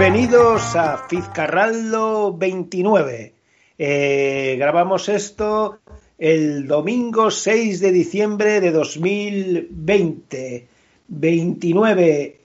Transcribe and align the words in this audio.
Bienvenidos 0.00 0.74
a 0.76 0.96
Fizcarraldo 0.96 2.34
29. 2.34 3.34
Eh, 3.76 4.56
grabamos 4.58 5.10
esto 5.10 5.80
el 6.16 6.66
domingo 6.66 7.30
6 7.30 7.80
de 7.80 7.92
diciembre 7.92 8.62
de 8.62 8.70
2020. 8.70 10.68
29. 11.06 12.40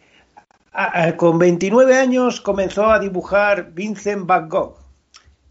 con 1.16 1.40
29 1.40 1.98
años 1.98 2.42
comenzó 2.42 2.92
a 2.92 3.00
dibujar 3.00 3.72
Vincent 3.72 4.26
Van 4.26 4.50
Gogh. 4.50 4.76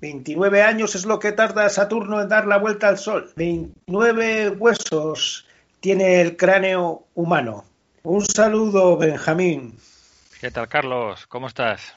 29 0.03 0.63
años 0.63 0.95
es 0.95 1.07
lo 1.07 1.19
que 1.19 1.33
tarda 1.33 1.71
Saturno 1.71 2.21
en 2.21 2.29
dar 2.29 2.47
la 2.47 2.59
vuelta 2.59 2.89
al 2.89 2.99
Sol. 2.99 3.33
29 3.35 4.51
huesos 4.51 5.47
tiene 5.81 6.21
el 6.21 6.37
cráneo 6.37 7.05
humano. 7.15 7.65
Un 8.03 8.27
saludo, 8.27 8.99
Benjamín. 8.99 9.79
¿Qué 10.45 10.51
tal, 10.51 10.69
Carlos? 10.69 11.27
¿Cómo 11.27 11.47
estás? 11.47 11.95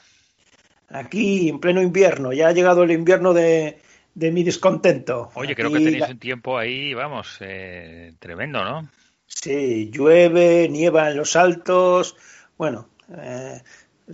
Aquí, 0.88 1.50
en 1.50 1.60
pleno 1.60 1.82
invierno. 1.82 2.32
Ya 2.32 2.48
ha 2.48 2.52
llegado 2.52 2.82
el 2.82 2.92
invierno 2.92 3.34
de, 3.34 3.78
mi 4.14 4.42
descontento. 4.42 5.28
Oye, 5.34 5.54
creo 5.54 5.70
que 5.70 5.80
tenéis 5.80 6.08
un 6.08 6.18
tiempo 6.18 6.56
ahí, 6.56 6.94
vamos, 6.94 7.36
eh, 7.40 8.14
tremendo, 8.18 8.64
¿no? 8.64 8.88
Sí, 9.26 9.90
llueve, 9.92 10.66
nieva 10.70 11.10
en 11.10 11.18
los 11.18 11.36
altos. 11.36 12.16
Bueno, 12.56 12.88
eh, 13.18 13.60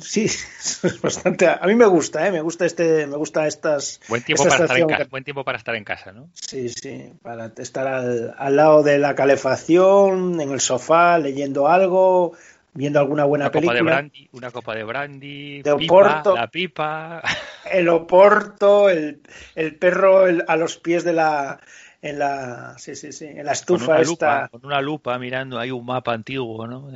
sí, 0.00 0.24
es 0.24 1.00
bastante. 1.00 1.46
A 1.46 1.64
mí 1.68 1.76
me 1.76 1.86
gusta, 1.86 2.26
¿eh? 2.26 2.32
Me 2.32 2.40
gusta 2.40 2.66
este, 2.66 3.06
me 3.06 3.16
gusta 3.16 3.46
estas. 3.46 4.00
Buen 4.08 4.24
tiempo, 4.24 4.42
para 4.42 4.64
estar, 4.64 4.78
en 4.78 4.88
casa, 4.88 5.04
buen 5.04 5.22
tiempo 5.22 5.44
para 5.44 5.58
estar 5.58 5.76
en 5.76 5.84
casa, 5.84 6.10
¿no? 6.10 6.28
Sí, 6.32 6.70
sí, 6.70 7.12
para 7.22 7.52
estar 7.56 7.86
al, 7.86 8.34
al 8.36 8.56
lado 8.56 8.82
de 8.82 8.98
la 8.98 9.14
calefacción, 9.14 10.40
en 10.40 10.50
el 10.50 10.60
sofá, 10.60 11.20
leyendo 11.20 11.68
algo, 11.68 12.36
viendo 12.74 12.98
alguna 12.98 13.24
buena 13.24 13.46
una 13.46 13.52
película. 13.52 13.78
Copa 13.78 13.84
de 13.84 13.94
brandy, 13.94 14.28
una 14.32 14.50
copa 14.50 14.74
de 14.74 14.84
brandy, 14.84 15.62
de 15.62 15.72
Oporto, 15.72 16.34
la 16.34 16.48
pipa. 16.48 17.22
El 17.70 17.88
Oporto, 17.88 18.90
el, 18.90 19.22
el 19.54 19.76
perro 19.76 20.24
a 20.46 20.56
los 20.56 20.76
pies 20.76 21.02
de 21.02 21.14
la 21.14 21.60
en 22.02 22.18
la 22.18 22.76
sí 22.76 22.94
sí 22.94 23.12
sí 23.12 23.24
en 23.24 23.46
la 23.46 23.52
estufa 23.52 23.86
con 23.86 23.94
una 23.94 24.02
esta 24.02 24.34
lupa, 24.42 24.48
con 24.48 24.66
una 24.66 24.80
lupa 24.82 25.18
mirando 25.18 25.58
hay 25.58 25.70
un 25.70 25.86
mapa 25.86 26.12
antiguo 26.12 26.66
no 26.66 26.90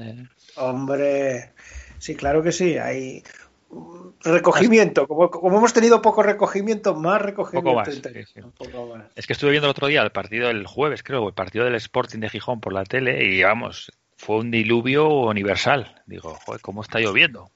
hombre 0.57 1.53
sí 1.99 2.15
claro 2.15 2.43
que 2.43 2.53
sí 2.53 2.77
hay 2.77 3.25
recogimiento 4.23 5.09
como, 5.09 5.31
como 5.31 5.57
hemos 5.57 5.73
tenido 5.73 6.03
poco 6.03 6.23
recogimiento 6.23 6.95
más 6.95 7.23
recogimiento 7.23 7.71
poco 7.71 7.77
más, 7.77 7.95
sí, 7.95 8.41
poco 8.59 8.97
más. 8.97 9.07
es 9.17 9.27
que 9.27 9.33
estuve 9.33 9.53
viendo 9.53 9.67
el 9.69 9.71
otro 9.71 9.87
día 9.87 10.03
el 10.03 10.13
partido 10.13 10.49
del 10.49 10.67
jueves 10.67 11.03
creo 11.03 11.27
el 11.27 11.35
partido 11.35 11.65
del 11.65 11.77
Sporting 11.77 12.19
de 12.19 12.29
Gijón 12.29 12.61
por 12.61 12.75
la 12.75 12.85
tele 12.85 13.25
y 13.25 13.43
vamos 13.43 13.91
fue 14.19 14.39
un 14.39 14.51
diluvio 14.51 15.09
universal. 15.09 16.03
Digo, 16.07 16.37
joder, 16.45 16.61
¿cómo 16.61 16.83
está 16.83 16.99
lloviendo? 16.99 17.51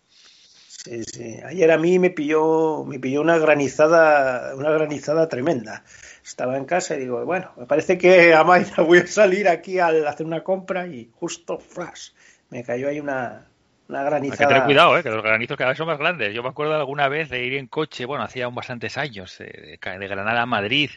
Sí, 0.69 1.04
sí. 1.04 1.36
Ayer 1.44 1.70
a 1.70 1.78
mí 1.78 1.98
me 1.98 2.10
pilló, 2.10 2.84
me 2.84 2.98
pilló 2.98 3.20
una 3.20 3.36
granizada, 3.38 4.54
una 4.54 4.70
granizada 4.70 5.28
tremenda. 5.28 5.84
Estaba 6.24 6.56
en 6.56 6.64
casa 6.64 6.96
y 6.96 7.00
digo, 7.00 7.24
bueno, 7.24 7.52
me 7.56 7.66
parece 7.66 7.98
que 7.98 8.32
a 8.32 8.44
Mayra 8.44 8.82
voy 8.84 8.98
a 8.98 9.06
salir 9.06 9.48
aquí 9.48 9.80
a 9.80 9.88
hacer 10.08 10.24
una 10.24 10.42
compra 10.42 10.87
y 10.87 11.10
justo 11.14 11.59
flash, 11.59 12.10
me 12.50 12.62
cayó 12.62 12.88
ahí 12.88 13.00
una, 13.00 13.47
una 13.88 14.04
granizada. 14.04 14.34
Hay 14.34 14.38
que 14.38 14.54
tener 14.54 14.64
cuidado, 14.64 14.98
¿eh? 14.98 15.03
que 15.03 15.10
los 15.10 15.22
granizos 15.22 15.56
cada 15.56 15.70
vez 15.70 15.78
son 15.78 15.88
más 15.88 15.98
grandes. 15.98 16.32
Yo 16.32 16.42
me 16.42 16.48
acuerdo 16.48 16.75
alguna 16.75 17.08
vez 17.08 17.28
de 17.28 17.44
ir 17.44 17.54
en 17.54 17.66
coche, 17.66 18.04
bueno, 18.04 18.25
hacía 18.25 18.47
un 18.47 18.54
bastantes 18.54 18.97
años, 18.98 19.37
de, 19.38 19.78
de 19.81 20.08
Granada 20.08 20.42
a 20.42 20.47
Madrid, 20.47 20.91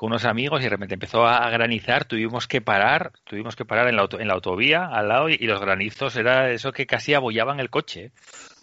con 0.00 0.06
unos 0.06 0.24
amigos 0.24 0.60
y 0.60 0.64
de 0.64 0.70
repente 0.70 0.94
empezó 0.94 1.26
a 1.26 1.50
granizar, 1.50 2.06
tuvimos 2.06 2.48
que 2.48 2.62
parar, 2.62 3.12
tuvimos 3.24 3.54
que 3.54 3.66
parar 3.66 3.86
en 3.86 3.96
la, 3.96 4.02
auto, 4.02 4.18
en 4.18 4.28
la 4.28 4.32
autovía 4.32 4.86
al 4.86 5.08
lado 5.08 5.28
y, 5.28 5.36
los 5.36 5.60
granizos 5.60 6.16
era 6.16 6.50
eso 6.50 6.72
que 6.72 6.86
casi 6.86 7.12
abollaban 7.12 7.60
el 7.60 7.68
coche. 7.68 8.10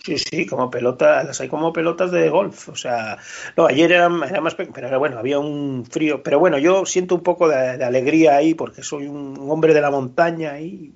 Sí, 0.04 0.18
sí, 0.18 0.48
como 0.48 0.72
pelotas, 0.72 1.28
las 1.28 1.40
hay 1.40 1.48
como 1.48 1.72
pelotas 1.72 2.10
de 2.10 2.28
golf, 2.30 2.70
o 2.70 2.76
sea, 2.76 3.20
no, 3.56 3.68
ayer 3.68 3.92
era, 3.92 4.10
era 4.28 4.42
más, 4.42 4.56
pero 4.56 4.98
bueno, 4.98 5.20
había 5.20 5.38
un 5.38 5.86
frío, 5.86 6.24
pero 6.24 6.40
bueno, 6.40 6.58
yo 6.58 6.88
siento 6.88 7.14
un 7.14 7.22
poco 7.22 7.48
de, 7.48 7.78
de 7.78 7.84
alegría 7.84 8.38
ahí 8.38 8.56
porque 8.56 8.82
soy 8.82 9.06
un 9.06 9.38
hombre 9.48 9.76
de 9.76 9.82
la 9.82 9.92
montaña 9.92 10.60
y 10.60 10.92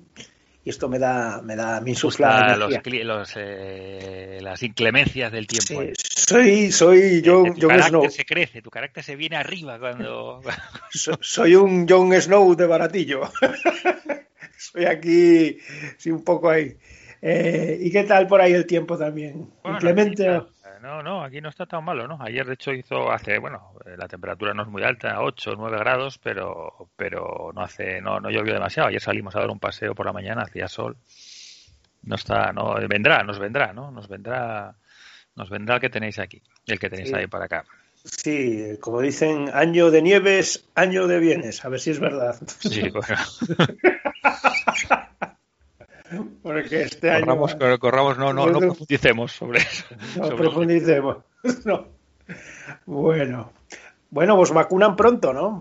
y 0.64 0.70
esto 0.70 0.88
me 0.88 0.98
da 0.98 1.42
me 1.42 1.56
da 1.56 1.80
mi 1.80 1.90
insuflar 1.90 2.56
los, 2.56 2.72
los, 2.86 3.32
eh, 3.36 4.38
las 4.40 4.62
inclemencias 4.62 5.32
del 5.32 5.46
tiempo. 5.46 5.82
Sí, 5.82 5.92
soy 6.04 6.72
soy 6.72 7.22
Jon, 7.24 7.54
tu 7.54 7.62
Jon 7.62 7.70
carácter 7.70 7.88
Snow. 7.90 8.10
se 8.10 8.24
crece, 8.24 8.62
tu 8.62 8.70
carácter 8.70 9.02
se 9.02 9.16
viene 9.16 9.36
arriba 9.36 9.78
cuando 9.78 10.40
so, 10.90 11.18
soy 11.20 11.56
un 11.56 11.88
Jon 11.88 12.12
Snow 12.20 12.54
de 12.54 12.66
baratillo. 12.66 13.22
soy 14.56 14.84
aquí 14.84 15.58
sí 15.98 16.10
un 16.10 16.22
poco 16.22 16.50
ahí. 16.50 16.76
Eh, 17.20 17.78
¿Y 17.80 17.90
qué 17.90 18.04
tal 18.04 18.26
por 18.26 18.40
ahí 18.40 18.52
el 18.52 18.66
tiempo 18.66 18.96
también? 18.98 19.48
Bueno, 19.62 19.78
no, 20.82 21.02
no, 21.02 21.24
aquí 21.24 21.40
no 21.40 21.48
está 21.48 21.64
tan 21.66 21.84
malo, 21.84 22.06
¿no? 22.08 22.18
Ayer 22.20 22.44
de 22.44 22.54
hecho 22.54 22.72
hizo 22.72 23.10
hace, 23.10 23.38
bueno, 23.38 23.74
la 23.96 24.08
temperatura 24.08 24.52
no 24.52 24.62
es 24.62 24.68
muy 24.68 24.82
alta, 24.82 25.20
8 25.22 25.52
o 25.52 25.56
9 25.56 25.78
grados, 25.78 26.18
pero 26.18 26.90
pero 26.96 27.50
no 27.54 27.62
hace 27.62 28.00
no 28.00 28.20
no 28.20 28.30
llovió 28.30 28.52
demasiado. 28.52 28.88
Ayer 28.88 29.00
salimos 29.00 29.34
a 29.36 29.40
dar 29.40 29.50
un 29.50 29.60
paseo 29.60 29.94
por 29.94 30.06
la 30.06 30.12
mañana, 30.12 30.42
hacía 30.42 30.68
sol. 30.68 30.96
No 32.02 32.16
está, 32.16 32.52
no 32.52 32.74
vendrá, 32.88 33.22
nos 33.22 33.38
vendrá, 33.38 33.72
¿no? 33.72 33.90
Nos 33.90 34.08
vendrá 34.08 34.74
nos 35.36 35.48
vendrá 35.48 35.76
el 35.76 35.80
que 35.80 35.88
tenéis 35.90 36.18
aquí, 36.18 36.42
el 36.66 36.78
que 36.78 36.90
tenéis 36.90 37.08
Sí. 37.10 37.14
ahí 37.14 37.26
para 37.28 37.44
acá. 37.46 37.64
Sí, 38.04 38.78
como 38.80 39.00
dicen, 39.00 39.48
año 39.54 39.92
de 39.92 40.02
nieves, 40.02 40.68
año 40.74 41.06
de 41.06 41.20
bienes. 41.20 41.64
A 41.64 41.68
ver 41.68 41.78
si 41.78 41.92
es 41.92 42.00
verdad. 42.00 42.34
Sí, 42.58 42.90
bueno. 42.90 43.06
Porque 46.42 46.82
este 46.82 47.10
año. 47.10 47.20
corramos, 47.26 47.54
cor- 47.54 47.78
corramos, 47.78 48.18
no, 48.18 48.32
no, 48.32 48.46
no 48.46 48.58
profundicemos 48.58 49.32
sobre 49.32 49.60
eso. 49.60 49.84
No 50.16 50.24
sobre- 50.26 50.36
profundicemos. 50.36 51.16
No. 51.64 51.86
Bueno. 52.86 53.52
Bueno, 54.10 54.36
pues 54.36 54.50
vacunan 54.52 54.94
pronto, 54.96 55.32
¿no? 55.32 55.60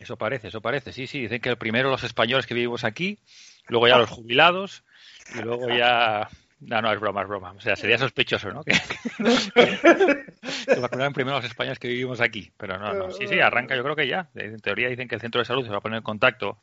Eso 0.00 0.16
parece, 0.16 0.48
eso 0.48 0.60
parece. 0.60 0.92
Sí, 0.92 1.06
sí, 1.06 1.20
dicen 1.22 1.40
que 1.40 1.48
el 1.50 1.56
primero 1.58 1.90
los 1.90 2.02
españoles 2.04 2.46
que 2.46 2.54
vivimos 2.54 2.84
aquí, 2.84 3.18
luego 3.68 3.88
ya 3.88 3.98
los 3.98 4.10
jubilados 4.10 4.84
y 5.34 5.40
luego 5.42 5.68
ya... 5.68 6.28
No, 6.60 6.82
no, 6.82 6.92
es 6.92 6.98
broma, 6.98 7.22
es 7.22 7.28
broma. 7.28 7.52
O 7.52 7.60
sea, 7.60 7.76
sería 7.76 7.98
sospechoso, 7.98 8.50
¿no? 8.50 8.64
Que, 8.64 8.72
que 10.66 10.80
vacunaran 10.80 11.12
primero 11.12 11.36
los 11.36 11.44
españoles 11.44 11.78
que 11.78 11.88
vivimos 11.88 12.20
aquí. 12.20 12.50
Pero 12.56 12.78
no, 12.78 12.92
no. 12.94 13.10
Sí, 13.12 13.26
sí, 13.28 13.38
arranca 13.40 13.76
yo 13.76 13.82
creo 13.84 13.94
que 13.96 14.08
ya. 14.08 14.28
En 14.34 14.58
teoría 14.60 14.88
dicen 14.88 15.06
que 15.08 15.14
el 15.14 15.20
centro 15.20 15.40
de 15.40 15.44
salud 15.44 15.64
se 15.64 15.70
va 15.70 15.78
a 15.78 15.80
poner 15.80 15.98
en 15.98 16.02
contacto 16.02 16.58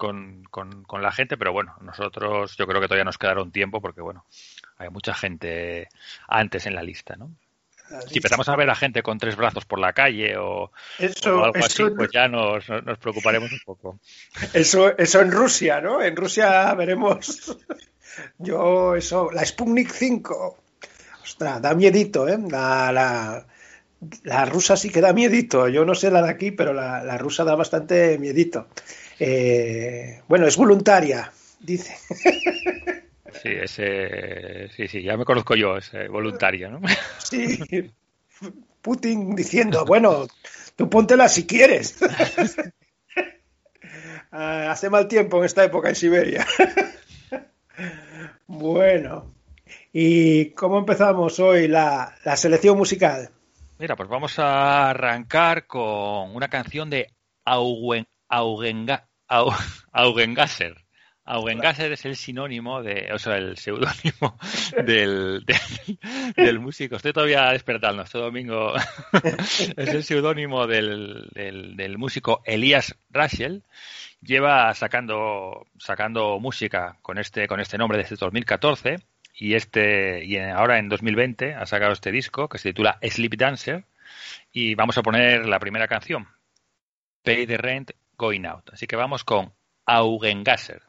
con, 0.00 0.44
con, 0.50 0.82
con 0.84 1.02
la 1.02 1.12
gente, 1.12 1.36
pero 1.36 1.52
bueno, 1.52 1.76
nosotros 1.82 2.56
yo 2.56 2.66
creo 2.66 2.80
que 2.80 2.88
todavía 2.88 3.04
nos 3.04 3.18
quedará 3.18 3.42
un 3.42 3.52
tiempo 3.52 3.82
porque, 3.82 4.00
bueno, 4.00 4.24
hay 4.78 4.88
mucha 4.88 5.12
gente 5.12 5.88
antes 6.26 6.64
en 6.64 6.74
la 6.74 6.82
lista, 6.82 7.16
¿no? 7.16 7.30
Si 8.08 8.16
empezamos 8.16 8.48
a 8.48 8.56
ver 8.56 8.70
a 8.70 8.74
gente 8.74 9.02
con 9.02 9.18
tres 9.18 9.36
brazos 9.36 9.66
por 9.66 9.78
la 9.78 9.92
calle 9.92 10.38
o, 10.38 10.72
Eso, 10.98 11.40
o 11.40 11.44
algo 11.44 11.58
así, 11.62 11.82
pues 11.94 12.08
ya 12.14 12.28
nos, 12.28 12.66
nos 12.70 12.82
nos 12.82 12.96
preocuparemos 12.96 13.52
un 13.52 13.60
poco. 13.62 14.00
eso, 14.54 14.96
eso 14.96 15.20
en 15.20 15.32
Rusia, 15.32 15.82
¿no? 15.82 16.00
En 16.00 16.16
Rusia 16.16 16.72
veremos. 16.72 17.58
Yo, 18.38 18.94
eso, 18.96 19.30
la 19.30 19.44
Sputnik 19.44 19.90
5. 19.90 20.58
Ostras, 21.22 21.60
da 21.60 21.74
miedito, 21.74 22.26
¿eh? 22.26 22.38
La, 22.50 22.90
la, 22.90 23.46
la 24.22 24.44
rusa 24.46 24.76
sí 24.78 24.88
que 24.88 25.02
da 25.02 25.12
miedito. 25.12 25.68
Yo 25.68 25.84
no 25.84 25.94
sé 25.94 26.10
la 26.10 26.22
de 26.22 26.30
aquí, 26.30 26.52
pero 26.52 26.72
la, 26.72 27.04
la 27.04 27.18
rusa 27.18 27.44
da 27.44 27.54
bastante 27.54 28.18
miedito. 28.18 28.68
Eh, 29.22 30.22
bueno, 30.28 30.46
es 30.46 30.56
voluntaria, 30.56 31.30
dice. 31.60 31.94
Sí, 33.42 33.48
ese, 33.48 34.68
sí, 34.74 34.88
sí, 34.88 35.02
ya 35.02 35.18
me 35.18 35.26
conozco 35.26 35.54
yo, 35.54 35.76
ese 35.76 36.08
voluntario, 36.08 36.70
¿no? 36.70 36.80
Sí. 37.18 37.58
Putin 38.80 39.36
diciendo, 39.36 39.84
bueno, 39.84 40.26
tú 40.74 40.88
póntela 40.88 41.28
si 41.28 41.46
quieres. 41.46 41.98
Ah, 44.32 44.70
hace 44.70 44.88
mal 44.88 45.08
tiempo 45.08 45.38
en 45.38 45.44
esta 45.44 45.64
época 45.64 45.88
en 45.88 45.96
Siberia. 45.96 46.46
bueno, 48.46 49.34
¿y 49.92 50.50
cómo 50.50 50.78
empezamos 50.78 51.40
hoy 51.40 51.66
la, 51.66 52.14
la 52.24 52.36
selección 52.36 52.78
musical? 52.78 53.28
Mira, 53.80 53.96
pues 53.96 54.08
vamos 54.08 54.38
a 54.38 54.90
arrancar 54.90 55.66
con 55.66 56.36
una 56.36 56.46
canción 56.46 56.88
de 56.90 57.08
Augen, 57.44 58.06
Augenga, 58.28 59.09
Au- 59.30 59.52
Augengasser. 59.92 60.74
Augengasser 61.24 61.92
es 61.92 62.04
el 62.06 62.16
sinónimo 62.16 62.82
de, 62.82 63.10
o 63.12 63.18
sea, 63.18 63.36
el 63.36 63.56
seudónimo 63.56 64.36
del, 64.84 65.44
del, 65.44 65.98
del 66.36 66.58
músico. 66.58 66.96
Estoy 66.96 67.12
todavía 67.12 67.50
despertando, 67.52 68.02
este 68.02 68.18
domingo 68.18 68.74
es 69.76 69.88
el 69.94 70.02
seudónimo 70.02 70.66
del, 70.66 71.28
del, 71.32 71.76
del 71.76 71.98
músico 71.98 72.42
Elías 72.44 72.96
Russell. 73.10 73.58
Lleva 74.22 74.74
sacando, 74.74 75.66
sacando 75.78 76.38
música 76.40 76.98
con 77.00 77.18
este, 77.18 77.46
con 77.46 77.60
este 77.60 77.78
nombre 77.78 77.98
desde 77.98 78.16
2014 78.16 78.96
y 79.34 79.54
este 79.54 80.24
y 80.24 80.36
ahora 80.38 80.78
en 80.78 80.88
2020 80.90 81.54
ha 81.54 81.64
sacado 81.64 81.92
este 81.92 82.10
disco 82.12 82.48
que 82.48 82.58
se 82.58 82.70
titula 82.70 82.98
Sleep 83.00 83.36
Dancer 83.36 83.84
y 84.52 84.74
vamos 84.74 84.98
a 84.98 85.02
poner 85.02 85.46
la 85.46 85.58
primera 85.58 85.88
canción 85.88 86.28
Pay 87.22 87.46
the 87.46 87.56
Rent 87.56 87.92
Going 88.20 88.44
Out. 88.44 88.68
Así 88.74 88.86
que 88.86 88.96
vamos 88.96 89.24
con 89.24 89.54
Augengasser 89.86 90.82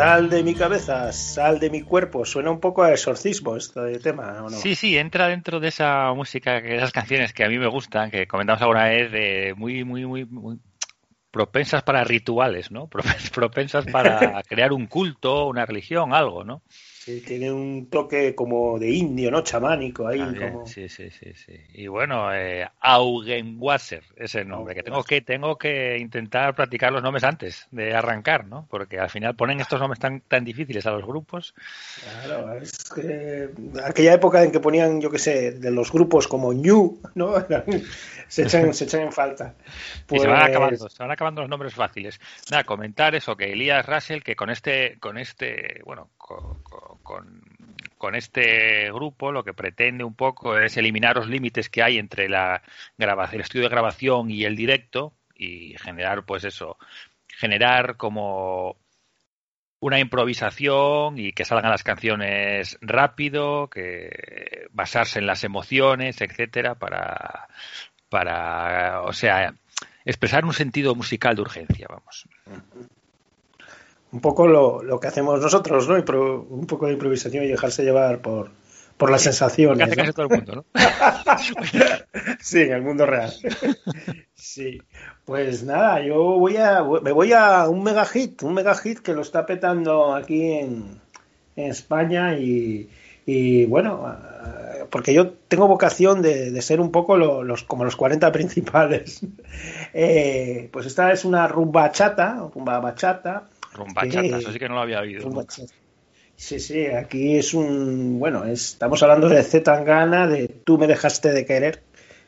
Sal 0.00 0.30
de 0.30 0.42
mi 0.42 0.54
cabeza, 0.54 1.12
sal 1.12 1.60
de 1.60 1.68
mi 1.68 1.82
cuerpo. 1.82 2.24
Suena 2.24 2.50
un 2.50 2.58
poco 2.58 2.82
a 2.82 2.90
exorcismo 2.90 3.54
este 3.54 3.98
tema, 3.98 4.42
¿o 4.42 4.48
no? 4.48 4.56
Sí, 4.56 4.74
sí, 4.74 4.96
entra 4.96 5.28
dentro 5.28 5.60
de 5.60 5.68
esa 5.68 6.10
música, 6.14 6.58
de 6.58 6.76
esas 6.76 6.90
canciones 6.90 7.34
que 7.34 7.44
a 7.44 7.50
mí 7.50 7.58
me 7.58 7.66
gustan, 7.66 8.10
que 8.10 8.26
comentamos 8.26 8.62
alguna 8.62 8.84
vez, 8.84 9.12
de 9.12 9.52
muy, 9.58 9.84
muy, 9.84 10.06
muy, 10.06 10.24
muy 10.24 10.58
propensas 11.30 11.82
para 11.82 12.02
rituales, 12.02 12.70
¿no? 12.70 12.88
Propensas 13.34 13.84
para 13.92 14.42
crear 14.44 14.72
un 14.72 14.86
culto, 14.86 15.46
una 15.48 15.66
religión, 15.66 16.14
algo, 16.14 16.44
¿no? 16.44 16.62
Tiene 17.26 17.52
un 17.52 17.86
toque 17.86 18.34
como 18.34 18.78
de 18.78 18.90
indio, 18.90 19.30
¿no? 19.30 19.42
Chamánico 19.42 20.06
ahí. 20.06 20.20
como... 20.20 20.66
Sí, 20.66 20.88
sí, 20.88 21.10
sí, 21.10 21.32
sí. 21.34 21.54
Y 21.74 21.86
bueno, 21.86 22.34
eh, 22.34 22.68
Augenwasser 22.80 24.02
es 24.16 24.34
el 24.34 24.48
nombre, 24.48 24.74
que 24.74 24.82
tengo 24.82 25.02
que 25.02 25.20
tengo 25.20 25.56
que 25.56 25.98
intentar 25.98 26.54
practicar 26.54 26.92
los 26.92 27.02
nombres 27.02 27.24
antes 27.24 27.66
de 27.70 27.94
arrancar, 27.94 28.46
¿no? 28.46 28.66
Porque 28.70 28.98
al 28.98 29.10
final 29.10 29.34
ponen 29.34 29.60
estos 29.60 29.80
nombres 29.80 29.98
tan 29.98 30.20
tan 30.20 30.44
difíciles 30.44 30.86
a 30.86 30.90
los 30.90 31.04
grupos. 31.04 31.54
Claro, 32.24 32.54
es 32.54 32.90
que 32.94 33.50
aquella 33.84 34.14
época 34.14 34.42
en 34.42 34.52
que 34.52 34.60
ponían, 34.60 35.00
yo 35.00 35.10
qué 35.10 35.18
sé, 35.18 35.52
de 35.52 35.70
los 35.70 35.92
grupos 35.92 36.28
como 36.28 36.52
New, 36.52 37.00
¿no? 37.14 37.34
se 38.28 38.42
echan, 38.42 38.72
se 38.74 38.84
echan 38.84 39.02
en 39.02 39.12
falta. 39.12 39.54
Pues... 40.06 40.20
Y 40.20 40.22
se 40.22 40.28
van 40.28 40.38
pues 40.40 40.50
acabando, 40.50 40.88
se 40.88 41.02
van 41.02 41.10
acabando 41.10 41.40
los 41.42 41.50
nombres 41.50 41.74
fáciles. 41.74 42.20
Nada, 42.50 42.64
comentar 42.64 43.14
eso, 43.14 43.36
que 43.36 43.52
Elías 43.52 43.86
Russell, 43.86 44.20
que 44.22 44.36
con 44.36 44.50
este, 44.50 44.98
con 44.98 45.18
este, 45.18 45.80
bueno, 45.84 46.10
con, 47.02 48.14
este 48.14 48.90
grupo 48.92 49.30
lo 49.30 49.44
que 49.44 49.54
pretende 49.54 50.04
un 50.04 50.14
poco 50.14 50.58
es 50.58 50.76
eliminar 50.76 51.16
los 51.16 51.28
límites 51.28 51.68
que 51.68 51.82
hay 51.82 51.98
entre 51.98 52.28
la 52.28 52.62
el 52.98 53.40
estudio 53.40 53.64
de 53.64 53.70
grabación 53.70 54.30
y 54.30 54.44
el 54.44 54.56
directo 54.56 55.12
y 55.34 55.76
generar, 55.78 56.24
pues 56.24 56.44
eso, 56.44 56.76
generar 57.28 57.96
como 57.96 58.76
una 59.80 59.98
improvisación 59.98 61.18
y 61.18 61.32
que 61.32 61.44
salgan 61.44 61.70
las 61.70 61.82
canciones 61.82 62.78
rápido, 62.82 63.68
que 63.68 64.66
basarse 64.72 65.18
en 65.18 65.26
las 65.26 65.42
emociones, 65.44 66.20
etcétera, 66.20 66.74
para, 66.74 67.48
para, 68.10 69.02
o 69.02 69.12
sea, 69.12 69.54
expresar 70.04 70.44
un 70.44 70.52
sentido 70.52 70.94
musical 70.94 71.34
de 71.34 71.42
urgencia, 71.42 71.86
vamos 71.88 72.26
un 74.12 74.20
poco 74.20 74.46
lo, 74.46 74.82
lo 74.82 74.98
que 74.98 75.08
hacemos 75.08 75.40
nosotros, 75.40 75.88
¿no? 75.88 75.96
un 76.48 76.66
poco 76.66 76.86
de 76.86 76.94
improvisación 76.94 77.44
y 77.44 77.48
dejarse 77.48 77.84
llevar 77.84 78.20
por, 78.20 78.50
por 79.00 79.10
las 79.10 79.22
sensaciones. 79.22 79.86
hace 79.86 79.96
casi 79.96 80.12
todo 80.12 80.26
el 80.26 80.36
mundo, 80.36 80.54
¿no? 80.56 80.64
sí, 82.40 82.60
en 82.60 82.72
el 82.72 82.82
mundo 82.82 83.06
real. 83.06 83.32
sí. 84.34 84.78
Pues 85.24 85.62
nada, 85.62 86.04
yo 86.04 86.16
voy 86.38 86.56
a 86.56 86.82
me 87.02 87.12
voy 87.12 87.32
a 87.32 87.68
un 87.68 87.82
mega 87.82 88.04
hit, 88.04 88.42
un 88.42 88.52
mega 88.52 88.74
hit 88.74 88.98
que 88.98 89.14
lo 89.14 89.22
está 89.22 89.46
petando 89.46 90.14
aquí 90.14 90.52
en, 90.52 91.00
en 91.56 91.70
España 91.70 92.36
y, 92.36 92.90
y, 93.26 93.64
bueno, 93.66 94.12
porque 94.90 95.14
yo 95.14 95.30
tengo 95.48 95.68
vocación 95.68 96.20
de, 96.20 96.50
de 96.50 96.62
ser 96.62 96.80
un 96.80 96.90
poco 96.90 97.16
los 97.16 97.62
como 97.62 97.84
los 97.84 97.96
40 97.96 98.30
principales. 98.32 99.20
Eh, 99.92 100.68
pues 100.72 100.86
esta 100.86 101.10
es 101.10 101.24
una 101.24 101.48
rumba 101.48 101.90
chata, 101.90 102.48
rumba 102.54 102.78
bachata 102.78 103.48
Rumbachata, 103.72 104.38
eso 104.38 104.52
sí 104.52 104.58
que 104.58 104.68
no 104.68 104.74
lo 104.74 104.80
había 104.80 105.00
oído. 105.00 105.30
Sí, 106.40 106.58
sí, 106.58 106.86
aquí 106.86 107.36
es 107.36 107.52
un. 107.52 108.18
Bueno, 108.18 108.46
estamos 108.46 109.02
hablando 109.02 109.28
de 109.28 109.42
Z 109.42 109.62
Tangana, 109.62 110.26
de 110.26 110.48
Tú 110.48 110.78
me 110.78 110.86
dejaste 110.86 111.32
de 111.32 111.44
querer, 111.44 111.82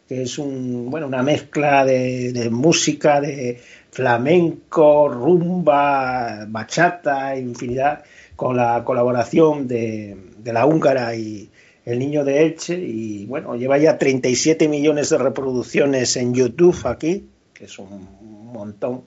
que 0.06 0.22
es 0.24 0.38
un, 0.38 0.90
bueno, 0.90 1.06
una 1.06 1.22
mezcla 1.22 1.86
de, 1.86 2.48
música, 2.50 3.22
de 3.22 3.58
flamenco, 3.90 5.08
rumba, 5.08 6.44
bachata, 6.46 7.38
infinidad, 7.38 8.04
con 8.36 8.54
la 8.54 8.84
colaboración 8.84 9.66
de, 9.66 10.14
de 10.36 10.52
la 10.52 10.66
húngara 10.66 11.14
y 11.14 11.48
el 11.86 11.98
niño 11.98 12.22
de 12.22 12.42
Elche. 12.42 12.74
Y 12.78 13.24
bueno, 13.24 13.56
lleva 13.56 13.78
ya 13.78 13.96
37 13.96 14.68
millones 14.68 15.08
de 15.08 15.16
reproducciones 15.16 16.18
en 16.18 16.34
YouTube 16.34 16.78
aquí, 16.84 17.28
que 17.54 17.64
es 17.64 17.78
un 17.78 18.52
montón. 18.52 19.04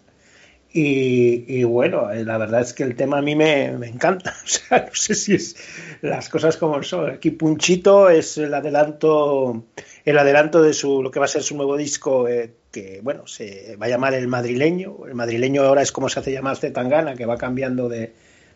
Y, 0.77 1.63
bueno, 1.63 2.11
eh, 2.11 2.25
la 2.25 2.37
verdad 2.37 2.59
es 2.59 2.73
que 2.73 2.83
el 2.83 2.97
tema 2.97 3.19
a 3.19 3.21
mí 3.21 3.33
me, 3.33 3.67
encanta. 3.87 4.35
O 4.43 4.47
sea, 4.47 4.85
no 4.85 4.93
sé 4.93 5.15
si 5.15 5.35
es 5.35 5.55
las 6.01 6.27
cosas 6.27 6.57
como 6.57 6.83
son. 6.83 7.11
Aquí 7.11 7.31
Punchito 7.31 8.09
es 8.09 8.37
el 8.37 8.53
adelanto, 8.53 9.67
el 10.03 10.17
adelanto 10.17 10.61
de 10.61 10.73
su 10.73 11.01
lo 11.01 11.11
que 11.11 11.19
va 11.19 11.25
a 11.25 11.29
ser 11.29 11.43
su 11.43 11.55
nuevo 11.55 11.77
disco, 11.77 12.27
eh, 12.27 12.55
que 12.73 12.99
bueno, 13.01 13.25
se 13.25 13.77
va 13.77 13.85
a 13.85 13.89
llamar 13.89 14.15
El 14.15 14.27
Madrileño. 14.27 15.05
El 15.07 15.15
Madrileño 15.15 15.63
ahora 15.63 15.81
es 15.81 15.93
como 15.93 16.09
se 16.09 16.19
hace 16.19 16.33
llamar 16.33 16.57
Zetangana, 16.57 17.15
que 17.15 17.25
va 17.25 17.37
cambiando 17.37 17.87
de, 17.87 18.11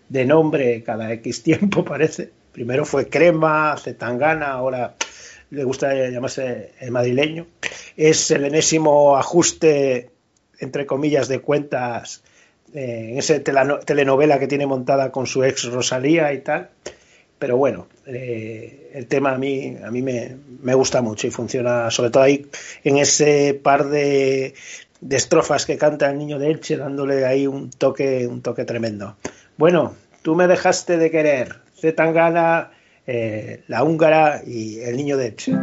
de 0.09 0.25
nombre 0.25 0.83
cada 0.83 1.13
X 1.13 1.41
tiempo, 1.41 1.85
parece. 1.85 2.31
Primero 2.51 2.83
fue 2.83 3.07
Crema, 3.07 3.77
Zetangana, 3.77 4.51
ahora 4.51 4.97
le 5.51 5.63
gusta 5.63 5.93
llamarse 6.09 6.73
El 6.81 6.91
Madrileño. 6.91 7.47
Es 7.95 8.29
el 8.31 8.43
enésimo 8.43 9.15
ajuste 9.15 10.09
entre 10.60 10.86
comillas, 10.86 11.28
de 11.28 11.39
cuentas 11.39 12.24
eh, 12.74 13.10
en 13.12 13.18
esa 13.18 13.36
telenovela 13.86 14.39
que 14.39 14.48
tiene 14.48 14.68
montada 14.68 15.12
con 15.12 15.25
su 15.25 15.44
ex 15.44 15.66
Rosalía 15.66 16.34
y 16.34 16.39
tal. 16.39 16.70
Pero 17.39 17.56
bueno, 17.56 17.88
eh, 18.06 18.92
el 18.94 19.08
tema 19.08 19.32
a 19.32 19.38
mí, 19.38 19.78
a 19.84 19.89
mí 19.92 20.01
me, 20.01 20.36
me, 20.62 20.74
gusta 20.74 21.01
mucho 21.01 21.25
y 21.25 21.32
funciona, 21.32 21.89
sobre 21.89 22.10
todo 22.10 22.24
ahí 22.24 22.48
en 22.84 22.98
ese 22.98 23.60
par 23.63 23.88
de, 23.88 24.54
de 25.01 25.16
estrofas 25.16 25.66
que 25.66 25.78
canta 25.78 26.10
el 26.10 26.18
niño 26.18 26.38
de 26.39 26.51
Elche, 26.51 26.78
dándole 26.78 27.25
ahí 27.25 27.48
un 27.48 27.70
toque, 27.70 28.28
un 28.28 28.42
toque 28.42 28.66
tremendo. 28.66 29.16
Bueno, 29.58 29.96
tú 30.22 30.36
me 30.36 30.48
dejaste 30.48 30.98
de 30.98 31.12
querer, 31.12 31.56
Zetangana, 31.80 32.72
eh, 33.08 33.63
la 33.68 33.84
húngara 33.84 34.42
y 34.46 34.80
el 34.80 34.98
niño 34.98 35.18
de 35.18 35.28
Elche. 35.28 35.54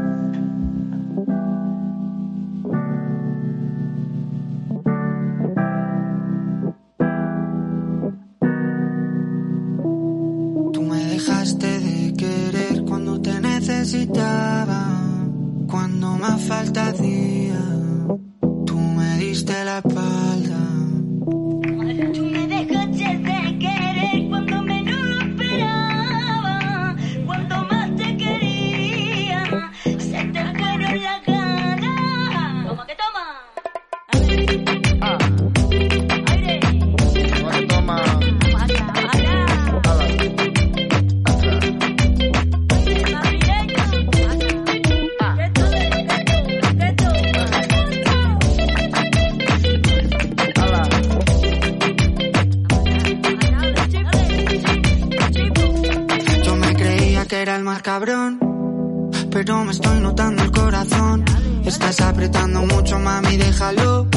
mami, 63.20 63.36
déjalo. 63.36 64.08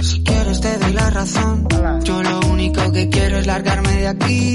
Si 0.00 0.22
quieres 0.22 0.60
te 0.60 0.78
doy 0.78 0.92
la 0.92 1.10
razón. 1.10 1.66
Yo 2.04 2.22
lo 2.22 2.40
único 2.40 2.92
que 2.92 3.08
quiero 3.08 3.38
es 3.38 3.46
largarme 3.46 3.92
de 3.96 4.06
aquí. 4.08 4.54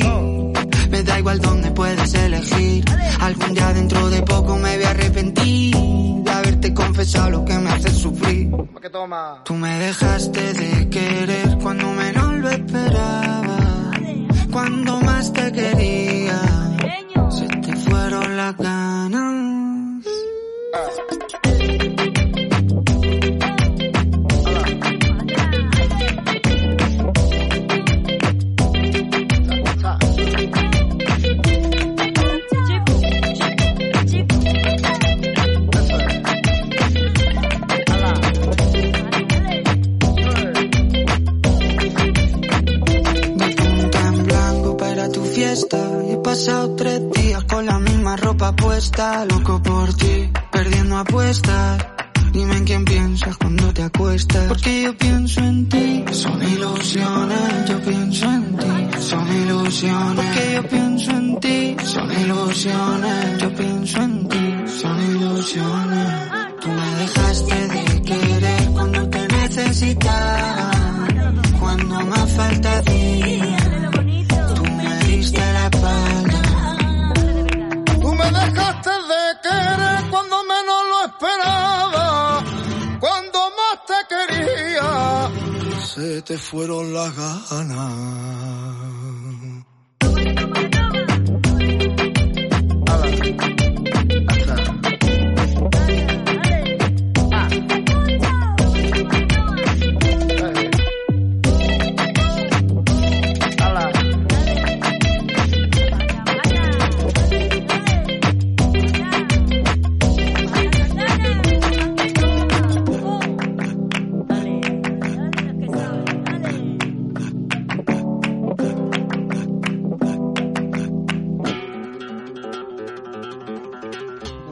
Me 0.89 1.03
da 1.03 1.19
igual 1.19 1.39
dónde 1.39 1.71
puedes 1.71 2.13
elegir. 2.13 2.85
Algún 3.19 3.53
día 3.53 3.73
dentro 3.73 4.09
de 4.09 4.21
poco 4.21 4.57
me 4.57 4.75
voy 4.77 4.85
a 4.85 4.89
arrepentir 4.91 5.75
de 6.23 6.31
haberte 6.31 6.73
confesado 6.73 7.29
lo 7.31 7.45
que 7.45 7.57
me 7.57 7.69
hace 7.69 7.89
sufrir. 7.89 8.51
Tú 9.43 9.53
me 9.55 9.79
dejaste 9.79 10.53
de 10.53 10.89
querer 10.89 11.57
cuando 11.61 11.91
menos 11.91 12.33
lo 12.33 12.49
esperaba. 12.49 13.57
Cuando 14.51 15.01
más 15.01 15.33
te 15.33 15.51
quería 15.51 16.52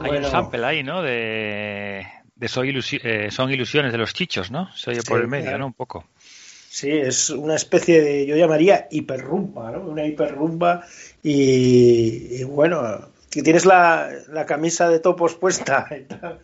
Hay 0.04 0.18
un 0.18 0.24
sample 0.24 0.64
ahí, 0.64 0.82
¿no? 0.82 1.02
De, 1.02 2.06
de 2.34 2.48
Soy 2.48 2.70
ilusi- 2.72 3.00
eh, 3.02 3.30
Son 3.30 3.50
ilusiones 3.52 3.92
de 3.92 3.98
los 3.98 4.12
chichos, 4.14 4.50
¿no? 4.50 4.70
Se 4.76 4.90
oye 4.90 5.02
por 5.02 5.20
el 5.20 5.28
medio, 5.28 5.44
claro. 5.44 5.58
¿no? 5.58 5.66
Un 5.66 5.72
poco. 5.74 6.04
Sí, 6.68 6.90
es 6.90 7.28
una 7.30 7.54
especie 7.56 8.00
de, 8.00 8.26
yo 8.26 8.34
llamaría 8.36 8.88
hiperrumba, 8.90 9.70
¿no? 9.72 9.80
Una 9.80 10.06
hiperrumba 10.06 10.84
y, 11.22 12.40
y 12.40 12.44
bueno, 12.44 13.10
que 13.30 13.42
tienes 13.42 13.66
la, 13.66 14.08
la 14.28 14.46
camisa 14.46 14.88
de 14.88 14.98
topos 15.00 15.34
puesta 15.34 15.86
y 15.98 16.04
tal. 16.04 16.38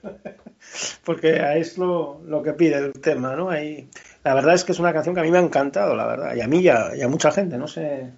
porque 1.05 1.41
es 1.59 1.79
lo, 1.79 2.21
lo 2.27 2.43
que 2.43 2.53
pide 2.53 2.77
el 2.77 2.93
tema, 2.93 3.37
¿no? 3.37 3.49
Ahí, 3.50 3.88
la 4.25 4.35
verdad 4.35 4.55
es 4.55 4.65
que 4.65 4.73
es 4.73 4.79
una 4.79 4.93
canción 4.93 5.15
que 5.15 5.21
a 5.23 5.25
mí 5.25 5.31
me 5.31 5.38
ha 5.38 5.43
encantado, 5.43 5.95
la 5.97 6.07
verdad, 6.07 6.35
y 6.37 6.41
a 6.43 6.47
mí 6.49 6.61
y 6.61 6.69
a, 6.69 6.95
y 6.97 7.00
a 7.03 7.09
mucha 7.09 7.31
gente, 7.33 7.57
no 7.57 7.67
sé, 7.69 8.11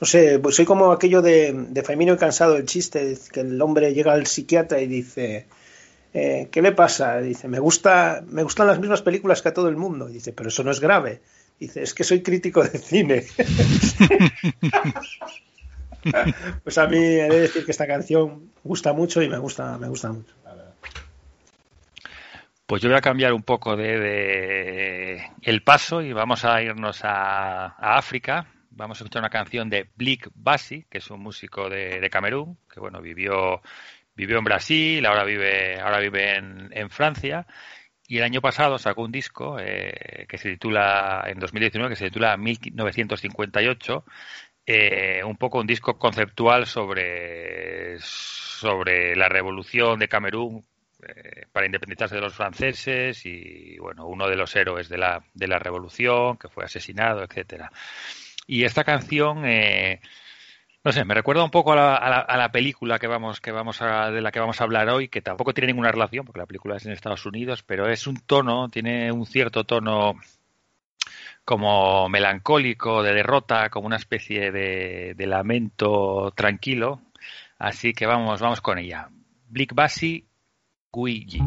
no 0.00 0.06
sé, 0.06 0.38
pues 0.38 0.54
soy 0.54 0.64
como 0.64 0.92
aquello 0.92 1.22
de, 1.22 1.52
de 1.52 1.82
Femino 1.82 2.14
y 2.14 2.16
Cansado, 2.16 2.56
el 2.56 2.66
chiste, 2.66 3.18
que 3.32 3.40
el 3.40 3.60
hombre 3.60 3.94
llega 3.94 4.12
al 4.12 4.26
psiquiatra 4.26 4.80
y 4.80 4.86
dice, 4.86 5.46
eh, 6.14 6.48
¿qué 6.52 6.62
le 6.62 6.72
pasa? 6.72 7.18
Dice, 7.18 7.48
me 7.48 7.58
gusta, 7.58 8.22
me 8.28 8.44
gustan 8.44 8.68
las 8.68 8.78
mismas 8.78 9.02
películas 9.02 9.42
que 9.42 9.48
a 9.48 9.54
todo 9.54 9.68
el 9.68 9.76
mundo. 9.76 10.06
Dice, 10.06 10.32
pero 10.32 10.48
eso 10.50 10.62
no 10.62 10.70
es 10.70 10.78
grave. 10.80 11.20
Dice, 11.58 11.82
es 11.82 11.94
que 11.94 12.04
soy 12.04 12.22
crítico 12.22 12.62
de 12.62 12.78
cine. 12.78 13.26
pues 16.62 16.78
a 16.78 16.86
mí 16.86 16.96
he 16.96 17.28
de 17.28 17.40
decir 17.40 17.64
que 17.64 17.72
esta 17.72 17.88
canción 17.88 18.52
gusta 18.62 18.92
mucho 18.92 19.20
y 19.20 19.28
me 19.28 19.38
gusta, 19.38 19.78
me 19.78 19.88
gusta 19.88 20.12
mucho. 20.12 20.32
Pues 22.66 22.82
yo 22.82 22.88
voy 22.90 22.98
a 22.98 23.00
cambiar 23.00 23.32
un 23.32 23.42
poco 23.42 23.76
de, 23.76 23.98
de 23.98 25.22
el 25.42 25.62
paso 25.62 26.02
y 26.02 26.12
vamos 26.12 26.44
a 26.44 26.62
irnos 26.62 27.00
a 27.02 27.96
África. 27.96 28.46
Vamos 28.78 29.00
a 29.00 29.02
escuchar 29.02 29.22
una 29.22 29.28
canción 29.28 29.68
de 29.68 29.90
Blick 29.96 30.30
Bassi, 30.36 30.84
que 30.88 30.98
es 30.98 31.10
un 31.10 31.20
músico 31.20 31.68
de, 31.68 32.08
Camerún, 32.12 32.58
que 32.72 32.78
bueno, 32.78 33.00
vivió, 33.02 33.60
vivió 34.14 34.38
en 34.38 34.44
Brasil, 34.44 35.04
ahora 35.04 35.24
vive, 35.24 35.80
ahora 35.80 35.98
vive 35.98 36.36
en, 36.36 36.70
en 36.70 36.88
Francia. 36.88 37.44
Y 38.06 38.18
el 38.18 38.22
año 38.22 38.40
pasado 38.40 38.78
sacó 38.78 39.02
un 39.02 39.10
disco 39.10 39.58
eh, 39.58 40.26
que 40.28 40.38
se 40.38 40.50
titula, 40.50 41.24
en 41.26 41.40
2019, 41.40 41.90
que 41.90 41.96
se 41.96 42.04
titula 42.04 42.36
1958, 42.36 44.04
eh, 44.64 45.24
un 45.24 45.36
poco 45.36 45.58
un 45.58 45.66
disco 45.66 45.98
conceptual 45.98 46.66
sobre, 46.66 47.98
sobre 47.98 49.16
la 49.16 49.28
revolución 49.28 49.98
de 49.98 50.06
Camerún 50.06 50.64
eh, 51.02 51.46
para 51.50 51.66
independizarse 51.66 52.14
de 52.14 52.20
los 52.20 52.34
franceses 52.34 53.26
y 53.26 53.76
bueno 53.78 54.06
uno 54.06 54.28
de 54.28 54.36
los 54.36 54.54
héroes 54.54 54.88
de 54.88 54.98
la, 54.98 55.24
de 55.32 55.48
la 55.48 55.58
revolución 55.58 56.36
que 56.36 56.48
fue 56.48 56.64
asesinado 56.64 57.22
etcétera 57.22 57.70
y 58.48 58.64
esta 58.64 58.82
canción 58.82 59.44
eh, 59.44 60.00
no 60.82 60.90
sé 60.90 61.04
me 61.04 61.14
recuerda 61.14 61.44
un 61.44 61.50
poco 61.50 61.74
a 61.74 61.76
la, 61.76 61.94
a 61.94 62.10
la, 62.10 62.18
a 62.20 62.36
la 62.36 62.50
película 62.50 62.98
que 62.98 63.06
vamos 63.06 63.40
que 63.40 63.52
vamos 63.52 63.80
a, 63.82 64.10
de 64.10 64.20
la 64.20 64.32
que 64.32 64.40
vamos 64.40 64.60
a 64.60 64.64
hablar 64.64 64.88
hoy 64.88 65.08
que 65.08 65.20
tampoco 65.20 65.54
tiene 65.54 65.68
ninguna 65.68 65.92
relación 65.92 66.24
porque 66.24 66.40
la 66.40 66.46
película 66.46 66.76
es 66.76 66.86
en 66.86 66.92
Estados 66.92 67.26
Unidos 67.26 67.62
pero 67.62 67.88
es 67.88 68.08
un 68.08 68.16
tono 68.16 68.70
tiene 68.70 69.12
un 69.12 69.26
cierto 69.26 69.64
tono 69.64 70.14
como 71.44 72.08
melancólico 72.08 73.02
de 73.02 73.12
derrota 73.12 73.68
como 73.68 73.86
una 73.86 73.96
especie 73.96 74.50
de, 74.50 75.14
lamento 75.26 76.32
tranquilo 76.34 77.02
así 77.58 77.92
que 77.92 78.06
vamos 78.06 78.40
vamos 78.40 78.62
con 78.62 78.78
ella 78.78 79.10
Blick 79.46 79.74
Bassi 79.74 80.26
Guigi. 80.90 81.40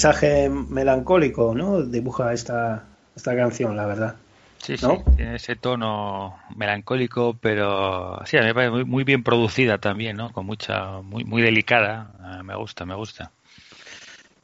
Paisaje 0.02 0.48
melancólico, 0.48 1.54
¿no? 1.54 1.82
Dibuja 1.82 2.32
esta, 2.32 2.82
esta 3.14 3.36
canción, 3.36 3.76
la 3.76 3.86
verdad. 3.86 4.16
Sí, 4.58 4.74
¿No? 4.82 4.96
sí, 4.96 5.02
tiene 5.16 5.36
ese 5.36 5.54
tono 5.54 6.38
melancólico, 6.56 7.36
pero 7.40 8.20
sí, 8.26 8.36
a 8.36 8.40
mí 8.40 8.46
me 8.46 8.54
parece 8.54 8.70
muy, 8.72 8.84
muy 8.84 9.04
bien 9.04 9.22
producida 9.22 9.78
también, 9.78 10.16
¿no? 10.16 10.32
Con 10.32 10.46
mucha, 10.46 11.00
muy, 11.02 11.24
muy 11.24 11.42
delicada. 11.42 12.10
Ah, 12.20 12.42
me 12.42 12.56
gusta, 12.56 12.84
me 12.84 12.96
gusta. 12.96 13.30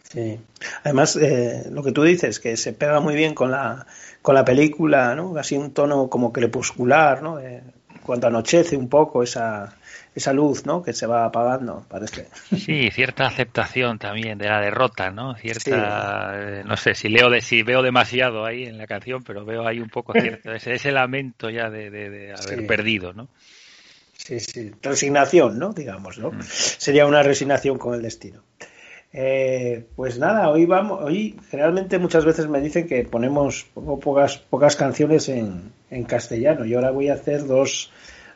Sí. 0.05 0.39
Además, 0.85 1.17
eh, 1.17 1.67
lo 1.71 1.83
que 1.83 1.93
tú 1.93 2.05
dices, 2.05 2.39
que 2.39 2.57
se 2.57 2.73
pega 2.73 3.01
muy 3.01 3.17
bien 3.17 3.35
con 3.35 3.51
la, 3.51 3.87
con 4.23 4.37
la 4.37 4.45
película, 4.45 5.17
¿no? 5.17 5.37
Así 5.37 5.57
un 5.57 5.73
tono 5.73 6.09
como 6.09 6.33
crepuscular, 6.33 7.21
¿no? 7.23 7.41
Eh, 7.41 7.63
cuando 8.09 8.27
anochece 8.27 8.75
un 8.77 8.89
poco 8.89 9.23
esa, 9.23 9.77
esa 10.15 10.33
luz, 10.33 10.65
¿no? 10.67 10.83
Que 10.83 10.93
se 10.95 11.07
va 11.07 11.27
apagando, 11.27 11.85
parece. 11.89 12.27
Sí, 12.57 12.91
cierta 12.91 13.27
aceptación 13.27 13.99
también 13.99 14.39
de 14.39 14.49
la 14.49 14.61
derrota, 14.61 15.11
¿no? 15.11 15.35
Cierta, 15.37 16.33
eh, 16.35 16.63
no 16.65 16.77
sé 16.79 16.95
si 16.95 17.09
leo 17.11 17.29
de 17.29 17.43
si 17.43 17.63
veo 17.63 17.83
demasiado 17.83 18.47
ahí 18.47 18.65
en 18.65 18.79
la 18.79 18.87
canción, 18.87 19.23
pero 19.23 19.45
veo 19.45 19.67
ahí 19.67 19.79
un 19.81 19.91
poco 19.91 20.15
cierto 20.15 20.53
ese, 20.55 20.73
ese 20.73 20.91
lamento 20.91 21.51
ya 21.51 21.69
de, 21.69 21.91
de- 21.91 22.09
de 22.11 22.33
haber 22.33 22.61
Sí. 22.61 22.67
perdido, 22.67 23.13
¿no? 23.13 23.29
Sí, 24.17 24.41
sí. 24.41 24.71
Resignación, 24.83 25.59
¿no? 25.59 25.73
Digamos, 25.73 26.19
¿no? 26.19 26.33
Sería 26.43 27.07
una 27.07 27.23
resignación 27.23 27.79
con 27.79 27.95
el 27.95 28.03
destino. 28.03 28.43
Eh, 29.13 29.87
pues 29.97 30.19
nada, 30.19 30.51
hoy 30.51 30.67
vamos, 30.67 31.03
hoy 31.03 31.35
generalmente 31.51 31.99
muchas 31.99 32.25
veces 32.27 32.47
me 32.47 32.61
dicen 32.61 32.87
que 32.87 33.05
ponemos 33.05 33.67
pocas, 34.03 34.37
pocas 34.39 34.77
canciones 34.77 35.29
en, 35.31 35.73
en 35.91 36.05
castellano 36.05 36.67
y 36.67 36.75
ahora 36.75 36.91
voy 36.91 37.09
a 37.09 37.15
hacer 37.15 37.47
dos, 37.47 37.91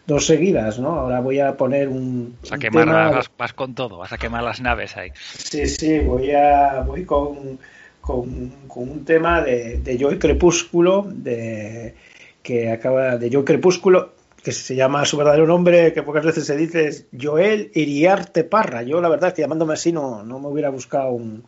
dos 0.07 0.25
seguidas, 0.27 0.79
¿no? 0.79 0.91
Ahora 0.99 1.21
voy 1.21 1.41
a 1.41 1.57
poner 1.59 1.89
un, 1.89 2.37
Vas 2.41 2.53
a 2.53 2.59
quemar, 2.59 2.87
tema- 2.87 3.11
vas, 3.11 3.31
vas 3.37 3.53
con 3.53 3.75
todo, 3.75 3.99
vas 3.99 4.13
a 4.15 4.19
quemar 4.19 4.43
las 4.43 4.61
naves 4.63 4.97
ahí. 4.97 5.11
Sí, 5.15 5.67
sí, 5.67 5.99
voy 5.99 6.31
a 6.33 6.81
voy 6.87 7.05
con, 7.05 7.59
con, 8.01 8.49
con 8.67 8.89
un 8.89 9.05
tema 9.05 9.43
de, 9.43 9.79
de 9.79 9.99
Joy 9.99 10.19
Crepúsculo, 10.19 11.07
de 11.07 11.95
que 12.43 12.71
acaba 12.71 13.19
de 13.19 13.29
Joy 13.31 13.45
Crepúsculo, 13.45 14.15
que 14.43 14.53
se 14.53 14.75
llama 14.75 15.05
su 15.05 15.17
verdadero 15.17 15.47
nombre, 15.47 15.93
que 15.93 16.03
pocas 16.03 16.25
veces 16.25 16.47
se 16.47 16.57
dice 16.57 16.89
es 16.89 17.07
Joel 17.19 17.71
Iriarte 17.75 18.45
Parra. 18.45 18.83
Yo 18.83 19.01
la 19.01 19.09
verdad 19.09 19.29
es 19.29 19.35
que 19.35 19.43
llamándome 19.43 19.75
así 19.75 19.93
no, 19.93 20.25
no 20.25 20.39
me 20.41 20.49
hubiera 20.49 20.71
buscado 20.71 21.11
un... 21.11 21.45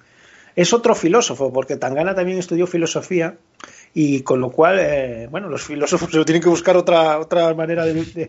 Es 0.54 0.72
otro 0.72 0.94
filósofo, 0.94 1.52
porque 1.52 1.76
Tangana 1.76 2.14
también 2.14 2.38
estudió 2.38 2.68
filosofía 2.68 3.36
y 3.92 4.22
con 4.22 4.40
lo 4.40 4.50
cual, 4.50 4.78
eh, 4.80 5.28
bueno, 5.28 5.48
los 5.48 5.62
filósofos 5.62 6.10
se 6.10 6.24
tienen 6.24 6.42
que 6.42 6.48
buscar 6.48 6.76
otra, 6.76 7.18
otra 7.18 7.52
manera 7.54 7.84
de, 7.84 8.26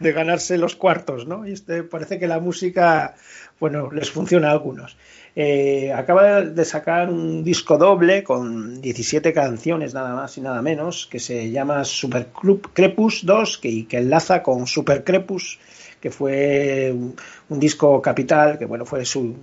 ganarse 0.00 0.58
los 0.58 0.76
cuartos, 0.76 1.26
¿no? 1.26 1.46
Y 1.46 1.52
este 1.52 1.82
parece 1.82 2.18
que 2.18 2.26
la 2.26 2.40
música, 2.40 3.14
bueno, 3.60 3.90
les 3.90 4.10
funciona 4.10 4.48
a 4.48 4.52
algunos. 4.52 4.96
Eh, 5.34 5.90
acaba 5.92 6.42
de 6.42 6.64
sacar 6.64 7.08
un 7.08 7.42
disco 7.42 7.78
doble 7.78 8.22
con 8.22 8.82
17 8.82 9.32
canciones 9.32 9.94
nada 9.94 10.14
más 10.14 10.36
y 10.36 10.42
nada 10.42 10.60
menos, 10.60 11.06
que 11.06 11.18
se 11.18 11.50
llama 11.50 11.84
Super 11.84 12.28
Crepus 12.74 13.24
2, 13.24 13.58
que, 13.58 13.86
que 13.86 13.98
enlaza 13.98 14.42
con 14.42 14.66
Super 14.66 15.04
Crepus, 15.04 15.58
que 16.00 16.10
fue 16.10 16.92
un, 16.92 17.60
disco 17.60 18.02
capital, 18.02 18.58
que 18.58 18.66
bueno, 18.66 18.84
fue 18.84 19.06
su 19.06 19.34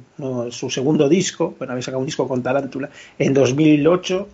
segundo 0.69 1.09
disco, 1.09 1.55
bueno, 1.57 1.73
había 1.73 1.83
sacado 1.83 1.99
un 1.99 2.05
disco 2.05 2.27
con 2.27 2.43
Tarántula 2.43 2.89
en 3.17 3.33
2008 3.33 4.27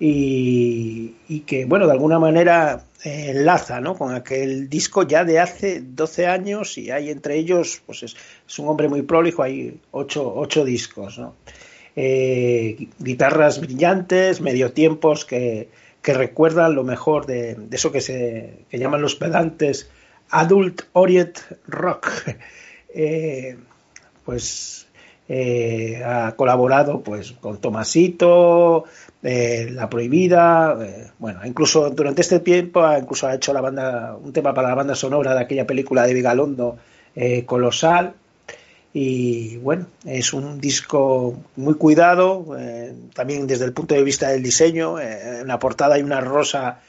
y, 0.00 1.14
y 1.28 1.40
que, 1.40 1.66
bueno, 1.66 1.86
de 1.86 1.92
alguna 1.92 2.18
manera 2.18 2.84
eh, 3.04 3.32
enlaza 3.36 3.80
¿no? 3.80 3.96
con 3.96 4.14
aquel 4.14 4.70
disco 4.70 5.02
ya 5.02 5.24
de 5.24 5.38
hace 5.38 5.82
12 5.82 6.26
años 6.26 6.78
y 6.78 6.90
hay 6.90 7.10
entre 7.10 7.36
ellos, 7.36 7.82
pues 7.84 8.02
es, 8.02 8.16
es 8.46 8.58
un 8.58 8.68
hombre 8.68 8.88
muy 8.88 9.02
prolijo, 9.02 9.42
hay 9.42 9.80
ocho, 9.90 10.34
ocho 10.34 10.64
discos, 10.64 11.18
¿no? 11.18 11.34
Eh, 11.96 12.88
guitarras 12.98 13.60
brillantes, 13.60 14.40
medio 14.40 14.72
tiempos 14.72 15.24
que, 15.24 15.68
que 16.02 16.12
recuerdan 16.12 16.74
lo 16.74 16.82
mejor 16.82 17.24
de, 17.26 17.56
eso 17.70 17.92
que 17.92 18.00
se 18.00 18.64
que 18.68 18.78
llaman 18.78 19.00
los 19.00 19.14
pedantes 19.14 19.88
Adult 20.30 20.82
Orient 20.92 21.38
Rock. 21.66 22.10
Eh, 22.96 23.56
pues 24.24 24.86
eh, 25.28 26.00
ha 26.06 26.36
colaborado 26.36 27.00
pues 27.00 27.32
con 27.32 27.60
Tomasito, 27.60 28.84
La 29.20 29.90
Prohibida, 29.90 30.78
bueno, 31.18 31.40
incluso 31.44 31.90
durante 31.90 32.22
este 32.22 32.38
tiempo 32.38 32.84
ha, 32.84 33.00
incluso 33.00 33.26
ha 33.26 33.34
hecho 33.34 33.52
la 33.52 33.60
banda 33.60 34.14
un 34.14 34.32
tema 34.32 34.54
para 34.54 34.68
la 34.68 34.76
banda 34.76 34.94
sonora 34.94 35.34
de 35.34 35.40
aquella 35.40 35.66
película 35.66 36.06
de 36.06 36.14
Vigalondo, 36.14 36.76
Colosal. 37.46 38.14
Y 38.94 39.56
bueno, 39.56 39.88
es 40.06 40.32
un 40.32 40.60
disco 40.60 41.36
muy 41.56 41.74
cuidado, 41.74 42.56
eh, 42.58 42.94
también 43.12 43.46
desde 43.46 43.64
el 43.66 43.72
punto 43.72 43.94
de 43.94 44.04
vista 44.04 44.28
del 44.28 44.42
diseño. 44.42 45.00
eh, 45.00 45.40
en 45.40 45.48
la 45.48 45.58
portada 45.58 45.96
hay 45.96 46.02
una 46.02 46.20
rosa, 46.20 46.80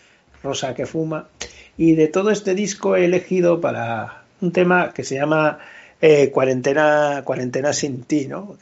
rosa 0.44 0.74
que 0.76 0.86
fuma. 0.86 1.28
Y 1.78 1.96
de 1.96 2.08
todo 2.08 2.30
este 2.32 2.54
disco 2.54 2.96
he 2.96 3.06
elegido 3.06 3.60
para 3.60 4.24
un 4.40 4.52
tema 4.52 4.94
que 4.94 5.04
se 5.04 5.16
llama 5.16 5.58
eh, 6.00 6.30
cuarentena, 6.30 7.24
cuarentena 7.26 7.74
sin 7.74 8.04
ti, 8.04 8.28
¿no? 8.28 8.58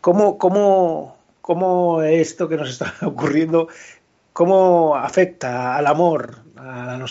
¿cómo, 0.00 0.36
cómo, 0.38 1.16
¿Cómo 1.46 2.02
esto 2.02 2.48
que 2.48 2.56
nos 2.56 2.70
está 2.70 2.92
ocurriendo, 3.06 3.68
cómo 4.32 4.96
afecta 4.96 5.76
al 5.76 5.86
amor? 5.86 6.40
A 6.56 6.98
la 6.98 7.06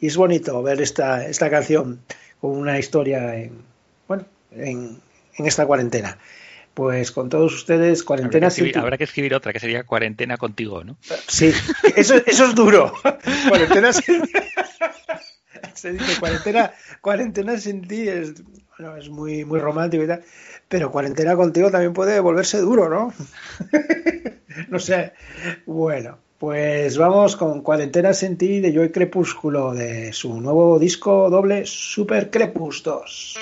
y 0.00 0.06
es 0.06 0.16
bonito 0.18 0.62
ver 0.62 0.82
esta, 0.82 1.26
esta 1.26 1.48
canción 1.48 2.02
con 2.42 2.50
una 2.50 2.78
historia 2.78 3.34
en, 3.36 3.62
bueno, 4.06 4.24
en, 4.52 5.00
en 5.36 5.46
esta 5.46 5.66
cuarentena. 5.66 6.18
Pues 6.74 7.10
con 7.10 7.28
todos 7.28 7.52
ustedes, 7.54 7.80
Habrá 7.80 7.98
que, 7.98 8.06
cuarentena 8.06 8.50
sin 8.50 8.66
escribir, 8.66 8.78
habrá 8.78 8.98
que 8.98 9.04
escribir 9.04 9.34
otra, 9.34 9.52
que 9.52 9.58
sería 9.58 9.82
cuarentena 9.82 10.36
contigo, 10.36 10.84
¿no? 10.84 10.96
Sí, 11.26 11.52
eso, 11.96 12.14
eso 12.24 12.44
es 12.44 12.54
duro. 12.54 12.92
Cuarentena 13.48 13.92
sin 13.92 14.22
Se 15.74 15.92
dice 15.92 16.20
cuarentena, 16.20 16.72
cuarentena 17.00 17.58
sin 17.58 17.88
ti 17.88 18.08
es, 18.08 18.34
bueno, 18.78 18.96
es 18.96 19.08
muy, 19.08 19.44
muy 19.44 19.58
romántico 19.58 20.04
y 20.04 20.06
tal, 20.06 20.22
pero 20.68 20.92
cuarentena 20.92 21.34
contigo 21.34 21.68
también 21.70 21.92
puede 21.92 22.20
volverse 22.20 22.58
duro, 22.58 22.88
¿no? 22.88 23.12
no 24.68 24.78
sé. 24.78 25.14
Bueno, 25.66 26.18
pues 26.38 26.96
vamos 26.96 27.34
con 27.34 27.62
Cuarentena 27.62 28.14
sin 28.14 28.36
ti 28.36 28.60
de 28.60 28.72
Joy 28.72 28.92
Crepúsculo 28.92 29.74
de 29.74 30.12
su 30.12 30.40
nuevo 30.40 30.78
disco 30.78 31.28
doble 31.28 31.66
Super 31.66 32.30
Crepus 32.30 32.84
2. 32.84 33.36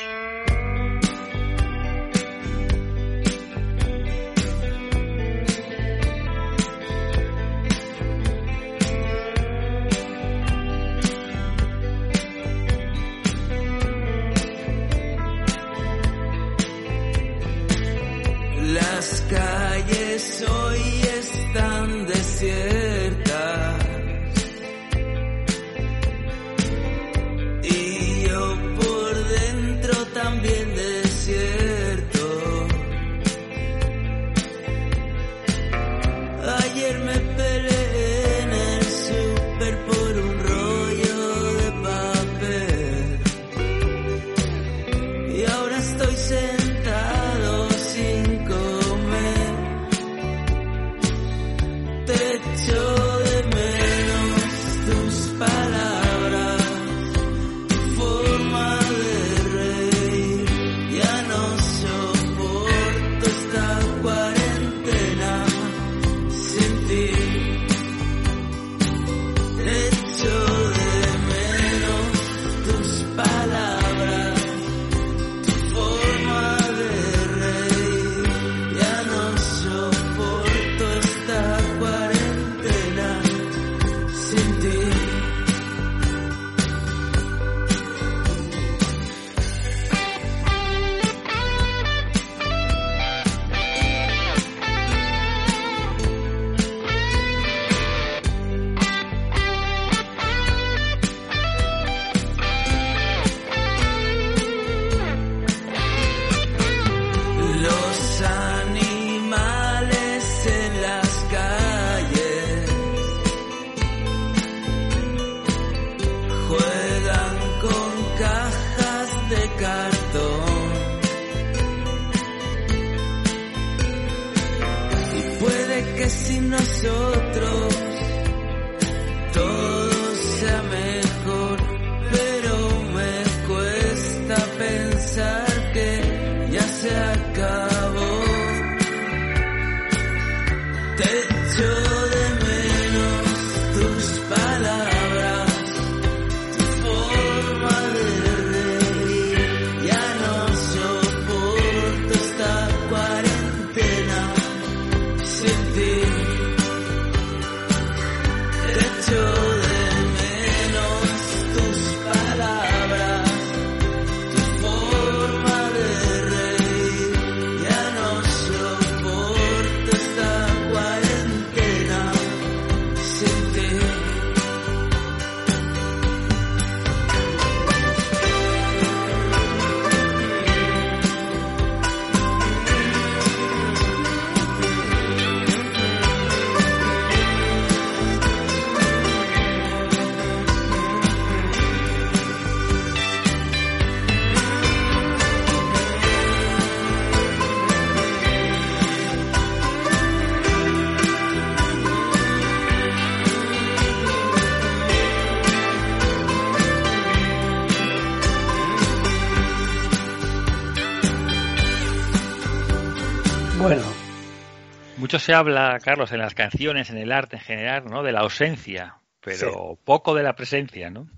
Mucho 215.16 215.24
se 215.24 215.34
habla, 215.34 215.78
Carlos, 215.82 216.12
en 216.12 216.18
las 216.18 216.34
canciones, 216.34 216.90
en 216.90 216.98
el 216.98 217.12
arte 217.12 217.36
en 217.36 217.42
general, 217.42 217.84
¿no? 217.86 218.02
De 218.02 218.12
la 218.12 218.20
ausencia, 218.20 218.96
pero 219.20 219.78
poco 219.84 220.14
de 220.14 220.22
la 220.22 220.36
presencia, 220.36 220.90
¿no? 220.90 221.08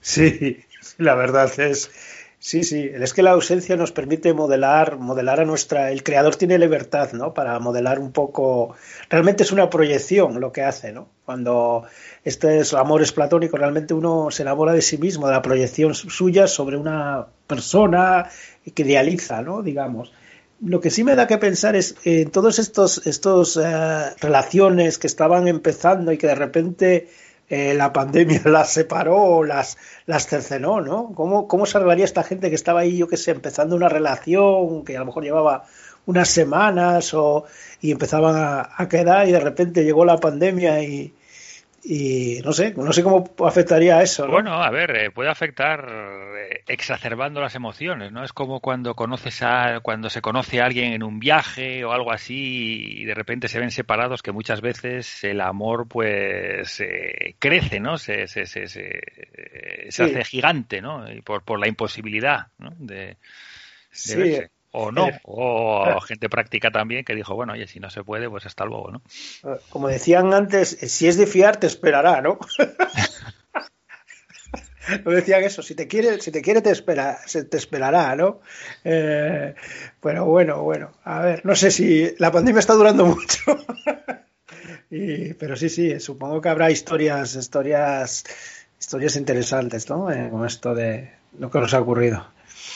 Sí, 0.00 0.64
la 0.98 1.14
verdad 1.14 1.52
es, 1.60 1.90
Sí, 2.38 2.62
sí, 2.62 2.90
es 2.94 3.12
que 3.14 3.22
la 3.22 3.32
ausencia 3.32 3.76
nos 3.76 3.92
permite 3.92 4.32
modelar, 4.32 4.98
modelar 4.98 5.40
a 5.40 5.44
nuestra. 5.44 5.90
El 5.90 6.04
creador 6.04 6.36
tiene 6.36 6.58
libertad, 6.58 7.12
¿no? 7.12 7.34
Para 7.34 7.58
modelar 7.58 7.98
un 7.98 8.12
poco. 8.12 8.76
Realmente 9.08 9.42
es 9.42 9.52
una 9.52 9.68
proyección 9.68 10.38
lo 10.38 10.52
que 10.52 10.62
hace, 10.62 10.92
¿no? 10.92 11.08
Cuando 11.24 11.84
este 12.24 12.60
es 12.60 12.72
amor 12.74 13.02
es 13.02 13.10
platónico, 13.10 13.56
realmente 13.56 13.94
uno 13.94 14.30
se 14.30 14.42
enamora 14.42 14.72
de 14.74 14.82
sí 14.82 14.98
mismo, 14.98 15.26
de 15.26 15.32
la 15.32 15.42
proyección 15.42 15.94
suya 15.94 16.46
sobre 16.46 16.76
una 16.76 17.26
persona 17.46 18.30
que 18.74 18.82
idealiza, 18.82 19.42
¿no? 19.42 19.62
Digamos. 19.62 20.12
Lo 20.60 20.80
que 20.80 20.90
sí 20.90 21.04
me 21.04 21.16
da 21.16 21.26
que 21.26 21.36
pensar 21.38 21.76
es 21.76 21.96
en 22.04 22.30
todos 22.30 22.58
estos, 22.58 23.06
estos 23.06 23.56
eh, 23.56 24.14
relaciones 24.20 24.98
que 24.98 25.06
estaban 25.06 25.48
empezando 25.48 26.12
y 26.12 26.18
que 26.18 26.28
de 26.28 26.34
repente 26.34 27.08
eh, 27.48 27.74
la 27.74 27.92
pandemia 27.92 28.40
las 28.46 28.72
separó 28.72 29.44
las, 29.44 29.76
las 30.06 30.26
cercenó, 30.26 30.80
¿no? 30.80 31.12
¿Cómo, 31.14 31.46
¿Cómo 31.46 31.66
salvaría 31.66 32.04
esta 32.04 32.22
gente 32.22 32.48
que 32.48 32.56
estaba 32.56 32.80
ahí, 32.80 32.96
yo 32.96 33.08
qué 33.08 33.16
sé, 33.18 33.32
empezando 33.32 33.76
una 33.76 33.88
relación 33.88 34.84
que 34.84 34.96
a 34.96 35.00
lo 35.00 35.06
mejor 35.06 35.24
llevaba 35.24 35.64
unas 36.06 36.28
semanas 36.28 37.12
o, 37.12 37.44
y 37.80 37.90
empezaban 37.90 38.36
a, 38.36 38.70
a 38.76 38.88
quedar 38.88 39.28
y 39.28 39.32
de 39.32 39.40
repente 39.40 39.84
llegó 39.84 40.04
la 40.04 40.18
pandemia 40.18 40.82
y, 40.82 41.12
y 41.84 42.40
no 42.44 42.52
sé, 42.52 42.74
no 42.76 42.92
sé 42.92 43.02
cómo 43.02 43.24
afectaría 43.44 44.02
eso. 44.02 44.26
¿no? 44.26 44.32
Bueno, 44.32 44.54
a 44.54 44.70
ver, 44.70 44.96
eh, 44.96 45.10
puede 45.10 45.30
afectar 45.30 45.88
eh, 45.88 46.62
exacerbando 46.66 47.40
las 47.40 47.54
emociones, 47.54 48.10
¿no? 48.12 48.24
Es 48.24 48.32
como 48.32 48.60
cuando 48.60 48.94
conoces 48.94 49.42
a, 49.42 49.80
cuando 49.80 50.10
se 50.10 50.20
conoce 50.20 50.60
a 50.60 50.66
alguien 50.66 50.92
en 50.92 51.02
un 51.02 51.18
viaje 51.20 51.84
o 51.84 51.92
algo 51.92 52.12
así 52.12 53.00
y 53.02 53.04
de 53.04 53.14
repente 53.14 53.48
se 53.48 53.60
ven 53.60 53.70
separados, 53.70 54.22
que 54.22 54.32
muchas 54.32 54.60
veces 54.60 55.22
el 55.24 55.40
amor 55.40 55.86
pues 55.88 56.80
eh, 56.80 57.36
crece, 57.38 57.78
¿no? 57.80 57.98
Se, 57.98 58.26
se, 58.26 58.46
se, 58.46 58.66
se, 58.66 59.00
se 59.88 60.02
hace 60.02 60.24
gigante, 60.24 60.80
¿no? 60.80 61.10
Y 61.10 61.20
por, 61.22 61.44
por 61.44 61.60
la 61.60 61.68
imposibilidad, 61.68 62.48
¿no? 62.58 62.70
De, 62.78 62.96
de 62.96 63.16
Sí, 63.90 64.16
verse. 64.16 64.50
O 64.78 64.92
no, 64.92 65.08
Eh, 65.08 65.20
o 65.24 66.00
gente 66.02 66.28
práctica 66.28 66.70
también 66.70 67.04
que 67.04 67.14
dijo, 67.14 67.34
bueno, 67.34 67.54
oye, 67.54 67.66
si 67.66 67.80
no 67.80 67.88
se 67.88 68.04
puede, 68.04 68.28
pues 68.28 68.44
hasta 68.44 68.64
luego, 68.66 68.90
¿no? 68.92 69.02
Como 69.70 69.88
decían 69.88 70.34
antes, 70.34 70.68
si 70.68 71.08
es 71.08 71.16
de 71.16 71.26
fiar, 71.26 71.56
te 71.56 71.66
esperará, 71.66 72.20
¿no? 72.20 72.38
No 75.04 75.10
decían 75.10 75.42
eso, 75.42 75.62
si 75.62 75.74
te 75.74 75.88
quiere, 75.88 76.20
si 76.20 76.30
te 76.30 76.40
quiere 76.42 76.62
te 76.62 76.70
espera, 76.70 77.18
se 77.26 77.42
te 77.42 77.56
esperará, 77.56 78.14
¿no? 78.14 78.40
Eh, 78.84 79.52
pero 80.00 80.26
bueno, 80.26 80.62
bueno, 80.62 80.92
a 81.02 81.22
ver, 81.22 81.44
no 81.44 81.56
sé 81.56 81.72
si 81.72 82.14
la 82.18 82.30
pandemia 82.30 82.60
está 82.60 82.74
durando 82.74 83.04
mucho. 83.06 83.42
Y- 84.90 85.34
pero 85.34 85.56
sí, 85.56 85.68
sí, 85.68 85.98
supongo 85.98 86.40
que 86.40 86.48
habrá 86.48 86.70
historias, 86.70 87.34
historias, 87.34 88.22
historias 88.78 89.16
interesantes, 89.16 89.90
¿no? 89.90 90.08
Eh, 90.12 90.28
con 90.30 90.46
esto 90.46 90.72
de 90.76 91.10
lo 91.40 91.50
que 91.50 91.58
nos 91.58 91.74
ha 91.74 91.80
ocurrido. 91.80 92.24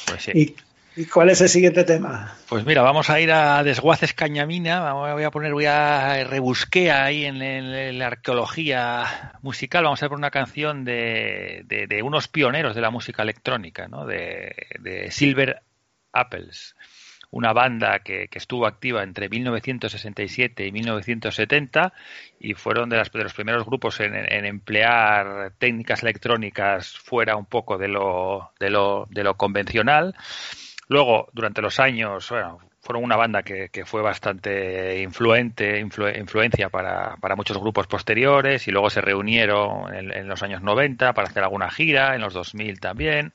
Pues 0.08 0.22
sí. 0.24 0.32
¿Y, 0.34 0.56
y 0.96 1.06
cuál 1.06 1.30
es 1.30 1.40
el 1.40 1.48
siguiente 1.48 1.84
tema? 1.84 2.34
Pues 2.48 2.64
mira, 2.66 2.82
vamos 2.82 3.10
a 3.10 3.20
ir 3.20 3.30
a 3.32 3.62
Desguaces 3.62 4.12
Cañamina. 4.12 4.92
Voy 4.92 5.22
a 5.22 5.30
poner, 5.30 5.52
voy 5.52 5.66
a 5.66 6.24
rebusqué 6.24 6.90
ahí 6.90 7.24
en, 7.24 7.40
en- 7.42 7.98
la 7.98 8.08
arqueología 8.08 9.32
musical. 9.42 9.84
Vamos 9.84 10.02
a 10.02 10.08
ver 10.08 10.16
una 10.18 10.30
canción 10.30 10.84
de, 10.84 11.64
de- 11.66 12.02
unos 12.02 12.28
pioneros 12.28 12.74
de 12.74 12.80
la 12.80 12.90
música 12.90 13.22
electrónica, 13.22 13.86
¿no? 13.88 14.04
De, 14.06 14.54
de 14.80 15.10
Silver 15.10 15.62
Apples, 16.12 16.74
una 17.30 17.52
banda 17.52 18.00
que, 18.00 18.26
que 18.26 18.38
estuvo 18.38 18.66
activa 18.66 19.04
entre 19.04 19.28
1967 19.28 20.66
y 20.66 20.72
1970 20.72 21.92
y 22.40 22.54
fueron 22.54 22.88
de, 22.88 22.96
las- 22.96 23.12
de 23.12 23.22
los 23.22 23.32
primeros 23.34 23.64
grupos 23.64 24.00
en, 24.00 24.14
en 24.16 24.44
emplear 24.44 25.52
técnicas 25.58 26.02
electrónicas 26.02 26.98
fuera 26.98 27.36
un 27.36 27.46
poco 27.46 27.78
de 27.78 27.86
lo, 27.88 28.50
de 28.58 28.70
lo, 28.70 29.06
de 29.10 29.22
lo 29.22 29.36
convencional. 29.36 30.16
Luego, 30.90 31.28
durante 31.32 31.62
los 31.62 31.78
años, 31.78 32.28
bueno, 32.30 32.58
fueron 32.80 33.04
una 33.04 33.14
banda 33.14 33.44
que, 33.44 33.68
que 33.68 33.84
fue 33.84 34.02
bastante 34.02 35.00
influente, 35.00 35.80
influ- 35.80 36.18
influencia 36.18 36.68
para, 36.68 37.14
para 37.20 37.36
muchos 37.36 37.58
grupos 37.58 37.86
posteriores 37.86 38.66
y 38.66 38.72
luego 38.72 38.90
se 38.90 39.00
reunieron 39.00 39.94
en, 39.94 40.10
en 40.12 40.26
los 40.26 40.42
años 40.42 40.62
90 40.62 41.12
para 41.12 41.28
hacer 41.28 41.44
alguna 41.44 41.70
gira, 41.70 42.16
en 42.16 42.20
los 42.22 42.34
2000 42.34 42.80
también. 42.80 43.32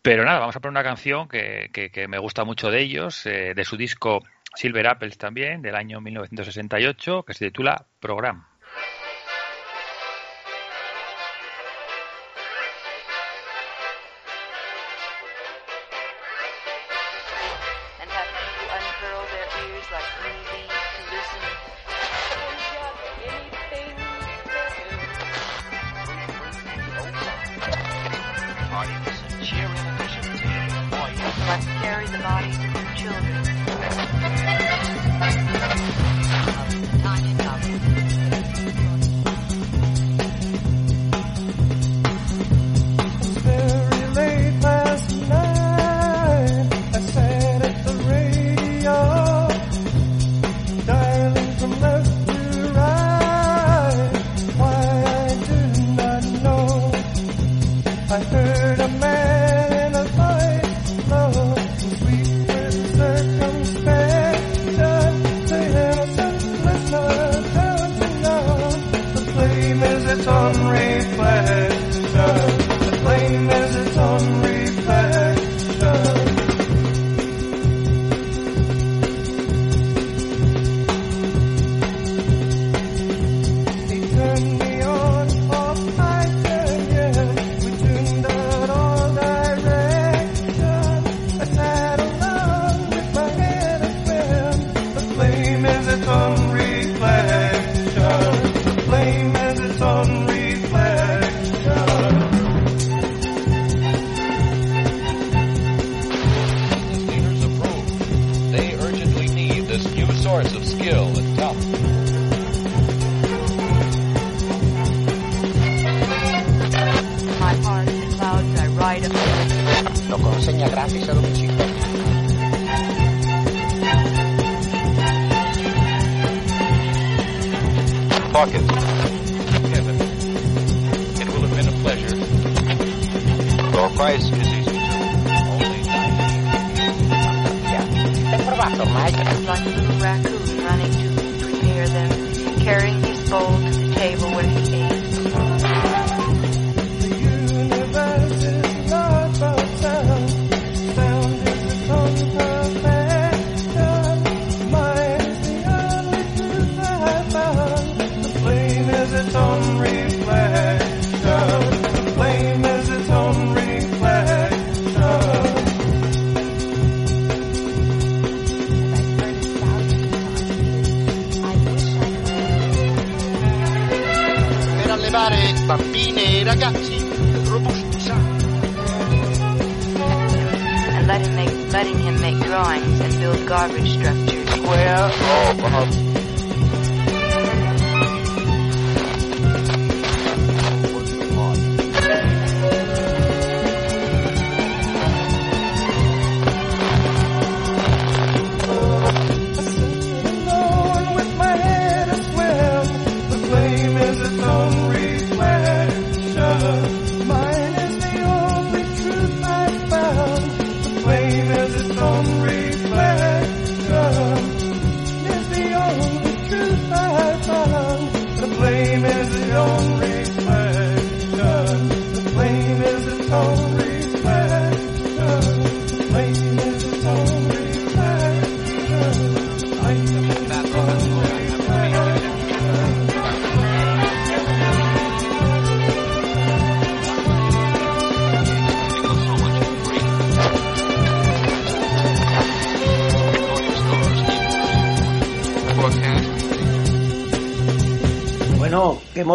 Pero 0.00 0.24
nada, 0.24 0.38
vamos 0.40 0.56
a 0.56 0.60
poner 0.60 0.70
una 0.72 0.82
canción 0.82 1.28
que, 1.28 1.68
que- 1.74 1.90
que 1.90 2.08
me 2.08 2.16
gusta 2.18 2.44
mucho 2.44 2.70
de 2.70 2.80
ellos, 2.80 3.26
eh, 3.26 3.52
de 3.54 3.64
su 3.64 3.76
disco 3.76 4.22
Silver 4.54 4.86
Apples 4.86 5.18
también, 5.18 5.60
del 5.60 5.76
año 5.76 6.00
1968, 6.00 7.24
que 7.24 7.34
se 7.34 7.44
titula 7.46 7.84
Program. 8.00 8.46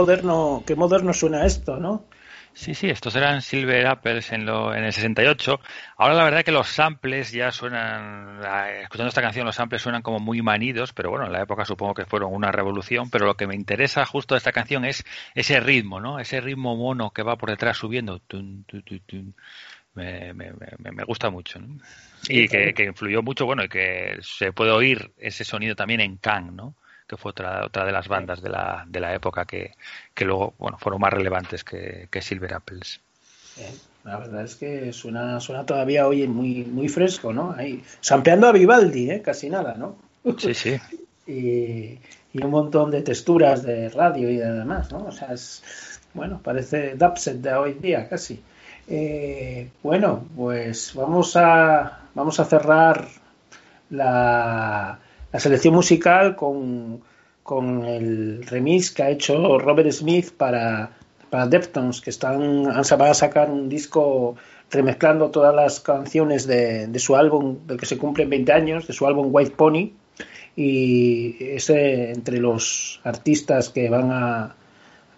Moderno, 0.08 0.64
qué 0.66 0.76
moderno 0.76 1.14
suena 1.14 1.46
esto, 1.46 1.76
¿no? 1.78 2.06
Sí, 2.54 2.74
sí, 2.74 2.90
estos 2.90 3.16
eran 3.16 3.42
Silver 3.42 3.86
Apples 3.86 4.32
en, 4.32 4.46
lo, 4.46 4.74
en 4.74 4.86
el 4.86 4.94
68. 4.94 5.60
Ahora 5.98 6.16
la 6.16 6.24
verdad 6.24 6.44
que 6.44 6.52
los 6.54 6.70
samples 6.70 7.32
ya 7.32 7.52
suenan, 7.52 8.40
escuchando 8.82 9.10
esta 9.10 9.22
canción 9.22 9.46
los 9.46 9.56
samples 9.56 9.82
suenan 9.82 10.02
como 10.02 10.20
muy 10.20 10.42
manidos, 10.42 10.94
pero 10.94 11.12
bueno, 11.12 11.26
en 11.26 11.34
la 11.34 11.44
época 11.44 11.66
supongo 11.66 11.94
que 11.94 12.06
fueron 12.06 12.34
una 12.34 12.52
revolución, 12.52 13.12
pero 13.12 13.26
lo 13.28 13.36
que 13.36 13.46
me 13.48 13.54
interesa 13.54 14.06
justo 14.06 14.34
de 14.34 14.38
esta 14.38 14.54
canción 14.54 14.86
es 14.86 15.04
ese 15.36 15.60
ritmo, 15.60 16.00
¿no? 16.00 16.20
Ese 16.20 16.40
ritmo 16.40 16.76
mono 16.78 17.12
que 17.12 17.22
va 17.22 17.36
por 17.36 17.50
detrás 17.50 17.78
subiendo. 17.78 18.20
Tun, 18.20 18.64
tu, 18.64 18.82
tu, 18.82 19.00
tun. 19.02 19.36
Me, 19.94 20.34
me, 20.34 20.52
me, 20.80 20.92
me 20.94 21.04
gusta 21.04 21.30
mucho, 21.30 21.60
¿no? 21.60 21.78
Y 22.30 22.48
que, 22.48 22.74
que 22.74 22.86
influyó 22.86 23.22
mucho, 23.22 23.46
bueno, 23.46 23.66
y 23.66 23.70
que 23.70 24.18
se 24.22 24.52
puede 24.54 24.72
oír 24.72 25.12
ese 25.18 25.44
sonido 25.44 25.76
también 25.76 26.02
en 26.02 26.18
Kang, 26.18 26.54
¿no? 26.54 26.76
Que 27.08 27.18
fue 27.18 27.32
otra, 27.32 27.66
otra 27.66 27.86
de 27.86 27.92
las 27.92 28.08
bandas 28.08 28.42
de 28.42 28.50
la, 28.50 28.86
de 28.88 29.00
la 29.00 29.14
época 29.14 29.46
que, 29.46 29.72
que 30.14 30.26
luego 30.26 30.54
bueno, 30.58 30.78
fueron 30.78 31.02
más 31.02 31.14
relevantes 31.14 31.64
que, 31.64 32.08
que 32.12 32.22
Silver 32.22 32.54
Apples. 32.54 33.00
Eh, 33.58 33.74
la 34.04 34.18
verdad 34.18 34.44
es 34.44 34.56
que 34.56 34.94
suena, 34.94 35.40
suena 35.40 35.66
todavía 35.66 36.08
hoy 36.08 36.28
muy, 36.28 36.64
muy 36.64 36.90
fresco, 36.90 37.34
¿no? 37.34 37.54
Ahí, 37.58 37.84
sampeando 38.02 38.48
a 38.48 38.52
Vivaldi, 38.52 39.12
¿eh? 39.12 39.22
casi 39.22 39.50
nada, 39.50 39.76
¿no? 39.76 39.98
Sí, 40.38 40.54
sí. 40.54 40.78
y, 41.28 42.00
y 42.34 42.44
un 42.44 42.52
montón 42.52 42.92
de 42.92 43.02
texturas 43.02 43.64
de 43.64 43.90
radio 43.90 44.30
y 44.30 44.38
de 44.38 44.52
demás, 44.52 44.92
¿no? 44.92 45.06
O 45.06 45.12
sea, 45.12 45.34
es, 45.34 45.64
bueno, 46.14 46.40
parece 46.44 46.96
dubstep 46.96 47.38
de 47.38 47.54
hoy 47.54 47.74
día 47.74 48.08
casi. 48.08 48.42
Eh, 48.88 49.70
bueno, 49.84 50.26
pues 50.36 50.94
vamos 50.96 51.36
a, 51.36 52.00
vamos 52.16 52.40
a 52.40 52.46
cerrar 52.46 53.08
la, 53.90 55.00
la 55.38 55.42
selección 55.42 55.76
musical 55.76 56.36
con, 56.36 57.00
con 57.44 57.86
el 57.86 58.44
remix 58.48 58.90
que 58.90 59.04
ha 59.04 59.12
hecho 59.12 59.60
Robert 59.60 59.92
Smith 59.92 60.32
para, 60.36 60.90
para 61.30 61.46
Deftones, 61.46 62.02
que 62.02 62.10
están, 62.10 62.66
han, 62.66 62.84
van 62.98 63.14
sacar 63.14 63.52
un 63.52 63.70
disco 63.70 64.36
remezclando 64.72 65.30
todas 65.30 65.54
las 65.54 65.80
canciones 65.80 66.48
de, 66.48 66.88
de 66.88 66.98
su 66.98 67.16
álbum, 67.16 67.68
del 67.68 67.78
que 67.78 67.86
se 67.86 68.00
cumplen 68.00 68.32
20 68.32 68.52
años, 68.52 68.88
de 68.88 68.94
su 68.94 69.06
álbum 69.06 69.28
White 69.30 69.54
Pony, 69.56 69.92
y 70.56 71.38
ese 71.40 72.10
entre 72.10 72.40
los 72.40 73.00
artistas 73.04 73.70
que 73.70 73.92
van 73.92 74.10
a 74.10 74.56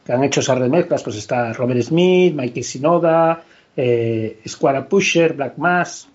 que 0.03 0.11
han 0.11 0.25
hecho 0.25 0.41
esas 0.41 0.59
remezclas, 0.59 1.01
pues 1.01 1.15
está 1.15 1.53
Robert 1.53 1.81
Smith, 1.81 2.35
Mikey 2.35 2.63
Sinoda, 2.63 3.41
eh, 3.77 4.41
Square 4.45 4.81
Pusher, 4.81 5.31
Black 5.31 5.57
Mass, 5.57 6.09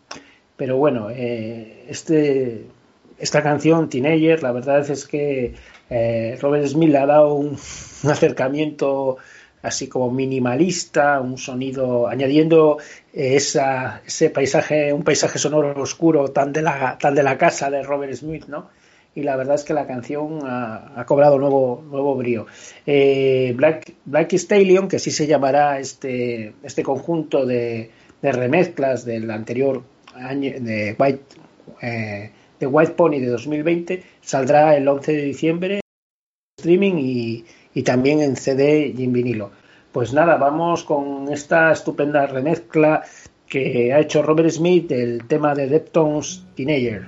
pero 0.58 0.76
bueno, 0.76 1.08
eh, 1.08 1.86
este 1.88 2.66
esta 3.18 3.42
canción, 3.42 3.88
Teenager, 3.88 4.42
la 4.42 4.52
verdad 4.52 4.88
es 4.90 5.06
que 5.06 5.54
eh, 5.90 6.38
Robert 6.40 6.66
Smith 6.66 6.90
le 6.90 6.98
ha 6.98 7.06
dado 7.06 7.34
un, 7.34 7.56
acercamiento 8.10 9.16
así 9.62 9.88
como 9.88 10.10
minimalista, 10.10 11.20
un 11.20 11.38
sonido, 11.38 12.06
añadiendo 12.06 12.78
esa, 13.12 14.02
ese 14.06 14.28
paisaje, 14.28 14.92
un 14.92 15.04
paisaje 15.04 15.38
sonoro 15.38 15.80
oscuro 15.80 16.28
tan 16.28 16.52
de 16.52 16.60
la, 16.60 16.98
tan 16.98 17.14
de 17.14 17.22
la 17.22 17.38
casa 17.38 17.70
de 17.70 17.82
Robert 17.82 18.12
Smith, 18.14 18.44
¿no? 18.46 18.68
Y 19.14 19.22
la 19.22 19.36
verdad 19.36 19.54
es 19.54 19.64
que 19.64 19.72
la 19.72 19.86
canción 19.86 20.40
ha, 20.42 21.00
ha 21.00 21.06
cobrado 21.06 21.38
nuevo, 21.38 21.82
nuevo 21.88 22.16
brío. 22.16 22.46
Eh, 22.84 23.54
Black, 23.56 23.94
Black 24.04 24.32
Stallion, 24.34 24.88
que 24.88 24.96
así 24.96 25.12
se 25.12 25.26
llamará 25.26 25.78
este, 25.78 26.52
este 26.64 26.82
conjunto 26.82 27.46
de, 27.46 27.90
de 28.20 28.32
remezclas 28.32 29.04
del 29.04 29.30
anterior 29.30 29.82
año 30.14 30.52
de 30.60 30.96
White, 30.98 31.24
eh, 31.80 32.30
de 32.60 32.66
White 32.66 32.92
Pony 32.92 33.20
de 33.20 33.26
2020 33.26 34.02
saldrá 34.20 34.76
el 34.76 34.86
11 34.88 35.12
de 35.12 35.22
diciembre 35.22 35.74
en 35.76 35.80
streaming 36.58 36.94
y, 36.98 37.44
y, 37.74 37.82
también 37.82 38.20
en 38.20 38.36
CD 38.36 38.92
y 38.96 39.04
en 39.04 39.12
vinilo. 39.12 39.50
Pues 39.92 40.12
nada, 40.12 40.36
vamos 40.36 40.84
con 40.84 41.32
esta 41.32 41.72
estupenda 41.72 42.26
remezcla 42.26 43.04
que 43.46 43.92
ha 43.92 44.00
hecho 44.00 44.22
Robert 44.22 44.50
Smith 44.50 44.88
del 44.88 45.26
tema 45.26 45.54
de 45.54 45.68
Deftones 45.68 46.44
Teenager. 46.56 47.06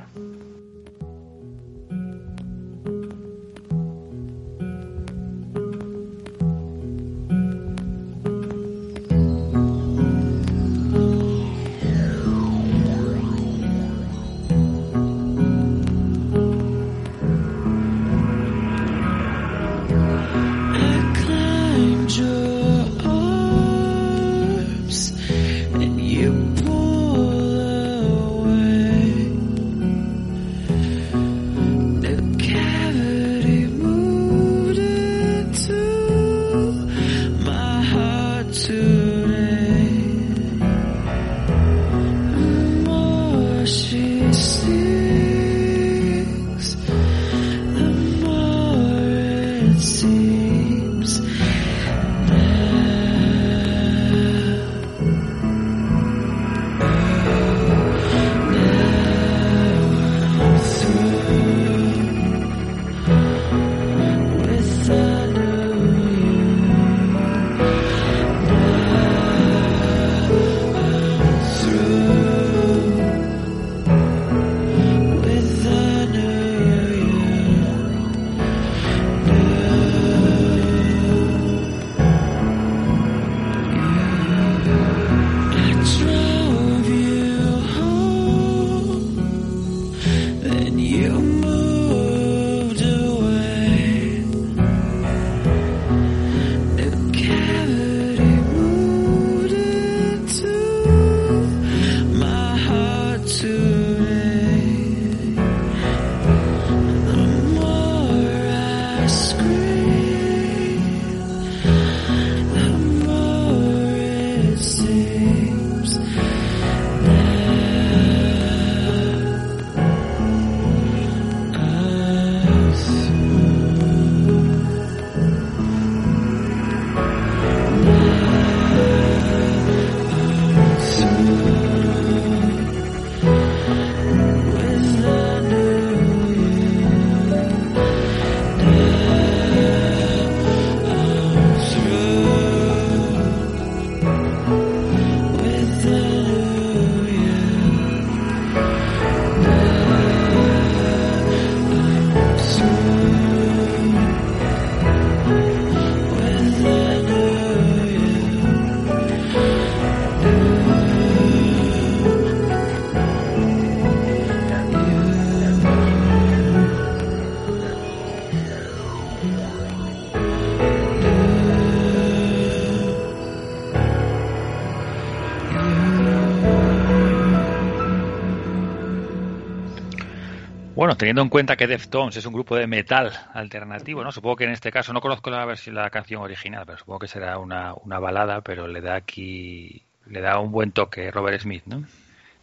Bueno, 180.97 180.99
teniendo 180.99 181.23
en 181.23 181.29
cuenta 181.29 181.57
que 181.57 181.67
Deftones 181.67 182.17
es 182.17 182.25
un 182.25 182.33
grupo 182.33 182.57
de 182.57 182.67
metal 182.67 183.13
alternativo, 183.35 184.03
¿no? 184.03 184.11
Supongo 184.13 184.37
que 184.37 184.45
en 184.45 184.53
este 184.53 184.73
caso, 184.73 184.95
no 184.95 185.03
conozco 185.03 185.29
la 185.29 185.45
versión, 185.45 185.75
la 185.75 185.91
canción 185.91 186.23
original, 186.23 186.65
pero 186.65 186.79
supongo 186.79 187.01
que 187.01 187.09
será 187.09 187.39
una, 187.39 187.75
una 187.75 187.99
balada, 187.99 188.41
pero 188.41 188.67
le 188.67 188.81
da 188.81 188.95
aquí, 188.95 189.83
le 190.07 190.23
da 190.23 190.39
un 190.39 190.51
buen 190.51 190.73
toque 190.73 191.11
Robert 191.11 191.43
Smith, 191.43 191.65
¿no? 191.67 191.85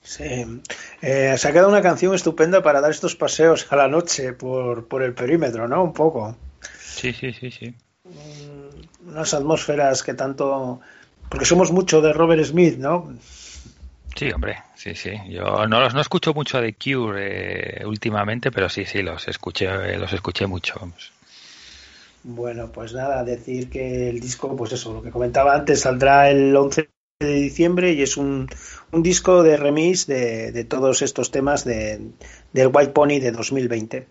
Sí. 0.03 0.61
Eh, 1.01 1.35
se 1.35 1.47
ha 1.47 1.51
quedado 1.51 1.69
una 1.69 1.81
canción 1.81 2.13
estupenda 2.13 2.61
para 2.61 2.79
dar 2.79 2.91
estos 2.91 3.15
paseos 3.15 3.65
a 3.71 3.75
la 3.75 3.87
noche 3.87 4.33
por, 4.33 4.87
por 4.87 5.01
el 5.01 5.15
perímetro, 5.15 5.67
¿no? 5.67 5.83
Un 5.83 5.93
poco. 5.93 6.37
Sí, 6.77 7.11
sí, 7.11 7.33
sí, 7.33 7.49
sí. 7.49 7.73
Mm, 8.03 9.09
Unas 9.09 9.33
atmósferas 9.33 10.03
que 10.03 10.13
tanto... 10.13 10.79
Porque 11.27 11.45
somos 11.45 11.71
mucho 11.71 12.01
de 12.01 12.13
Robert 12.13 12.43
Smith, 12.43 12.77
¿no? 12.77 13.15
Sí, 14.15 14.31
hombre, 14.31 14.57
sí, 14.75 14.95
sí. 14.95 15.11
Yo 15.29 15.65
no 15.67 15.79
los 15.79 15.93
no 15.93 16.01
escucho 16.01 16.33
mucho 16.33 16.61
de 16.61 16.75
Cure 16.75 17.81
eh, 17.81 17.85
últimamente, 17.85 18.51
pero 18.51 18.69
sí, 18.69 18.85
sí, 18.85 19.01
los 19.01 19.27
escuché, 19.27 19.65
eh, 19.65 19.97
los 19.97 20.13
escuché 20.13 20.45
mucho. 20.45 20.75
Bueno, 22.23 22.71
pues 22.71 22.93
nada, 22.93 23.23
decir 23.23 23.69
que 23.69 24.09
el 24.09 24.19
disco, 24.19 24.55
pues 24.55 24.71
eso, 24.73 24.93
lo 24.93 25.01
que 25.01 25.11
comentaba 25.11 25.55
antes, 25.55 25.81
saldrá 25.81 26.29
el 26.29 26.55
11 26.55 26.89
de 27.19 27.33
diciembre 27.33 27.93
y 27.93 28.01
es 28.01 28.17
un, 28.17 28.47
un 28.91 29.03
disco 29.03 29.43
de 29.43 29.57
remix 29.57 30.07
de, 30.07 30.51
de 30.51 30.63
todos 30.63 31.01
estos 31.01 31.31
temas 31.31 31.65
de, 31.65 31.99
del 32.53 32.71
White 32.73 32.91
Pony 32.91 33.19
de 33.19 33.31
2020. 33.31 34.07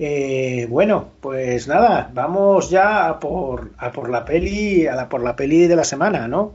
Eh, 0.00 0.66
bueno, 0.68 1.10
pues 1.20 1.66
nada, 1.66 2.10
vamos 2.14 2.70
ya 2.70 3.08
a 3.08 3.18
por, 3.18 3.72
a 3.78 3.90
por 3.90 4.10
la 4.10 4.24
peli, 4.24 4.86
a 4.86 4.94
la, 4.94 5.08
por 5.08 5.22
la 5.22 5.34
peli 5.34 5.66
de 5.66 5.76
la 5.76 5.84
semana, 5.84 6.28
¿no? 6.28 6.54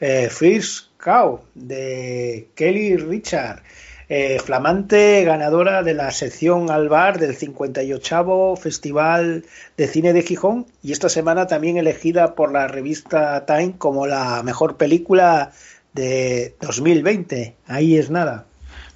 Eh, 0.00 0.28
First 0.30 0.93
Cow 1.04 1.44
de 1.54 2.48
Kelly 2.54 2.96
Richard, 2.96 3.62
eh, 4.08 4.38
flamante 4.42 5.22
ganadora 5.24 5.82
de 5.82 5.92
la 5.92 6.10
sección 6.10 6.70
Albar 6.70 7.18
del 7.18 7.36
58 7.36 8.56
Festival 8.56 9.44
de 9.76 9.86
Cine 9.86 10.14
de 10.14 10.22
Gijón 10.22 10.66
y 10.82 10.92
esta 10.92 11.10
semana 11.10 11.46
también 11.46 11.76
elegida 11.76 12.34
por 12.34 12.52
la 12.52 12.68
revista 12.68 13.44
Time 13.44 13.74
como 13.76 14.06
la 14.06 14.42
mejor 14.42 14.78
película 14.78 15.52
de 15.92 16.54
2020. 16.62 17.54
Ahí 17.66 17.98
es 17.98 18.10
nada. 18.10 18.46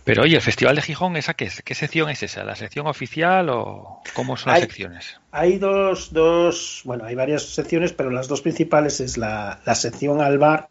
Pero 0.04 0.22
oye, 0.22 0.36
el 0.36 0.42
Festival 0.42 0.76
de 0.76 0.80
Gijón, 0.80 1.16
¿esa 1.16 1.34
qué, 1.34 1.44
es? 1.44 1.60
¿qué 1.60 1.74
sección 1.74 2.08
es 2.08 2.22
esa? 2.22 2.42
¿La 2.42 2.56
sección 2.56 2.86
oficial 2.86 3.50
o 3.50 4.00
cómo 4.14 4.38
son 4.38 4.54
las 4.54 4.60
secciones? 4.60 5.20
Hay 5.32 5.58
dos, 5.58 6.14
dos, 6.14 6.80
bueno, 6.86 7.04
hay 7.04 7.14
varias 7.14 7.42
secciones, 7.42 7.92
pero 7.92 8.10
las 8.10 8.26
dos 8.26 8.40
principales 8.40 9.00
es 9.00 9.18
la, 9.18 9.60
la 9.66 9.74
sección 9.74 10.22
Albar, 10.22 10.70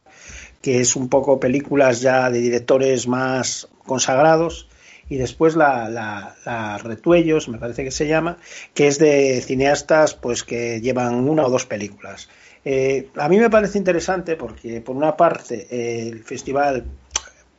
que 0.67 0.81
es 0.81 0.97
un 0.97 1.07
poco 1.07 1.39
películas 1.39 2.01
ya 2.01 2.29
de 2.29 2.41
directores 2.41 3.07
más 3.07 3.69
consagrados, 3.85 4.67
y 5.07 5.15
después 5.15 5.55
la, 5.55 5.87
la, 5.87 6.35
la 6.43 6.77
Retuellos, 6.77 7.47
me 7.47 7.57
parece 7.57 7.85
que 7.85 7.91
se 7.91 8.05
llama, 8.05 8.37
que 8.73 8.87
es 8.87 8.99
de 8.99 9.41
cineastas 9.41 10.13
pues 10.13 10.43
que 10.43 10.81
llevan 10.81 11.15
una 11.15 11.45
o 11.45 11.49
dos 11.49 11.65
películas. 11.65 12.27
Eh, 12.65 13.07
a 13.15 13.29
mí 13.29 13.37
me 13.37 13.49
parece 13.49 13.77
interesante 13.77 14.35
porque, 14.35 14.81
por 14.81 14.97
una 14.97 15.15
parte, 15.15 15.67
el 16.09 16.25
festival 16.25 16.83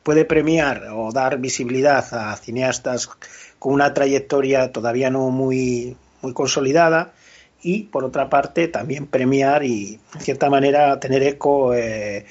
puede 0.03 0.23
premiar 0.23 0.89
o 0.93 1.11
dar 1.11 1.39
visibilidad 1.39 2.05
a 2.13 2.35
cineastas 2.35 3.09
con 3.57 3.73
una 3.73 3.91
trayectoria 3.91 4.71
todavía 4.71 5.09
no 5.09 5.31
muy, 5.31 5.97
muy 6.21 6.33
consolidada 6.33 7.13
y 7.63 7.85
por 7.85 8.03
otra 8.03 8.29
parte 8.29 8.67
también 8.67 9.07
premiar 9.07 9.63
y 9.63 9.99
en 10.13 10.21
cierta 10.21 10.49
manera 10.51 10.99
tener 10.99 11.23
eco 11.23 11.73
eh, 11.73 12.27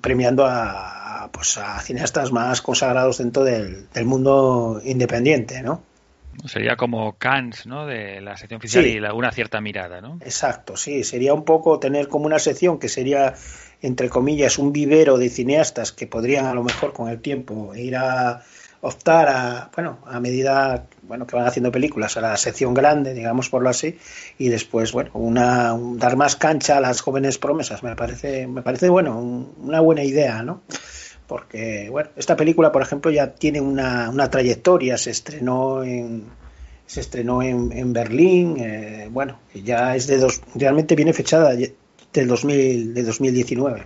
premiando 0.00 0.46
a, 0.46 1.28
pues, 1.32 1.58
a 1.58 1.80
cineastas 1.80 2.32
más 2.32 2.62
consagrados 2.62 3.18
dentro 3.18 3.44
del, 3.44 3.88
del 3.90 4.04
mundo 4.04 4.80
independiente, 4.84 5.62
¿no? 5.62 5.82
Sería 6.46 6.76
como 6.76 7.12
Cannes, 7.18 7.66
¿no? 7.66 7.86
De 7.86 8.20
la 8.20 8.36
sección 8.36 8.58
oficial 8.58 8.84
Sí. 8.84 8.90
y 8.92 9.00
la- 9.00 9.12
una 9.14 9.30
cierta 9.32 9.60
mirada, 9.60 10.00
¿no? 10.00 10.18
Exacto, 10.22 10.76
sí, 10.76 11.04
sería 11.04 11.34
un 11.34 11.44
poco 11.44 11.78
tener 11.78 12.08
como 12.08 12.24
una 12.26 12.38
sección 12.38 12.78
que 12.78 12.88
sería, 12.88 13.34
entre 13.82 14.08
comillas, 14.08 14.58
un 14.58 14.72
vivero 14.72 15.18
de 15.18 15.28
cineastas 15.28 15.92
que 15.92 16.06
podrían 16.06 16.46
a 16.46 16.54
lo 16.54 16.62
mejor 16.64 16.92
con 16.94 17.08
el 17.10 17.20
tiempo 17.20 17.74
ir 17.74 17.96
a 17.96 18.42
optar 18.84 19.28
a, 19.28 19.70
bueno, 19.74 19.98
a 20.06 20.18
medida, 20.20 20.86
bueno, 21.02 21.26
que 21.26 21.36
van 21.36 21.46
haciendo 21.46 21.70
películas, 21.72 22.16
a 22.16 22.20
la 22.20 22.36
sección 22.36 22.74
grande, 22.74 23.14
digamos 23.14 23.48
por 23.48 23.62
lo 23.62 23.68
así, 23.70 23.96
y 24.38 24.48
después, 24.48 24.90
bueno, 24.92 25.10
una, 25.14 25.72
un- 25.72 25.98
dar 25.98 26.16
más 26.16 26.34
cancha 26.36 26.76
a 26.76 26.80
las 26.80 27.00
jóvenes 27.00 27.38
promesas, 27.38 27.82
me 27.84 27.94
parece, 27.96 28.46
me 28.48 28.60
parece, 28.62 28.88
bueno, 28.88 29.18
un- 29.18 29.54
una 29.62 29.80
buena 29.80 30.02
idea, 30.02 30.42
¿no? 30.42 30.62
Porque, 31.28 31.88
bueno, 31.90 32.10
esta 32.16 32.36
película, 32.36 32.72
por 32.72 32.82
ejemplo, 32.82 33.10
ya 33.10 33.28
tiene 33.34 33.60
una, 33.60 34.10
una 34.10 34.28
trayectoria, 34.30 34.98
se 34.98 35.10
estrenó 35.12 35.84
en, 35.84 36.24
se 36.84 37.00
estrenó 37.00 37.40
en, 37.42 37.70
en 37.72 37.92
Berlín, 37.92 38.56
eh, 38.58 39.08
bueno, 39.10 39.38
ya 39.54 39.94
es 39.94 40.08
de 40.08 40.18
dos, 40.18 40.42
realmente 40.56 40.96
viene 40.96 41.12
fechada 41.12 41.54
del 41.54 42.26
2000, 42.28 42.92
de 42.92 43.02
2019. 43.04 43.84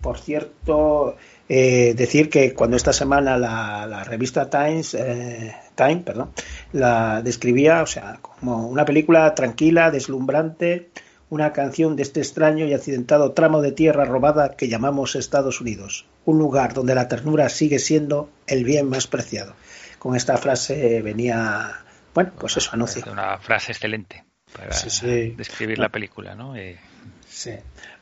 Por 0.00 0.18
cierto, 0.18 1.16
eh, 1.48 1.94
decir 1.96 2.30
que 2.30 2.54
cuando 2.54 2.76
esta 2.76 2.92
semana 2.92 3.36
la, 3.36 3.86
la 3.86 4.04
revista 4.04 4.48
Times, 4.48 4.94
eh, 4.94 5.54
Time, 5.74 5.98
perdón, 5.98 6.30
la 6.72 7.22
describía, 7.22 7.82
o 7.82 7.86
sea, 7.86 8.18
como 8.22 8.68
una 8.68 8.84
película 8.84 9.34
tranquila, 9.34 9.90
deslumbrante, 9.90 10.90
una 11.30 11.52
canción 11.52 11.96
de 11.96 12.02
este 12.02 12.20
extraño 12.20 12.66
y 12.66 12.74
accidentado 12.74 13.32
tramo 13.32 13.62
de 13.62 13.72
tierra 13.72 14.04
robada 14.04 14.50
que 14.56 14.68
llamamos 14.68 15.14
Estados 15.16 15.60
Unidos, 15.60 16.06
un 16.24 16.38
lugar 16.38 16.74
donde 16.74 16.94
la 16.94 17.08
ternura 17.08 17.48
sigue 17.48 17.78
siendo 17.78 18.28
el 18.46 18.64
bien 18.64 18.88
más 18.88 19.06
preciado. 19.06 19.54
Con 19.98 20.14
esta 20.16 20.36
frase 20.36 21.00
venía, 21.00 21.84
bueno, 22.14 22.32
pues 22.38 22.56
eso, 22.56 22.70
anuncio. 22.72 23.04
Una 23.10 23.38
frase 23.38 23.72
excelente 23.72 24.24
para 24.52 24.72
Sí, 24.72 24.90
sí. 24.90 25.30
describir 25.36 25.78
la 25.78 25.88
película, 25.88 26.34
¿no? 26.34 26.54
Eh, 26.56 26.78
Sí. 27.42 27.50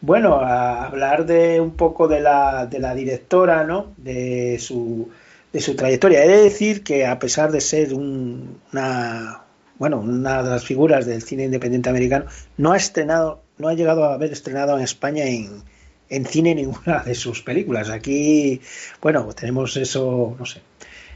Bueno, 0.00 0.34
a 0.40 0.84
hablar 0.86 1.24
de 1.26 1.60
un 1.60 1.70
poco 1.76 2.08
de 2.08 2.20
la, 2.20 2.66
de 2.66 2.78
la 2.78 2.94
directora, 2.94 3.64
¿no? 3.64 3.92
De 3.96 4.58
su, 4.58 5.08
de 5.52 5.60
su 5.60 5.74
trayectoria. 5.76 6.24
He 6.24 6.28
de 6.28 6.42
decir 6.42 6.82
que 6.82 7.06
a 7.06 7.18
pesar 7.18 7.50
de 7.52 7.60
ser 7.60 7.94
un- 7.94 8.60
una, 8.72 9.42
bueno, 9.78 10.00
una 10.00 10.42
de 10.42 10.50
las 10.50 10.64
figuras 10.64 11.06
del 11.06 11.22
cine 11.22 11.44
independiente 11.44 11.88
americano, 11.88 12.26
no 12.58 12.72
ha 12.72 12.76
estrenado, 12.76 13.40
no 13.58 13.68
ha 13.68 13.74
llegado 13.74 14.04
a 14.04 14.14
haber 14.14 14.32
estrenado 14.32 14.76
en 14.76 14.84
España 14.84 15.24
en, 15.24 15.62
en 16.10 16.26
cine 16.26 16.54
ninguna 16.54 17.02
de 17.04 17.14
sus 17.14 17.42
películas. 17.42 17.88
Aquí, 17.90 18.60
bueno, 19.00 19.26
tenemos 19.34 19.76
eso, 19.78 20.36
no 20.38 20.44
sé, 20.46 20.60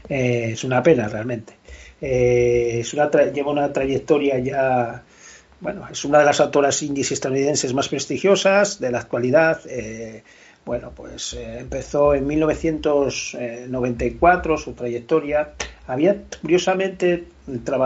eh, 0.09 0.51
es 0.53 0.63
una 0.63 0.81
pena 0.83 1.07
realmente. 1.09 1.53
Eh, 2.01 2.79
es 2.81 2.93
una 2.93 3.09
lleva 3.31 3.51
una 3.51 3.71
trayectoria 3.71 4.39
ya 4.39 5.03
bueno, 5.61 5.87
es 5.91 6.05
una 6.05 6.19
de 6.19 6.25
las 6.25 6.39
autoras 6.41 6.83
indies 6.83 7.11
estadounidenses 7.11 7.73
más 7.73 7.89
prestigiosas 7.89 8.79
de 8.79 8.91
la 8.91 8.99
actualidad. 8.99 9.61
Eh, 9.67 10.21
bueno, 10.65 10.91
pues 10.95 11.33
eh, 11.33 11.57
empezó 11.59 12.13
en 12.13 12.27
1994 12.27 14.57
su 14.57 14.73
trayectoria. 14.73 15.53
Había 15.87 16.23
curiosamente 16.41 17.25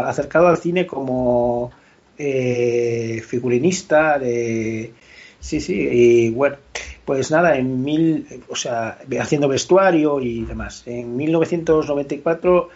acercado 0.05 0.47
al 0.47 0.57
cine 0.57 0.87
como 0.87 1.71
eh, 2.17 3.23
figurinista 3.25 4.19
de 4.19 4.93
sí 5.39 5.61
sí 5.61 5.73
y 5.73 6.31
bueno 6.31 6.57
pues 7.05 7.31
nada 7.31 7.57
en 7.57 7.81
mil 7.81 8.27
o 8.49 8.57
sea 8.57 8.97
haciendo 9.21 9.47
vestuario 9.47 10.19
y 10.19 10.43
demás 10.43 10.83
en 10.85 11.15
1994 11.15 12.69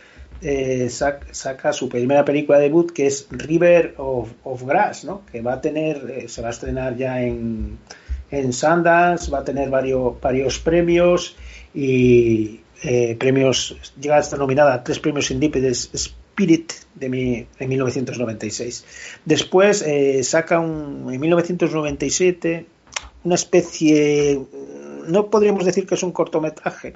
eh, 0.44 0.88
sac- 0.90 1.32
saca 1.32 1.72
su 1.74 1.88
primera 1.90 2.24
película 2.26 2.58
de 2.58 2.66
debut 2.66 2.92
que 2.92 3.08
es 3.08 3.28
River 3.32 3.96
of, 3.98 4.30
Grass, 4.64 5.08
que 5.32 5.42
va 5.42 5.54
a 5.54 5.62
tener, 5.62 6.10
eh, 6.10 6.28
se 6.28 6.42
va 6.42 6.50
a 6.50 6.52
estrenar 6.52 6.96
ya 6.98 7.22
en, 7.22 7.78
en 8.30 8.54
Sundance, 8.54 9.32
va 9.32 9.40
a 9.40 9.44
tener 9.44 9.70
varios, 9.70 10.20
varios 10.22 10.60
premios 10.60 11.36
y 11.74 12.62
eh, 12.84 13.16
premios, 13.18 13.78
llega 14.00 14.18
a 14.18 14.20
estar 14.20 14.38
nominada 14.38 14.74
a 14.74 14.84
tres 14.84 15.00
premios 15.00 15.32
Independent 15.32 15.76
Spirit 15.76 16.74
de, 16.96 17.10
mi, 17.10 17.48
de 17.58 17.68
1996. 17.68 18.86
Después 19.26 19.86
saca 20.24 20.60
un, 20.60 21.10
en 21.14 21.20
1997 21.20 22.66
una 23.24 23.36
especie, 23.36 24.42
no 25.08 25.30
podríamos 25.30 25.66
decir 25.66 25.86
que 25.88 25.96
es 25.96 26.04
un 26.04 26.12
cortometraje, 26.12 26.94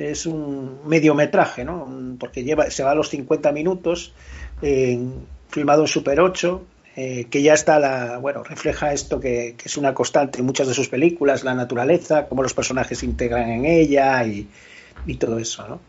es 0.00 0.26
un 0.26 0.80
mediometraje, 0.86 1.64
¿no? 1.64 2.16
Porque 2.18 2.42
lleva, 2.42 2.70
se 2.70 2.82
va 2.82 2.92
a 2.92 2.94
los 2.94 3.10
50 3.10 3.52
minutos, 3.52 4.12
eh, 4.62 4.98
filmado 5.48 5.82
en 5.82 5.88
Super 5.88 6.20
8, 6.20 6.62
eh, 6.96 7.26
que 7.30 7.42
ya 7.42 7.54
está, 7.54 7.78
la, 7.78 8.18
bueno, 8.18 8.42
refleja 8.42 8.92
esto 8.92 9.20
que, 9.20 9.56
es 9.64 9.76
una 9.76 9.94
constante 9.94 10.40
en 10.40 10.46
muchas 10.46 10.66
de 10.66 10.74
sus 10.74 10.88
películas, 10.88 11.44
la 11.44 11.54
naturaleza, 11.54 12.26
cómo 12.26 12.42
los 12.42 12.52
personajes 12.52 12.98
se 12.98 13.06
integran 13.06 13.48
en 13.48 13.64
ella 13.64 14.24
y, 14.26 14.48
y 15.06 15.14
todo 15.14 15.38
eso, 15.38 15.66
¿no? 15.68 15.80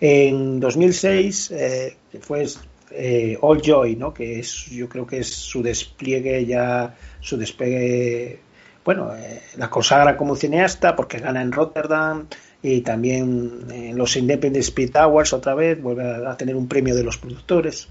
En 0.00 0.60
2006 0.60 1.50
eh, 1.52 1.96
fue 2.20 2.46
eh, 2.90 3.38
All 3.40 3.62
Joy, 3.62 3.96
¿no? 3.96 4.12
Que 4.12 4.40
es, 4.40 4.66
yo 4.66 4.88
creo 4.88 5.06
que 5.06 5.18
es 5.18 5.28
su 5.28 5.62
despliegue 5.62 6.44
ya, 6.44 6.94
su 7.20 7.36
despegue 7.36 8.40
bueno, 8.84 9.12
la 9.56 9.68
consagra 9.68 10.16
como 10.16 10.36
cineasta 10.36 10.96
porque 10.96 11.18
gana 11.18 11.42
en 11.42 11.52
Rotterdam, 11.52 12.26
y 12.62 12.82
también 12.82 13.66
en 13.70 13.96
los 13.96 14.16
Independent 14.16 14.62
Spirit 14.64 14.96
Awards 14.96 15.32
otra 15.32 15.54
vez 15.54 15.80
vuelve 15.80 16.04
a, 16.26 16.36
tener 16.36 16.56
un 16.56 16.68
premio 16.68 16.94
de 16.94 17.02
los 17.02 17.16
productores. 17.16 17.88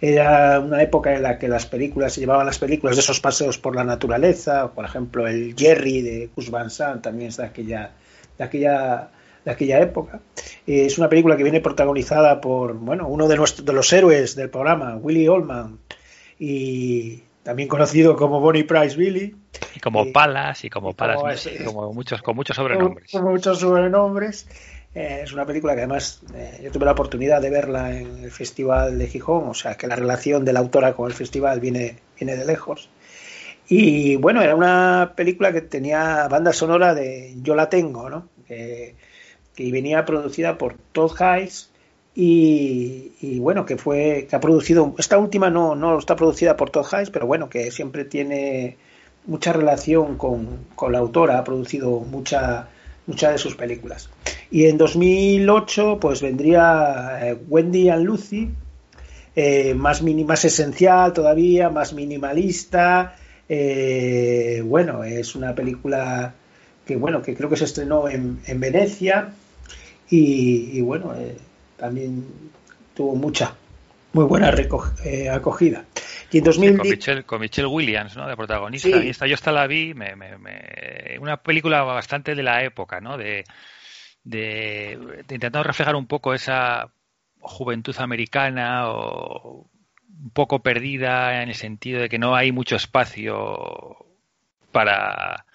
Era 0.00 0.60
una 0.60 0.82
época 0.82 1.14
en 1.14 1.22
la 1.22 1.38
que 1.38 1.48
las 1.48 1.66
películas 1.66 2.12
se 2.12 2.20
llevaban 2.20 2.46
las 2.46 2.58
películas 2.58 2.96
de 2.96 3.00
esos 3.00 3.20
paseos 3.20 3.58
por 3.58 3.74
la 3.74 3.84
naturaleza, 3.84 4.70
por 4.72 4.84
ejemplo 4.84 5.26
el 5.26 5.54
Jerry 5.56 6.02
de 6.02 6.30
Gus 6.34 6.50
Van 6.50 6.70
Sant 6.70 7.02
también 7.02 7.28
es 7.28 7.36
de 7.36 7.44
aquella, 7.44 7.90
de 8.38 8.44
aquella, 8.44 9.10
de 9.44 9.50
aquella 9.50 9.80
época. 9.80 10.20
Eh, 10.66 10.86
es 10.86 10.98
una 10.98 11.08
película 11.08 11.36
que 11.36 11.42
viene 11.42 11.60
protagonizada 11.60 12.40
por 12.40 12.74
bueno, 12.74 13.08
uno 13.08 13.28
de, 13.28 13.36
nuestros, 13.36 13.66
de 13.66 13.72
los 13.72 13.92
héroes 13.92 14.36
del 14.36 14.50
programa, 14.50 14.96
Willy 14.96 15.26
Oldman, 15.28 15.78
y 16.38 17.24
también 17.48 17.66
conocido 17.66 18.14
como 18.14 18.40
Bonnie 18.40 18.64
Price 18.64 18.94
Billy. 18.94 19.34
Y 19.74 19.80
como 19.80 20.02
Eh, 20.02 20.10
Palas 20.12 20.62
y 20.66 20.68
como 20.68 20.90
y 20.90 20.92
Palas, 20.92 21.48
como- 21.64 21.80
como 21.80 21.92
muchos, 21.94 22.20
con 22.20 22.36
muchos 22.36 22.54
sobrenombres. 22.54 23.10
Como 23.10 23.30
muchos 23.30 23.58
sobrenombres. 23.60 24.46
Eh, 24.94 25.20
es 25.22 25.32
una 25.32 25.46
película 25.46 25.72
que 25.74 25.80
además 25.80 26.20
eh, 26.34 26.60
yo 26.62 26.70
tuve 26.70 26.84
la 26.84 26.92
oportunidad 26.92 27.40
de 27.40 27.48
verla 27.48 27.96
en 27.96 28.22
el 28.24 28.30
Festival 28.30 28.98
de 28.98 29.06
Gijón, 29.06 29.48
o 29.48 29.54
sea 29.54 29.76
que 29.76 29.86
la 29.86 29.96
relación 29.96 30.44
de 30.44 30.52
la 30.52 30.60
autora 30.60 30.92
con 30.92 31.06
el 31.08 31.14
festival 31.14 31.58
viene, 31.58 31.96
viene 32.20 32.36
de 32.36 32.44
lejos. 32.44 32.90
Y 33.66 34.16
bueno, 34.16 34.42
era 34.42 34.54
una 34.54 35.14
película 35.16 35.50
que 35.50 35.62
tenía 35.62 36.28
banda 36.28 36.52
sonora 36.52 36.94
de 36.94 37.32
Yo 37.40 37.54
la 37.54 37.70
tengo, 37.70 38.10
¿no? 38.10 38.28
Que, 38.46 38.94
que 39.54 39.72
venía 39.72 40.04
producida 40.04 40.58
por 40.58 40.74
Todd 40.92 41.12
Hayes 41.22 41.70
y, 42.20 43.38
bueno, 43.38 43.64
que 43.64 43.76
fue 43.76 44.26
que 44.28 44.34
ha 44.34 44.40
producido, 44.40 44.92
esta 44.98 45.18
última 45.18 45.50
no, 45.50 45.76
no 45.76 45.96
está 45.96 46.16
producida 46.16 46.56
por 46.56 46.68
Todd 46.70 46.92
Hayes, 46.92 47.10
pero 47.10 47.28
bueno, 47.28 47.48
que 47.48 47.70
siempre 47.70 48.04
tiene 48.04 48.76
mucha 49.26 49.52
relación 49.52 50.18
con, 50.18 50.66
con 50.74 50.90
la 50.90 50.98
autora, 50.98 51.38
ha 51.38 51.44
producido 51.44 52.00
mucha, 52.00 52.70
muchas 53.06 53.30
de 53.30 53.38
sus 53.38 53.54
películas. 53.54 54.10
Y 54.50 54.64
en 54.64 54.78
2008 54.78 55.98
pues 56.00 56.20
vendría 56.20 57.20
eh, 57.22 57.36
Wendy 57.48 57.88
and 57.88 58.04
Lucy, 58.04 58.48
eh, 59.36 59.74
más, 59.74 60.02
mini, 60.02 60.24
más 60.24 60.44
esencial 60.44 61.12
todavía, 61.12 61.70
más 61.70 61.92
minimalista. 61.92 63.14
Eh, 63.48 64.60
bueno, 64.64 65.04
es 65.04 65.36
una 65.36 65.54
película 65.54 66.34
que 66.84 66.96
bueno 66.96 67.22
que 67.22 67.36
creo 67.36 67.48
que 67.48 67.56
se 67.56 67.66
estrenó 67.66 68.08
en, 68.08 68.40
en 68.46 68.58
Venecia 68.58 69.34
y, 70.10 70.80
bueno 70.80 71.14
también 71.78 72.26
tuvo 72.96 73.14
mucha 73.16 73.54
muy 74.12 74.24
buena 74.24 74.50
eh, 75.04 75.30
acogida. 75.30 75.84
Y 76.32 76.38
en 76.38 76.44
Sí, 76.50 76.72
2010 76.72 76.74
con, 76.74 76.88
Michelle, 76.88 77.24
con 77.24 77.40
Michelle 77.40 77.68
Williams, 77.68 78.16
¿no? 78.16 78.26
De 78.26 78.36
protagonista. 78.36 79.02
Sí. 79.02 79.04
Y 79.04 79.10
esta, 79.10 79.26
yo 79.26 79.34
esta 79.34 79.52
la 79.52 79.66
vi, 79.66 79.92
me, 79.94 80.16
me- 80.16 80.38
me- 80.38 81.18
una 81.20 81.36
película 81.42 81.82
bastante 81.82 82.34
de 82.34 82.42
la 82.42 82.62
época, 82.64 83.00
¿no? 83.00 83.18
De, 83.18 83.44
de, 84.24 84.98
de 85.28 85.34
intentando 85.36 85.64
reflejar 85.64 85.96
un 85.96 86.06
poco 86.06 86.34
esa 86.34 86.92
juventud 87.40 87.96
americana 88.00 88.90
o 88.90 89.70
un 90.24 90.30
poco 90.32 90.62
perdida 90.62 91.42
en 91.42 91.50
el 91.50 91.54
sentido 91.56 92.00
de 92.02 92.08
que 92.10 92.18
no 92.18 92.34
hay 92.36 92.52
mucho 92.52 92.76
espacio 92.76 93.96
para, 94.72 95.46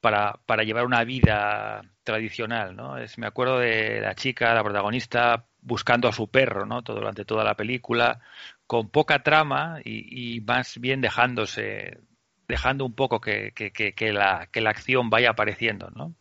para, 0.00 0.40
para 0.46 0.64
llevar 0.64 0.86
una 0.86 1.04
vida 1.04 1.82
tradicional, 2.04 2.76
¿no? 2.76 2.98
Es, 2.98 3.18
me 3.18 3.26
acuerdo 3.26 3.58
de 3.58 4.00
la 4.00 4.14
chica, 4.14 4.54
la 4.54 4.64
protagonista, 4.64 5.46
buscando 5.62 6.08
a 6.08 6.12
su 6.12 6.28
perro, 6.28 6.66
¿no? 6.66 6.82
Todo, 6.82 6.96
durante 6.96 7.24
toda 7.24 7.44
la 7.44 7.54
película, 7.54 8.20
con 8.66 8.88
poca 8.88 9.22
trama 9.22 9.80
y, 9.84 10.36
y 10.36 10.40
más 10.40 10.78
bien 10.78 11.00
dejándose, 11.00 11.98
dejando 12.48 12.84
un 12.84 12.92
poco 12.92 13.20
que, 13.20 13.52
la, 14.12 14.48
que 14.52 14.60
la 14.60 14.70
acción 14.70 15.10
vaya 15.10 15.30
apareciendo, 15.30 15.90
¿no? 15.94 16.14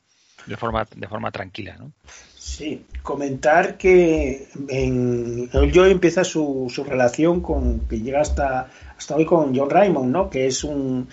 De 0.46 0.56
forma, 0.56 0.88
de 0.96 1.08
forma 1.08 1.32
tranquila, 1.32 1.76
¿no? 1.78 1.92
Sí, 2.06 2.86
comentar 3.04 3.78
que 3.78 4.48
en 4.70 5.50
el 5.52 5.72
Joy 5.72 5.92
empieza 5.92 6.24
su, 6.24 6.72
su 6.74 6.84
relación 6.84 7.42
con 7.42 7.82
que 7.82 8.00
llega 8.00 8.22
hasta, 8.22 8.70
hasta 8.98 9.16
hoy 9.16 9.26
con 9.26 9.56
John 9.56 9.70
Raymond, 9.70 10.12
¿no? 10.12 10.30
Que 10.30 10.48
es 10.48 10.64
un, 10.64 11.10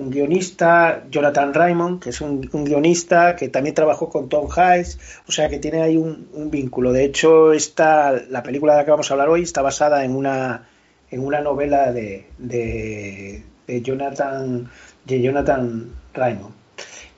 un 0.00 0.10
guionista, 0.10 1.04
Jonathan 1.10 1.52
Raymond, 1.52 2.02
que 2.02 2.10
es 2.10 2.20
un, 2.20 2.40
guionista 2.40 3.36
que 3.36 3.48
también 3.48 3.74
trabajó 3.74 4.08
con 4.08 4.28
Tom 4.28 4.48
Hayes, 4.56 4.98
o 5.28 5.32
sea 5.32 5.48
que 5.48 5.58
tiene 5.58 5.82
ahí 5.82 5.96
un, 5.96 6.50
vínculo. 6.50 6.92
De 6.92 7.04
hecho, 7.04 7.52
esta, 7.52 8.12
la 8.12 8.42
película 8.42 8.72
de 8.72 8.78
la 8.78 8.84
que 8.84 8.90
vamos 8.90 9.10
a 9.10 9.14
hablar 9.14 9.28
hoy 9.28 9.42
está 9.42 9.62
basada 9.62 10.04
en 10.04 10.16
una, 10.16 10.68
en 11.10 11.20
una 11.20 11.40
novela 11.40 11.92
de, 11.92 12.26
de, 12.38 13.44
Jonathan, 13.82 14.70
de 15.04 15.22
Jonathan 15.22 15.92
Raymond. 16.14 16.54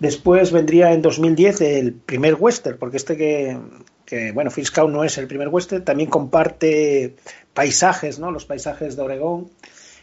Después 0.00 0.50
vendría 0.50 0.92
en 0.92 1.00
2010 1.00 1.60
el 1.60 1.92
primer 1.94 2.34
western, 2.34 2.76
porque 2.76 2.96
este 2.96 3.16
que, 3.16 3.56
que 4.04 4.32
bueno, 4.32 4.50
Scout 4.50 4.90
no 4.90 5.04
es 5.04 5.16
el 5.18 5.28
primer 5.28 5.48
western, 5.48 5.84
también 5.84 6.10
comparte 6.10 7.14
paisajes, 7.54 8.18
¿no? 8.18 8.32
Los 8.32 8.44
paisajes 8.44 8.96
de 8.96 9.02
Oregón, 9.02 9.50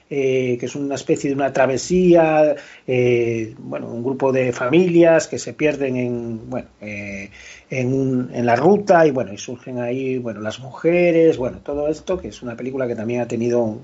eh, 0.10 0.58
que 0.60 0.66
es 0.66 0.76
una 0.76 0.96
especie 0.96 1.30
de 1.30 1.36
una 1.36 1.54
travesía, 1.54 2.56
eh, 2.88 3.54
bueno, 3.60 3.88
un 3.88 4.04
grupo 4.04 4.32
de 4.32 4.52
familias 4.52 5.28
que 5.28 5.38
se 5.38 5.54
pierden 5.54 5.98
en, 5.98 6.50
bueno, 6.50 6.68
eh, 6.82 7.30
en, 7.70 8.30
en 8.34 8.46
la 8.46 8.56
ruta 8.56 9.06
y 9.06 9.12
bueno, 9.12 9.32
y 9.34 9.38
surgen 9.38 9.80
ahí, 9.80 10.18
bueno, 10.18 10.42
las 10.42 10.60
mujeres, 10.60 11.38
bueno, 11.38 11.60
todo 11.60 11.88
esto, 11.88 12.18
que 12.18 12.30
es 12.30 12.42
una 12.42 12.56
película 12.56 12.88
que 12.88 12.96
también 12.96 13.22
ha 13.22 13.28
tenido, 13.28 13.78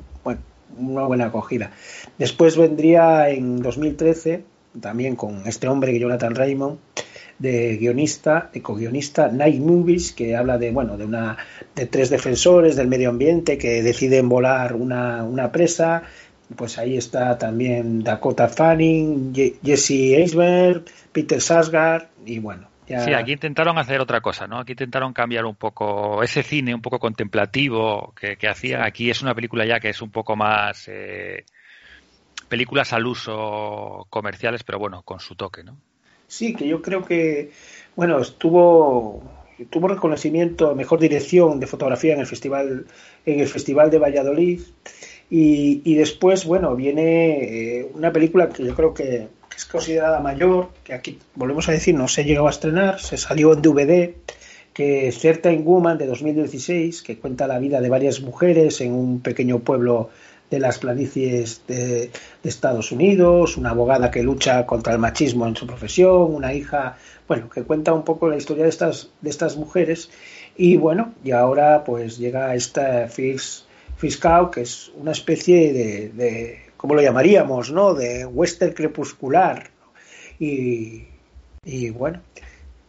una 0.77 1.03
buena 1.03 1.27
acogida. 1.27 1.71
Después 2.17 2.57
vendría 2.57 3.29
en 3.29 3.61
2013 3.61 4.43
también 4.81 5.15
con 5.15 5.47
este 5.47 5.67
hombre 5.67 5.91
que 5.91 5.99
Jonathan 5.99 6.35
Raymond 6.35 6.79
de 7.37 7.77
guionista, 7.77 8.49
de 8.53 8.61
co-guionista 8.61 9.27
Night 9.27 9.59
Movies, 9.59 10.13
que 10.13 10.35
habla 10.35 10.57
de 10.57 10.71
bueno 10.71 10.97
de 10.97 11.05
una 11.05 11.37
de 11.75 11.85
tres 11.85 12.09
defensores 12.09 12.75
del 12.75 12.87
medio 12.87 13.09
ambiente 13.09 13.57
que 13.57 13.83
deciden 13.83 14.29
volar 14.29 14.73
una, 14.73 15.23
una 15.23 15.51
presa. 15.51 16.03
Pues 16.55 16.77
ahí 16.77 16.95
está 16.95 17.37
también 17.37 18.03
Dakota 18.03 18.47
Fanning, 18.47 19.33
Ye- 19.33 19.55
Jesse 19.63 20.15
Eisenberg, 20.15 20.85
Peter 21.11 21.41
Sarsgaard 21.41 22.07
y 22.25 22.39
bueno. 22.39 22.69
Ya... 22.87 23.03
Sí, 23.03 23.13
aquí 23.13 23.31
intentaron 23.33 23.79
hacer 23.79 23.99
otra 23.99 24.21
cosa, 24.21 24.45
¿no? 24.45 24.59
Aquí 24.59 24.73
intentaron 24.73 25.11
cambiar 25.11 25.45
un 25.45 25.55
poco 25.55 26.21
ese 26.21 26.43
cine 26.43 26.75
un 26.75 26.83
poco 26.83 26.99
contemplativo 26.99 28.13
que, 28.19 28.37
que 28.37 28.47
hacían. 28.47 28.83
Aquí 28.83 29.09
es 29.09 29.23
una 29.23 29.33
película 29.33 29.65
ya 29.65 29.79
que 29.79 29.89
es 29.89 30.03
un 30.03 30.11
poco 30.11 30.35
más 30.35 30.87
eh, 30.87 31.45
películas 32.47 32.93
al 32.93 33.07
uso 33.07 34.05
comerciales, 34.11 34.63
pero 34.63 34.77
bueno, 34.77 35.01
con 35.01 35.19
su 35.19 35.35
toque, 35.35 35.63
¿no? 35.63 35.77
Sí, 36.27 36.53
que 36.53 36.67
yo 36.67 36.81
creo 36.81 37.03
que, 37.03 37.51
bueno, 37.95 38.19
estuvo 38.19 39.21
tuvo 39.69 39.87
reconocimiento 39.87 40.75
mejor 40.75 40.99
dirección 40.99 41.61
de 41.61 41.67
fotografía 41.67 42.13
en 42.13 42.19
el 42.19 42.27
festival 42.27 42.85
en 43.25 43.39
el 43.39 43.47
festival 43.47 43.89
de 43.89 43.99
Valladolid. 43.99 44.61
Y, 45.29 45.81
y 45.83 45.95
después, 45.95 46.45
bueno, 46.45 46.75
viene 46.75 47.79
eh, 47.79 47.89
una 47.93 48.11
película 48.11 48.49
que 48.49 48.63
yo 48.63 48.75
creo 48.75 48.93
que, 48.93 49.27
es 49.55 49.65
considerada 49.65 50.19
mayor, 50.19 50.69
que 50.83 50.93
aquí 50.93 51.19
volvemos 51.35 51.69
a 51.69 51.71
decir 51.71 51.95
no 51.95 52.07
se 52.07 52.25
llegó 52.25 52.47
a 52.47 52.51
estrenar, 52.51 52.99
se 52.99 53.17
salió 53.17 53.53
en 53.53 53.61
DVD, 53.61 54.13
que 54.73 55.11
Certain 55.13 55.63
Woman 55.63 55.97
de 55.97 56.05
2016, 56.05 57.01
que 57.01 57.17
cuenta 57.17 57.47
la 57.47 57.59
vida 57.59 57.79
de 57.79 57.89
varias 57.89 58.19
mujeres 58.21 58.81
en 58.81 58.91
un 58.91 59.21
pequeño 59.21 59.59
pueblo 59.59 60.09
de 60.49 60.59
las 60.59 60.79
planicies 60.79 61.61
de, 61.67 62.11
Estados 62.43 62.91
Unidos, 62.91 63.57
una 63.57 63.71
abogada 63.71 64.11
que 64.11 64.21
lucha 64.21 64.65
contra 64.65 64.93
el 64.93 64.99
machismo 64.99 65.47
en 65.47 65.55
su 65.55 65.65
profesión, 65.65 66.35
una 66.35 66.53
hija, 66.53 66.97
bueno, 67.27 67.49
que 67.49 67.63
cuenta 67.63 67.91
un 67.93 68.03
poco 68.03 68.29
la 68.29 68.37
historia 68.37 68.63
de 68.63 68.69
estas, 68.69 69.09
de 69.21 69.29
estas 69.31 69.57
mujeres. 69.57 70.11
Y 70.55 70.77
bueno, 70.77 71.13
y 71.23 71.31
ahora 71.31 71.83
pues 71.83 72.17
llega 72.17 72.53
esta 72.53 73.07
Fix, 73.07 73.65
Fiscal, 73.97 74.51
que 74.51 74.61
es 74.61 74.91
una 74.95 75.11
especie 75.11 75.73
de, 75.73 76.09
de, 76.09 76.59
¿cómo 76.77 76.93
lo 76.93 77.01
llamaríamos, 77.01 77.71
no? 77.71 77.95
De 77.95 78.25
western 78.25 78.73
crepuscular. 78.73 79.71
Y, 80.39 81.05
y 81.63 81.89
bueno, 81.89 82.21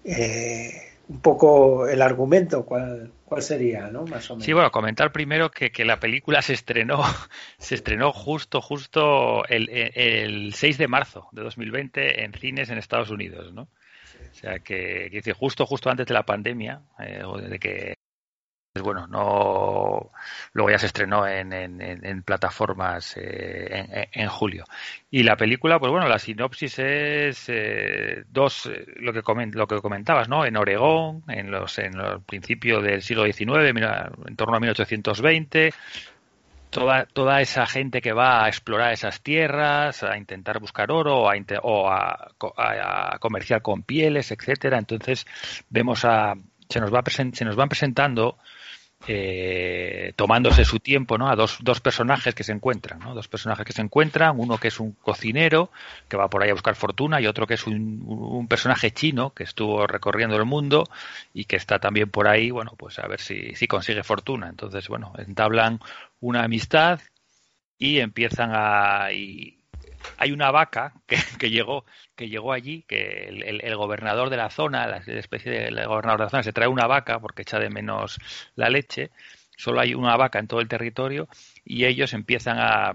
eh, 0.05 0.83
un 1.09 1.21
poco 1.21 1.89
el 1.89 2.03
argumento, 2.03 2.65
¿cuál, 2.65 3.11
cuál 3.27 3.43
sería, 3.43 3.89
no? 3.89 4.07
Más 4.07 4.31
o 4.31 4.35
menos. 4.35 4.47
Sí, 4.47 4.53
bueno, 4.53 4.71
comentar 4.71 5.13
primero 5.13 5.51
que, 5.51 5.71
que 5.71 5.85
la 5.85 6.01
película 6.01 6.41
se 6.41 6.55
estrenó, 6.55 7.03
se 7.59 7.75
estrenó 7.75 8.13
justo, 8.13 8.63
justo 8.63 9.45
el, 9.49 9.69
el 9.69 10.55
6 10.55 10.79
de 10.79 10.89
marzo 10.89 11.29
de 11.33 11.43
2020 11.43 12.25
en 12.25 12.33
cines 12.33 12.71
en 12.71 12.79
Estados 12.79 13.11
Unidos, 13.11 13.53
¿no? 13.53 13.69
O 14.31 14.35
sea, 14.39 14.59
que, 14.61 15.21
que 15.23 15.33
justo, 15.33 15.67
justo 15.67 15.91
antes 15.91 16.07
de 16.07 16.15
la 16.15 16.25
pandemia, 16.25 16.83
eh, 16.99 17.23
de 17.49 17.59
que, 17.59 17.97
bueno, 18.83 19.07
no, 19.07 20.11
luego 20.53 20.71
ya 20.71 20.79
se 20.79 20.87
estrenó 20.87 21.27
en, 21.27 21.53
en, 21.53 22.23
plataformas 22.23 23.17
eh, 23.17 23.67
en, 24.13 24.23
en, 24.23 24.29
julio. 24.29 24.65
Y 25.11 25.23
la 25.23 25.37
película, 25.37 25.79
pues 25.79 25.91
bueno, 25.93 26.09
la 26.09 26.19
sinopsis 26.19 26.79
es 26.79 27.45
eh, 27.49 28.25
dos, 28.29 28.71
lo 28.97 29.13
que, 29.13 29.23
coment, 29.23 29.55
lo 29.55 29.67
que 29.67 29.81
comentabas, 29.81 30.29
¿no? 30.29 30.45
En 30.45 30.57
Oregón, 30.57 31.23
en 31.29 31.51
los, 31.51 31.79
en 31.79 31.97
los 31.97 32.23
principios 32.25 32.83
del 32.83 33.03
siglo 33.03 33.25
XIX, 33.25 33.71
en 34.27 34.37
torno 34.37 34.57
a 34.57 34.61
1820, 34.61 35.73
toda, 36.71 37.07
toda 37.07 37.41
esa 37.41 37.67
gente 37.67 38.01
que 38.01 38.13
va 38.13 38.45
a 38.45 38.49
explorar 38.49 38.93
esas 38.93 39.23
tierras, 39.23 40.03
a 40.03 40.17
intentar 40.17 40.61
buscar 40.61 40.91
oro 40.91 41.31
a, 41.31 41.35
o 41.63 41.89
a, 41.89 42.31
a- 42.57 43.15
a 43.15 43.19
comerciar 43.19 43.63
con 43.63 43.83
pieles, 43.83 44.31
etcétera. 44.31 44.79
Entonces 44.79 45.27
vemos 45.71 46.05
a 46.05 46.35
se 46.69 46.81
nos 46.81 46.93
va 46.93 47.03
se 47.07 47.45
nos 47.45 47.57
van 47.57 47.69
presentando 47.69 48.39
eh, 49.09 50.13
tomándose 50.17 50.65
su 50.65 50.81
tiempo, 50.81 51.19
¿no? 51.19 51.29
A 51.29 51.37
dos, 51.37 51.59
dos 51.61 51.81
personajes 51.81 52.35
que 52.35 52.45
se 52.45 52.53
encuentran, 52.53 52.99
¿no? 52.99 53.15
Dos 53.15 53.29
personajes 53.29 53.65
que 53.65 53.73
se 53.73 53.83
encuentran, 53.83 54.39
uno 54.39 54.59
que 54.59 54.69
es 54.69 54.81
un 54.81 54.93
cocinero 54.93 55.71
que 56.09 56.17
va 56.17 56.29
por 56.29 56.43
ahí 56.43 56.51
a 56.51 56.55
buscar 56.55 56.75
fortuna 56.75 57.21
y 57.21 57.27
otro 57.27 57.47
que 57.47 57.55
es 57.55 57.67
un, 57.67 58.03
un 58.07 58.49
personaje 58.49 58.91
chino 58.91 59.31
que 59.31 59.45
estuvo 59.45 59.87
recorriendo 59.87 60.37
el 60.37 60.45
mundo 60.45 60.89
y 61.33 61.45
que 61.45 61.57
está 61.57 61.79
también 61.79 62.11
por 62.11 62.29
ahí, 62.29 62.51
bueno, 62.51 62.73
pues 62.77 62.99
a 62.99 63.07
ver 63.07 63.21
si, 63.21 63.55
si 63.55 63.67
consigue 63.67 64.03
fortuna. 64.03 64.49
Entonces, 64.49 64.89
bueno, 64.89 65.13
entablan 65.19 65.81
una 66.21 66.45
amistad 66.45 67.01
y 67.79 67.99
empiezan 67.99 68.51
a 68.55 69.13
y 69.13 69.59
hay 70.19 70.33
una 70.33 70.51
vaca 70.51 70.93
que, 71.07 71.17
que 71.39 71.51
llegó 71.51 71.85
que 72.15 72.29
llegó 72.29 72.53
allí 72.53 72.83
que 72.89 73.29
el, 73.29 73.77
gobernador 73.77 74.31
de 74.31 74.37
la 74.37 74.51
zona 74.51 74.87
la 74.87 74.97
especie 74.99 75.53
de 75.53 75.69
el 75.69 75.87
gobernador 75.87 76.21
de 76.21 76.25
la 76.25 76.31
zona 76.31 76.43
se 76.43 76.53
trae 76.53 76.69
una 76.69 76.87
vaca 76.87 77.21
porque 77.21 77.43
echa 77.43 77.59
de 77.59 77.71
menos 77.71 78.19
la 78.55 78.71
leche. 78.71 79.11
Solo 79.57 79.81
hay 79.81 79.95
una 79.95 80.17
vaca 80.17 80.39
en 80.39 80.49
todo 80.49 80.61
el 80.61 80.69
territorio 80.69 81.29
y 81.65 81.87
ellos 81.87 82.13
empiezan 82.13 82.59
a, 82.59 82.95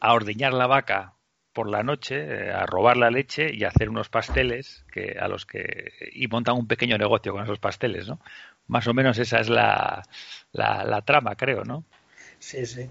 a 0.00 0.12
ordeñar 0.12 0.52
la 0.52 0.66
vaca 0.66 1.14
por 1.52 1.68
la 1.68 1.82
noche 1.82 2.16
eh, 2.16 2.50
a 2.52 2.66
robar 2.66 2.96
la 2.96 3.10
leche 3.10 3.52
y 3.52 3.64
a 3.64 3.68
hacer 3.68 3.88
unos 3.88 4.08
pasteles 4.08 4.84
que 4.90 5.16
a 5.20 5.28
los 5.28 5.44
que 5.46 5.92
y 6.12 6.26
montan 6.28 6.56
un 6.56 6.66
pequeño 6.66 6.96
negocio 6.98 7.32
con 7.32 7.44
esos 7.44 7.58
pasteles 7.58 8.08
no 8.08 8.20
más 8.68 8.86
o 8.86 8.94
menos 8.94 9.18
esa 9.18 9.38
es 9.40 9.50
la, 9.50 10.02
la, 10.52 10.84
la 10.84 11.02
trama 11.02 11.36
creo 11.36 11.64
no 11.64 11.84
Sí, 12.38 12.66
sí. 12.66 12.90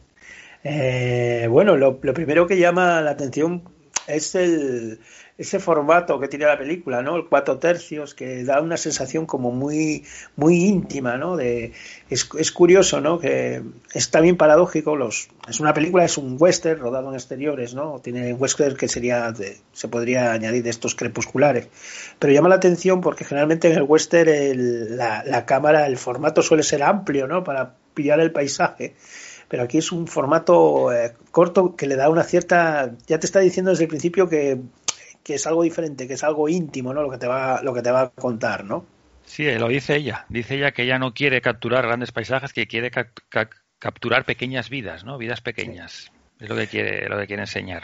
Eh, 0.64 1.48
bueno, 1.50 1.76
lo, 1.78 2.00
primero 2.00 2.48
que 2.48 2.58
llama 2.58 3.02
la 3.02 3.12
atención 3.12 3.64
es 4.08 4.36
el, 4.36 5.00
ese 5.38 5.60
formato 5.60 6.20
que 6.20 6.28
tiene 6.28 6.46
la 6.46 6.58
película, 6.58 7.02
¿no? 7.02 7.16
El 7.16 7.28
cuatro 7.28 7.58
tercios, 7.58 8.14
que 8.14 8.44
da 8.44 8.62
una 8.62 8.78
sensación 8.78 9.26
como 9.26 9.52
muy, 9.52 10.06
muy 10.36 10.56
íntima, 10.66 11.18
¿no? 11.18 11.40
Es, 11.40 12.52
curioso, 12.52 13.00
¿no? 13.02 13.20
Que 13.20 13.62
es 13.94 14.12
también 14.12 14.38
paradójico. 14.38 14.96
Los, 14.96 15.30
es 15.48 15.60
una 15.60 15.74
película, 15.74 16.06
es 16.06 16.18
un 16.18 16.36
western 16.40 16.80
rodado 16.80 17.10
en 17.10 17.16
exteriores, 17.16 17.74
¿no? 17.74 18.00
Tiene 18.04 18.34
un 18.34 18.42
western 18.42 18.76
que 18.76 18.88
sería, 18.88 19.32
de- 19.32 19.58
se 19.72 19.88
podría 19.88 20.32
añadir 20.32 20.64
de 20.64 20.70
estos 20.70 20.94
crepusculares. 20.96 21.68
Pero 22.20 22.34
llama 22.34 22.50
la 22.50 22.56
atención 22.56 23.02
porque 23.02 23.24
generalmente 23.24 23.68
en 23.72 23.78
el 23.78 23.84
western 23.84 24.98
la, 24.98 25.24
la 25.24 25.46
cámara, 25.46 25.88
el 25.88 25.98
formato 25.98 26.42
suele 26.42 26.64
ser 26.64 26.84
amplio, 26.84 27.28
¿no? 27.28 27.44
Para 27.44 27.76
pillar 27.94 28.20
el 28.20 28.32
paisaje 28.32 28.96
pero 29.52 29.64
aquí 29.64 29.80
es 29.80 29.92
un 29.94 30.08
formato 30.08 30.94
eh, 30.94 31.14
corto 31.32 31.76
que 31.78 31.88
le 31.88 31.98
da 31.98 32.10
una 32.10 32.24
cierta 32.24 32.94
ya 33.08 33.20
te 33.20 33.28
está 33.28 33.42
diciendo 33.42 33.72
desde 33.72 33.86
el 33.86 33.90
principio 33.90 34.30
que, 34.30 34.60
que 35.24 35.36
es 35.36 35.48
algo 35.48 35.64
diferente 35.64 36.08
que 36.08 36.16
es 36.16 36.24
algo 36.24 36.50
íntimo 36.50 36.94
no 36.94 37.04
lo 37.04 37.12
que 37.12 37.20
te 37.20 37.28
va 37.28 37.62
lo 37.64 37.74
que 37.76 37.84
te 37.84 37.92
va 37.92 38.02
a 38.04 38.10
contar 38.12 38.66
no 38.66 38.86
Sí, 39.26 39.46
lo 39.58 39.68
dice 39.68 39.96
ella. 39.96 40.26
Dice 40.30 40.56
ella 40.56 40.72
que 40.74 40.84
ella 40.84 41.00
no 41.00 41.14
quiere 41.14 41.42
capturar 41.42 41.86
grandes 41.88 42.12
paisajes, 42.12 42.54
que 42.54 42.68
quiere 42.68 42.92
cap- 42.92 43.18
cap- 43.30 43.54
capturar 43.80 44.26
pequeñas 44.26 44.70
vidas, 44.70 45.04
¿no? 45.04 45.18
Vidas 45.18 45.42
pequeñas. 45.42 46.12
Es 46.40 46.50
lo 46.50 46.56
que 46.56 46.68
quiere, 46.68 47.08
lo 47.10 47.18
que 47.18 47.28
quiere 47.28 47.44
enseñar. 47.44 47.84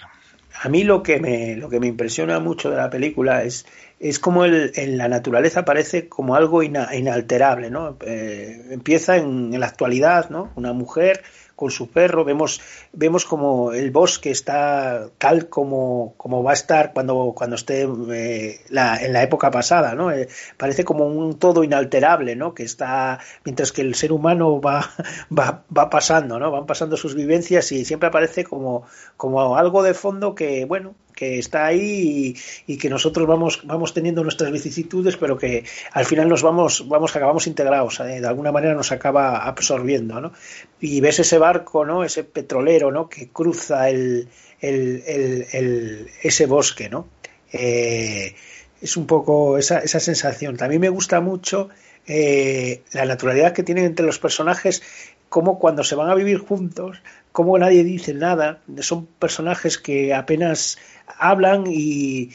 a 0.64 0.70
mí 0.70 0.84
lo 0.84 1.04
que 1.04 1.20
me 1.20 1.56
lo 1.56 1.70
que 1.70 1.80
me 1.80 1.88
impresiona 1.88 2.40
mucho 2.40 2.70
de 2.72 2.78
la 2.78 2.90
película 2.90 3.44
es 3.44 3.66
es 4.00 4.20
como 4.20 4.46
el, 4.46 4.72
en 4.76 4.98
la 4.98 5.08
naturaleza 5.08 5.66
parece 5.66 6.08
como 6.10 6.36
algo 6.36 6.64
ina- 6.64 6.96
inalterable 6.96 7.70
no 7.70 7.98
Eh, 8.02 8.68
empieza 8.72 9.18
en, 9.18 9.54
en 9.54 9.60
la 9.60 9.68
actualidad 9.68 10.30
no 10.30 10.52
una 10.56 10.74
mujer 10.74 11.24
con 11.58 11.72
su 11.72 11.90
perro 11.90 12.24
vemos 12.24 12.62
vemos 12.94 13.26
como 13.26 13.74
el 13.74 13.90
bosque 13.90 14.30
está 14.30 15.10
tal 15.18 15.50
como, 15.50 16.14
como 16.16 16.44
va 16.44 16.52
a 16.52 16.54
estar 16.54 16.94
cuando 16.94 17.34
cuando 17.36 17.56
esté 17.56 17.88
eh, 18.12 18.62
la, 18.70 18.96
en 19.04 19.12
la 19.12 19.24
época 19.24 19.50
pasada 19.52 19.96
no 19.96 20.12
Eh, 20.12 20.30
parece 20.56 20.86
como 20.86 21.08
un 21.08 21.40
todo 21.40 21.64
inalterable 21.64 22.36
no 22.36 22.54
que 22.54 22.64
está 22.64 23.20
mientras 23.44 23.72
que 23.72 23.82
el 23.82 23.96
ser 23.96 24.12
humano 24.12 24.62
va 24.62 24.88
va, 25.38 25.64
va 25.76 25.90
pasando 25.90 26.38
no 26.38 26.52
van 26.52 26.68
pasando 26.68 26.96
sus 26.96 27.16
vivencias 27.16 27.72
y 27.72 27.86
siempre 27.86 28.10
aparece 28.10 28.44
como 28.44 28.84
como 29.18 29.58
algo 29.58 29.82
de 29.82 29.96
fondo 29.96 30.36
que 30.36 30.66
bueno 30.66 30.94
que 31.18 31.40
está 31.40 31.66
ahí 31.66 32.36
y, 32.68 32.78
que 32.78 32.90
nosotros 32.90 33.26
vamos 33.28 33.62
vamos 33.66 33.94
teniendo 33.94 34.22
nuestras 34.24 34.52
vicisitudes 34.52 35.18
pero 35.18 35.38
que 35.38 35.66
al 35.92 36.06
final 36.06 36.30
nos 36.30 36.42
vamos 36.44 36.88
vamos 36.88 37.16
acabamos 37.16 37.48
integrados 37.48 38.00
¿eh? 38.02 38.22
de 38.22 38.28
alguna 38.28 38.52
manera 38.52 38.74
nos 38.76 38.92
acaba 38.92 39.24
absorbiendo 39.52 40.22
¿no? 40.22 40.32
y 40.80 41.02
ves 41.02 41.20
ese 41.20 41.38
barco 41.40 41.84
no 41.86 42.04
ese 42.04 42.24
petrolero 42.24 42.92
no 42.92 43.10
que 43.10 43.30
cruza 43.30 43.90
el, 43.90 44.28
el, 44.62 45.04
el, 45.08 45.46
el- 45.52 46.08
ese 46.24 46.46
bosque 46.46 46.88
no 46.90 47.08
Eh, 47.54 48.36
es 48.82 48.98
un 48.98 49.08
poco 49.08 49.58
esa, 49.58 49.80
esa 49.80 50.00
sensación. 50.00 50.58
También 50.58 50.82
me 50.82 50.90
gusta 50.98 51.22
mucho 51.22 51.70
eh, 52.08 52.82
la 52.94 53.06
naturalidad 53.06 53.54
que 53.54 53.64
tienen 53.64 53.86
entre 53.86 54.06
los 54.06 54.20
personajes 54.20 54.84
como 55.30 55.58
cuando 55.60 55.84
se 55.84 55.96
van 55.96 56.10
a 56.10 56.16
vivir 56.16 56.40
juntos 56.40 57.02
como 57.32 57.58
nadie 57.58 57.84
dice 57.84 58.14
nada. 58.14 58.60
Son 58.80 59.06
personajes 59.24 59.78
que 59.78 60.14
apenas 60.14 60.78
hablan 61.20 61.66
y 61.68 62.30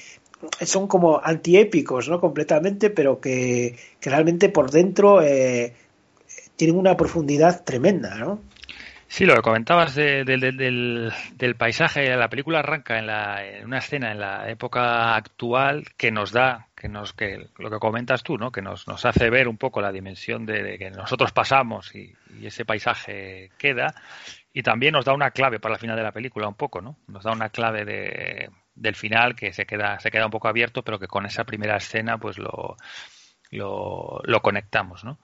son 0.60 0.88
como 0.88 1.20
antiépicos, 1.22 2.08
¿no? 2.08 2.20
Completamente, 2.20 2.90
pero 2.90 3.20
que, 3.20 3.76
realmente 4.02 4.48
por 4.48 4.70
dentro 4.70 5.22
eh, 5.22 5.74
tienen 6.56 6.76
una 6.76 6.96
profundidad 6.96 7.64
tremenda, 7.64 8.14
¿no? 8.16 8.40
Sí, 9.06 9.26
lo 9.26 9.34
que 9.34 9.42
comentabas 9.42 9.94
de- 9.94 10.24
de- 10.24 10.38
de- 10.38 10.52
del, 10.52 11.12
del 11.34 11.54
paisaje, 11.54 12.16
la 12.16 12.30
película 12.30 12.60
arranca 12.60 12.98
en, 12.98 13.06
la, 13.06 13.46
en 13.46 13.66
una 13.66 13.76
escena 13.76 14.10
en 14.10 14.18
la 14.18 14.48
época 14.48 15.14
actual 15.14 15.84
que 15.98 16.10
nos 16.10 16.32
da, 16.32 16.68
que 16.74 16.88
nos, 16.88 17.12
que 17.12 17.46
lo 17.58 17.70
que 17.70 17.78
comentas 17.78 18.22
tú, 18.22 18.38
¿no? 18.38 18.50
Que 18.50 18.62
nos, 18.62 18.88
nos 18.88 19.04
hace 19.04 19.28
ver 19.28 19.48
un 19.48 19.58
poco 19.58 19.82
la 19.82 19.92
dimensión 19.92 20.46
de, 20.46 20.78
que 20.78 20.90
nosotros 20.90 21.30
pasamos 21.32 21.94
y, 21.94 22.14
ese 22.42 22.64
paisaje 22.64 23.50
queda. 23.58 23.94
Y 24.54 24.62
también 24.62 24.94
nos 24.94 25.04
da 25.04 25.12
una 25.12 25.30
clave 25.30 25.60
para 25.60 25.74
el 25.74 25.80
final 25.80 25.96
de 25.96 26.02
la 26.02 26.12
película, 26.12 26.48
un 26.48 26.54
poco, 26.54 26.80
¿no? 26.80 26.96
Nos 27.06 27.22
da 27.22 27.32
una 27.32 27.50
clave 27.50 27.84
de, 27.84 28.50
del 28.82 28.96
final 28.96 29.36
que 29.36 29.52
se 29.52 29.64
queda, 29.64 29.98
se 30.00 30.10
queda 30.10 30.26
un 30.26 30.32
poco 30.32 30.48
abierto, 30.48 30.82
pero 30.82 30.98
que 30.98 31.06
con 31.06 31.24
esa 31.24 31.44
primera 31.44 31.76
escena, 31.76 32.18
pues 32.18 32.36
lo, 32.36 32.76
lo, 33.50 34.20
lo 34.24 34.42
conectamos, 34.42 35.04
¿no? 35.04 35.18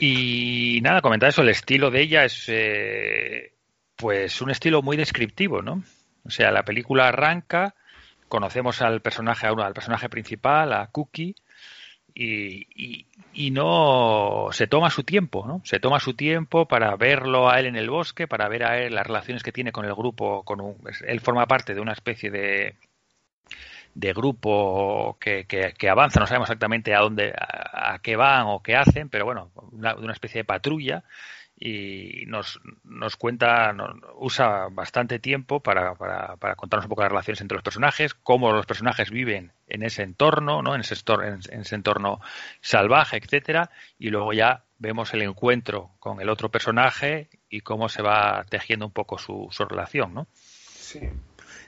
Y 0.00 0.80
nada, 0.82 1.00
comentar 1.00 1.28
eso, 1.28 1.42
el 1.42 1.50
estilo 1.50 1.90
de 1.90 2.00
ella 2.00 2.24
es 2.24 2.44
eh, 2.48 3.52
pues 3.94 4.40
un 4.40 4.50
estilo 4.50 4.82
muy 4.82 4.96
descriptivo, 4.96 5.62
¿no? 5.62 5.82
O 6.24 6.30
sea, 6.30 6.50
la 6.50 6.64
película 6.64 7.08
arranca, 7.08 7.74
conocemos 8.28 8.82
al 8.82 9.00
personaje, 9.00 9.46
a 9.46 9.52
uno, 9.52 9.62
al 9.62 9.74
personaje 9.74 10.08
principal, 10.08 10.72
a 10.72 10.86
Cookie, 10.88 11.36
y, 12.14 13.06
y, 13.34 13.50
no 13.50 14.48
se 14.52 14.66
toma 14.66 14.90
su 14.90 15.04
tiempo, 15.04 15.46
¿no? 15.46 15.60
Se 15.64 15.80
toma 15.80 16.00
su 16.00 16.14
tiempo 16.14 16.66
para 16.66 16.94
verlo 16.96 17.50
a 17.50 17.58
él 17.60 17.66
en 17.66 17.76
el 17.76 17.90
bosque, 17.90 18.26
para 18.26 18.48
ver 18.48 18.64
a 18.64 18.78
él 18.78 18.94
las 18.94 19.06
relaciones 19.06 19.42
que 19.42 19.52
tiene 19.52 19.72
con 19.72 19.84
el 19.84 19.94
grupo, 19.94 20.42
con 20.42 20.60
un, 20.60 20.76
él 21.06 21.20
forma 21.20 21.46
parte 21.46 21.74
de 21.74 21.80
una 21.80 21.92
especie 21.92 22.30
de 22.30 22.76
de 23.94 24.12
grupo 24.14 25.18
que, 25.20 25.44
que, 25.44 25.74
que 25.76 25.88
avanza, 25.90 26.18
no 26.18 26.26
sabemos 26.26 26.48
exactamente 26.48 26.94
a 26.94 27.00
dónde, 27.00 27.34
a, 27.38 27.94
a 27.94 27.98
qué 27.98 28.16
van 28.16 28.46
o 28.46 28.62
qué 28.62 28.74
hacen, 28.74 29.10
pero 29.10 29.26
bueno, 29.26 29.50
una, 29.72 29.94
una 29.96 30.12
especie 30.14 30.40
de 30.40 30.44
patrulla 30.44 31.04
y 31.64 32.24
nos, 32.26 32.60
nos 32.82 33.16
cuenta, 33.16 33.72
nos, 33.72 33.94
usa 34.16 34.66
bastante 34.72 35.20
tiempo 35.20 35.60
para, 35.60 35.94
para, 35.94 36.36
para, 36.36 36.56
contarnos 36.56 36.86
un 36.86 36.88
poco 36.88 37.02
las 37.02 37.12
relaciones 37.12 37.40
entre 37.40 37.54
los 37.54 37.62
personajes, 37.62 38.14
cómo 38.14 38.50
los 38.50 38.66
personajes 38.66 39.12
viven 39.12 39.52
en 39.68 39.84
ese 39.84 40.02
entorno, 40.02 40.60
¿no? 40.60 40.74
en, 40.74 40.80
ese 40.80 40.96
en 41.22 41.60
ese 41.60 41.76
entorno 41.76 42.20
salvaje, 42.60 43.18
etcétera, 43.18 43.70
y 43.96 44.08
luego 44.08 44.32
ya 44.32 44.64
vemos 44.78 45.14
el 45.14 45.22
encuentro 45.22 45.92
con 46.00 46.20
el 46.20 46.30
otro 46.30 46.50
personaje 46.50 47.30
y 47.48 47.60
cómo 47.60 47.88
se 47.88 48.02
va 48.02 48.44
tejiendo 48.48 48.86
un 48.86 48.92
poco 48.92 49.16
su, 49.16 49.46
su 49.52 49.64
relación, 49.64 50.14
¿no? 50.14 50.26
Sí. 50.34 51.08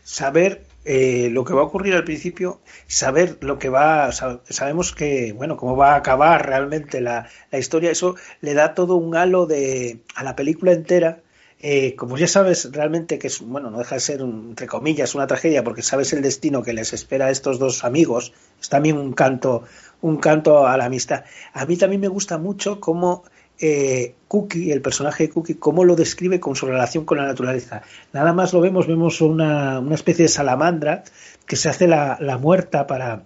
Saber 0.04 0.64
eh, 0.84 1.30
lo 1.32 1.44
que 1.44 1.54
va 1.54 1.62
a 1.62 1.64
ocurrir 1.64 1.94
al 1.94 2.04
principio, 2.04 2.60
saber 2.86 3.38
lo 3.40 3.58
que 3.58 3.70
va, 3.70 4.12
sab 4.12 4.42
sabemos 4.48 4.92
que, 4.92 5.32
bueno, 5.32 5.56
cómo 5.56 5.76
va 5.76 5.94
a 5.94 5.96
acabar 5.96 6.46
realmente 6.46 7.00
la, 7.00 7.26
la, 7.50 7.58
historia, 7.58 7.90
eso 7.90 8.16
le 8.42 8.52
da 8.52 8.74
todo 8.74 8.96
un 8.96 9.16
halo 9.16 9.46
de, 9.46 10.00
a 10.14 10.22
la 10.22 10.36
película 10.36 10.72
entera. 10.72 11.20
Eh, 11.66 11.96
como 11.96 12.18
ya 12.18 12.26
sabes 12.28 12.70
realmente 12.72 13.18
que 13.18 13.28
es, 13.28 13.40
bueno, 13.40 13.70
no 13.70 13.78
deja 13.78 13.94
de 13.94 14.00
ser, 14.02 14.22
un, 14.22 14.48
entre 14.50 14.66
comillas, 14.66 15.14
una 15.14 15.26
tragedia, 15.26 15.64
porque 15.64 15.80
sabes 15.80 16.12
el 16.12 16.20
destino 16.20 16.62
que 16.62 16.74
les 16.74 16.92
espera 16.92 17.26
a 17.26 17.30
estos 17.30 17.58
dos 17.58 17.84
amigos, 17.84 18.34
es 18.60 18.68
también 18.68 18.98
un 18.98 19.14
canto, 19.14 19.64
un 20.02 20.18
canto 20.18 20.66
a 20.66 20.76
la 20.76 20.84
amistad. 20.84 21.24
A 21.54 21.64
mí 21.64 21.78
también 21.78 22.02
me 22.02 22.08
gusta 22.08 22.36
mucho 22.36 22.80
cómo 22.80 23.24
eh, 23.58 24.14
Cookie, 24.28 24.72
el 24.72 24.82
personaje 24.82 25.24
de 25.24 25.30
Cookie, 25.30 25.54
cómo 25.54 25.84
lo 25.84 25.96
describe 25.96 26.40
con 26.40 26.56
su 26.56 26.66
relación 26.66 27.04
con 27.04 27.18
la 27.18 27.26
naturaleza. 27.26 27.82
Nada 28.12 28.32
más 28.32 28.52
lo 28.52 28.60
vemos, 28.60 28.86
vemos 28.86 29.20
una, 29.20 29.80
una 29.80 29.94
especie 29.94 30.24
de 30.24 30.28
salamandra 30.28 31.04
que 31.46 31.56
se 31.56 31.68
hace 31.68 31.86
la, 31.86 32.18
la 32.20 32.38
muerta 32.38 32.86
para 32.86 33.24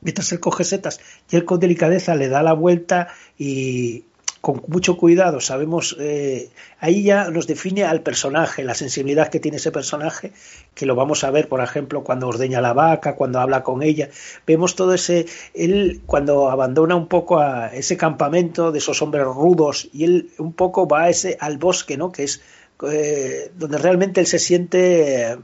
mientras 0.00 0.30
él 0.32 0.40
coge 0.40 0.64
setas 0.64 1.00
y 1.30 1.36
él 1.36 1.44
con 1.44 1.58
delicadeza 1.58 2.14
le 2.14 2.28
da 2.28 2.42
la 2.42 2.52
vuelta 2.52 3.08
y, 3.36 4.04
con 4.40 4.62
mucho 4.68 4.96
cuidado 4.96 5.40
sabemos, 5.40 5.96
eh, 5.98 6.50
ahí 6.80 7.02
ya 7.02 7.30
nos 7.30 7.46
define 7.46 7.84
al 7.84 8.02
personaje, 8.02 8.64
la 8.64 8.74
sensibilidad 8.74 9.28
que 9.28 9.40
tiene 9.40 9.56
ese 9.56 9.72
personaje, 9.72 10.32
que 10.74 10.86
lo 10.86 10.94
vamos 10.94 11.24
a 11.24 11.30
ver, 11.30 11.48
por 11.48 11.60
ejemplo, 11.60 12.04
cuando 12.04 12.28
ordeña 12.28 12.60
la 12.60 12.72
vaca, 12.72 13.16
cuando 13.16 13.40
habla 13.40 13.62
con 13.62 13.82
ella, 13.82 14.08
vemos 14.46 14.76
todo 14.76 14.94
ese, 14.94 15.26
él 15.54 16.02
cuando 16.06 16.50
abandona 16.50 16.94
un 16.94 17.08
poco 17.08 17.40
a 17.40 17.68
ese 17.74 17.96
campamento 17.96 18.70
de 18.70 18.78
esos 18.78 19.02
hombres 19.02 19.24
rudos 19.24 19.88
y 19.92 20.04
él 20.04 20.30
un 20.38 20.52
poco 20.52 20.86
va 20.86 21.04
a 21.04 21.08
ese, 21.10 21.36
al 21.40 21.58
bosque, 21.58 21.96
¿no? 21.96 22.12
Que 22.12 22.24
es 22.24 22.42
eh, 22.90 23.50
donde 23.56 23.78
realmente 23.78 24.20
él 24.20 24.26
se 24.26 24.38
siente 24.38 25.36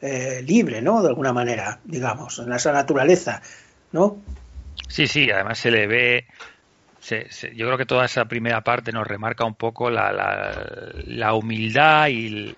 eh, 0.00 0.42
libre, 0.46 0.82
¿no? 0.82 1.02
De 1.02 1.08
alguna 1.08 1.32
manera, 1.32 1.80
digamos, 1.84 2.38
en 2.38 2.52
esa 2.52 2.72
naturaleza, 2.72 3.40
¿no? 3.92 4.18
Sí, 4.88 5.06
sí, 5.06 5.30
además 5.30 5.58
se 5.58 5.70
le 5.70 5.86
ve. 5.86 6.26
Se- 7.06 7.30
se- 7.30 7.54
yo 7.54 7.66
creo 7.66 7.78
que 7.78 7.86
toda 7.86 8.04
esa 8.04 8.24
primera 8.26 8.62
parte 8.62 8.90
nos 8.92 9.06
remarca 9.06 9.44
un 9.44 9.54
poco 9.54 9.90
la, 9.90 10.12
la, 10.12 10.66
la 11.04 11.34
humildad 11.34 12.08
y, 12.08 12.26
el- 12.26 12.56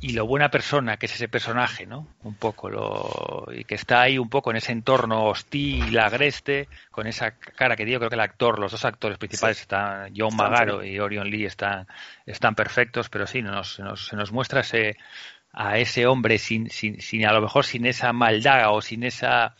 y 0.00 0.12
lo 0.12 0.26
buena 0.26 0.48
persona 0.50 0.96
que 0.96 1.06
es 1.06 1.14
ese 1.14 1.28
personaje, 1.28 1.84
¿no? 1.86 2.08
Un 2.22 2.36
poco 2.36 2.70
lo 2.70 3.46
y 3.52 3.64
que 3.64 3.74
está 3.74 4.02
ahí 4.02 4.16
un 4.18 4.28
poco 4.28 4.50
en 4.52 4.58
ese 4.58 4.70
entorno 4.72 5.24
hostil, 5.26 5.98
agreste, 5.98 6.68
con 6.92 7.06
esa 7.08 7.32
cara 7.36 7.74
que 7.74 7.84
digo, 7.84 7.98
creo 7.98 8.10
que 8.10 8.14
el 8.14 8.20
actor, 8.20 8.58
los 8.60 8.70
dos 8.70 8.84
actores 8.84 9.18
principales 9.18 9.60
están, 9.60 10.12
John 10.16 10.36
Magaro 10.36 10.84
y 10.84 11.00
Orion 11.00 11.28
Lee 11.28 11.46
están, 11.46 11.86
están 12.26 12.54
perfectos, 12.54 13.08
pero 13.08 13.26
sí, 13.26 13.42
nos, 13.42 13.74
se 13.74 13.82
nos, 13.82 14.06
se 14.06 14.14
nos 14.16 14.30
muestra 14.30 14.60
ese, 14.60 14.96
a 15.52 15.78
ese 15.78 16.06
hombre 16.06 16.38
sin, 16.38 16.70
sin, 16.70 17.00
sin, 17.00 17.26
a 17.26 17.32
lo 17.32 17.40
mejor 17.42 17.64
sin 17.64 17.86
esa 17.86 18.12
maldad 18.12 18.72
o 18.74 18.80
sin 18.80 19.02
esa 19.02 19.56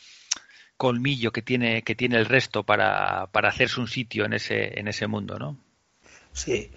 colmillo 0.78 1.32
que 1.32 1.42
tiene, 1.42 1.82
que 1.82 1.94
tiene 1.94 2.16
el 2.16 2.24
resto 2.24 2.64
para, 2.64 3.26
para 3.32 3.50
hacerse 3.50 3.80
un 3.80 3.88
sitio 3.88 4.24
en 4.24 4.32
ese, 4.32 4.80
en 4.80 4.88
ese 4.88 5.06
mundo, 5.06 5.38
¿no? 5.38 5.58
Sí, 6.32 6.70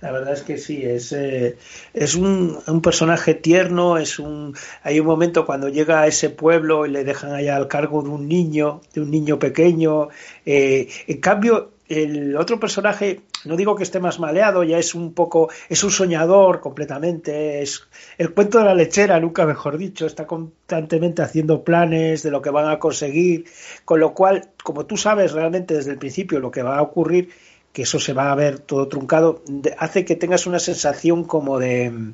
la 0.00 0.10
verdad 0.10 0.32
es 0.32 0.42
que 0.42 0.58
sí, 0.58 0.82
es, 0.82 1.12
eh, 1.12 1.56
es 1.94 2.16
un, 2.16 2.58
un 2.66 2.82
personaje 2.82 3.34
tierno, 3.34 3.98
es 3.98 4.18
un, 4.18 4.56
hay 4.82 4.98
un 4.98 5.06
momento 5.06 5.46
cuando 5.46 5.68
llega 5.68 6.00
a 6.00 6.08
ese 6.08 6.28
pueblo 6.28 6.86
y 6.86 6.90
le 6.90 7.04
dejan 7.04 7.32
allá 7.32 7.56
al 7.56 7.68
cargo 7.68 8.02
de 8.02 8.08
un 8.08 8.26
niño, 8.26 8.80
de 8.94 9.02
un 9.02 9.12
niño 9.12 9.38
pequeño, 9.38 10.08
eh, 10.44 10.88
en 11.06 11.20
cambio 11.20 11.74
el 11.88 12.36
otro 12.36 12.58
personaje, 12.58 13.20
no 13.44 13.56
digo 13.56 13.76
que 13.76 13.82
esté 13.82 14.00
más 14.00 14.18
maleado, 14.20 14.64
ya 14.64 14.78
es 14.78 14.94
un 14.94 15.12
poco, 15.12 15.50
es 15.68 15.82
un 15.84 15.90
soñador 15.90 16.60
completamente, 16.60 17.62
es 17.62 17.82
el 18.18 18.32
cuento 18.32 18.58
de 18.58 18.64
la 18.64 18.74
lechera, 18.74 19.20
nunca 19.20 19.44
mejor 19.46 19.78
dicho, 19.78 20.06
está 20.06 20.26
constantemente 20.26 21.22
haciendo 21.22 21.64
planes 21.64 22.22
de 22.22 22.30
lo 22.30 22.40
que 22.40 22.50
van 22.50 22.68
a 22.68 22.78
conseguir, 22.78 23.46
con 23.84 24.00
lo 24.00 24.14
cual, 24.14 24.50
como 24.62 24.86
tú 24.86 24.96
sabes 24.96 25.32
realmente 25.32 25.74
desde 25.74 25.92
el 25.92 25.98
principio 25.98 26.40
lo 26.40 26.50
que 26.50 26.62
va 26.62 26.78
a 26.78 26.82
ocurrir, 26.82 27.30
que 27.72 27.82
eso 27.82 27.98
se 27.98 28.12
va 28.12 28.30
a 28.30 28.34
ver 28.34 28.58
todo 28.58 28.88
truncado, 28.88 29.42
hace 29.78 30.04
que 30.04 30.16
tengas 30.16 30.46
una 30.46 30.58
sensación 30.58 31.24
como 31.24 31.58
de 31.58 32.12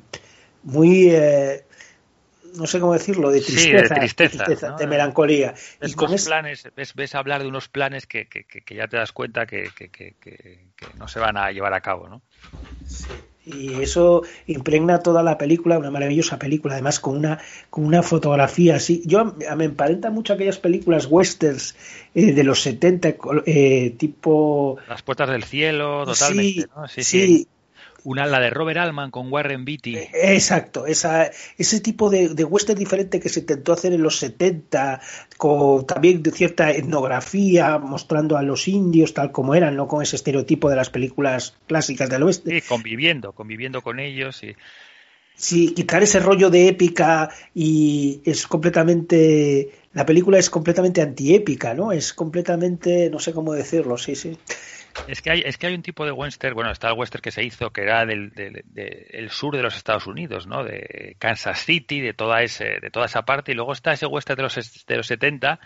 muy, 0.63 1.09
eh, 1.09 1.63
no 2.55 2.67
sé 2.67 2.79
cómo 2.79 2.93
decirlo, 2.93 3.31
de 3.31 3.39
Sí, 3.41 3.45
tristeza, 3.45 3.95
de 3.95 4.09
tristeza, 4.09 4.69
¿no? 4.69 4.77
de 4.77 4.87
melancolía. 4.87 5.53
Ves 5.79 5.91
Y 5.91 5.95
con 5.95 6.15
planes, 6.15 6.67
ves, 6.75 6.93
ves 6.95 7.15
hablar 7.15 7.41
de 7.41 7.47
unos 7.47 7.69
planes 7.69 8.05
que, 8.07 8.27
que, 8.27 8.43
que- 8.45 8.61
que 8.61 8.75
ya 8.75 8.87
te 8.87 8.97
das 8.97 9.11
cuenta 9.11 9.45
que, 9.45 9.71
no 10.97 11.07
se 11.07 11.19
van 11.19 11.37
a 11.37 11.51
llevar 11.51 11.73
a 11.73 11.81
cabo, 11.81 12.07
¿no? 12.07 12.21
y 13.45 13.81
eso 13.81 14.21
impregna 14.47 14.99
toda 14.99 15.23
la 15.23 15.37
película, 15.37 15.79
una 15.79 15.89
maravillosa 15.89 16.37
película, 16.37 16.73
además 16.75 16.99
con 16.99 17.17
una, 17.17 17.39
con 17.69 17.85
una 17.85 18.03
fotografía 18.03 18.75
así. 18.75 19.01
Yo 19.05 19.33
me 19.55 19.65
emparenta 19.65 20.11
mucho 20.11 20.33
aquellas 20.33 20.59
películas 20.59 21.07
westerns 21.09 21.75
eh, 22.13 22.33
de 22.33 22.43
los 22.43 22.61
70, 22.61 23.15
eh, 23.45 23.95
tipo... 23.97 24.77
Las 24.87 25.01
puertas 25.01 25.29
del 25.29 25.43
cielo, 25.45 26.05
totalmente, 26.05 26.51
Sí, 26.51 26.65
¿no? 26.75 26.87
Sí, 26.87 27.03
sí. 27.03 27.27
sí. 27.27 27.47
Una, 28.03 28.25
la 28.25 28.39
de 28.39 28.49
Robert 28.49 28.79
Altman 28.79 29.11
con 29.11 29.31
Warren 29.31 29.65
Beatty. 29.65 29.97
Exacto, 30.13 30.85
esa, 30.85 31.29
ese 31.57 31.79
tipo 31.79 32.09
de, 32.09 32.29
de 32.29 32.43
western 32.43 32.77
diferente 32.77 33.19
que 33.19 33.29
se 33.29 33.41
intentó 33.41 33.73
hacer 33.73 33.93
en 33.93 34.03
los 34.03 34.17
70, 34.17 35.01
con 35.37 35.85
también 35.85 36.23
de 36.23 36.31
cierta 36.31 36.71
etnografía, 36.71 37.77
mostrando 37.77 38.37
a 38.37 38.41
los 38.41 38.67
indios 38.67 39.13
tal 39.13 39.31
como 39.31 39.55
eran, 39.55 39.75
no 39.75 39.87
con 39.87 40.01
ese 40.01 40.15
estereotipo 40.15 40.69
de 40.69 40.75
las 40.75 40.89
películas 40.89 41.55
clásicas 41.67 42.09
del 42.09 42.23
oeste. 42.23 42.59
Sí, 42.59 42.67
conviviendo, 42.67 43.33
conviviendo 43.33 43.81
con 43.81 43.99
ellos 43.99 44.43
y 44.43 44.55
Sí, 45.39 45.73
quitar 45.73 46.03
ese 46.03 46.19
rollo 46.19 46.49
de 46.49 46.67
épica 46.67 47.29
y 47.55 48.21
es 48.25 48.45
completamente. 48.45 49.69
La 49.93 50.05
película 50.05 50.37
es 50.37 50.49
completamente 50.49 51.01
antiépica, 51.01 51.73
¿no? 51.73 51.93
Es 51.93 52.11
completamente. 52.11 53.09
No 53.09 53.19
sé 53.19 53.31
cómo 53.31 53.53
decirlo, 53.53 53.97
sí, 53.97 54.15
sí. 54.15 54.37
Es 55.05 55.21
que 55.23 55.31
hay, 55.31 55.41
es 55.43 55.57
que 55.57 55.65
hay 55.67 55.73
un 55.73 55.81
tipo 55.81 56.05
de 56.05 56.11
western, 56.11 56.53
bueno, 56.53 56.69
está 56.71 56.89
el 56.89 56.93
western 56.97 57.21
que 57.23 57.31
se 57.31 57.43
hizo 57.43 57.71
que 57.71 57.81
era 57.81 58.05
del, 58.05 58.29
del- 58.31 58.61
de- 58.65 59.07
el 59.11 59.31
sur 59.31 59.55
de 59.55 59.63
los 59.63 59.75
Estados 59.75 60.05
Unidos, 60.05 60.45
¿no? 60.45 60.63
De 60.63 61.15
Kansas 61.17 61.59
City, 61.65 61.99
de 61.99 62.13
toda 62.13 62.43
ese, 62.43 62.79
de 62.79 62.91
toda 62.91 63.07
esa 63.07 63.23
parte, 63.23 63.51
y 63.51 63.55
luego 63.55 63.73
está 63.73 63.91
ese 63.93 64.05
western 64.05 64.37
de 64.37 64.43
los 64.43 64.85
de 64.85 64.97
los 64.97 65.07
70 65.07 65.59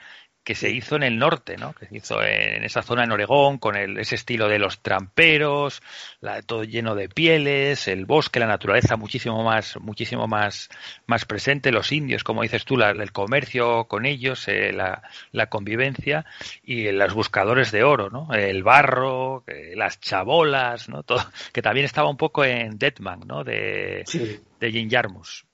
que 0.43 0.55
se 0.55 0.69
hizo 0.69 0.95
en 0.97 1.03
el 1.03 1.17
norte, 1.17 1.55
¿no? 1.57 1.73
Que 1.73 1.85
se 1.85 1.95
hizo 1.97 2.21
en 2.21 2.63
esa 2.65 2.81
zona 2.81 3.05
en 3.05 3.11
Oregón 3.13 3.57
con 3.59 3.75
el, 3.77 3.97
ese 3.97 4.15
estilo 4.15 4.49
de 4.49 4.59
los 4.59 4.81
tramperos, 4.81 5.81
la, 6.19 6.41
todo 6.41 6.63
lleno 6.65 6.95
de 6.95 7.07
pieles, 7.07 7.87
el 7.87 8.05
bosque, 8.05 8.39
la 8.39 8.47
naturaleza 8.47 8.97
muchísimo 8.97 9.41
más, 9.43 9.77
muchísimo 9.79 10.27
más, 10.27 10.69
más 11.05 11.25
presente, 11.25 11.71
los 11.71 11.91
indios, 11.91 12.23
como 12.25 12.41
dices 12.41 12.65
tú, 12.65 12.75
la- 12.77 12.89
el 12.91 13.11
comercio 13.13 13.85
con 13.85 14.05
ellos, 14.05 14.47
eh, 14.49 14.73
la, 14.73 15.01
la 15.31 15.47
convivencia 15.47 16.25
y 16.63 16.91
los 16.91 17.13
buscadores 17.13 17.71
de 17.71 17.83
oro, 17.83 18.09
¿no? 18.09 18.33
El 18.33 18.63
barro, 18.63 19.43
eh, 19.47 19.73
las 19.75 19.99
chabolas, 20.01 20.89
¿no? 20.89 21.03
Todo, 21.03 21.23
que 21.53 21.61
también 21.61 21.85
estaba 21.85 22.09
un 22.09 22.17
poco 22.17 22.43
en 22.43 22.77
Deadman, 22.77 23.21
¿no? 23.25 23.43
De, 23.45 24.03
Sí, 24.05 24.41
de 24.59 24.71
Jim 24.71 24.89
Jarmus. 24.89 25.45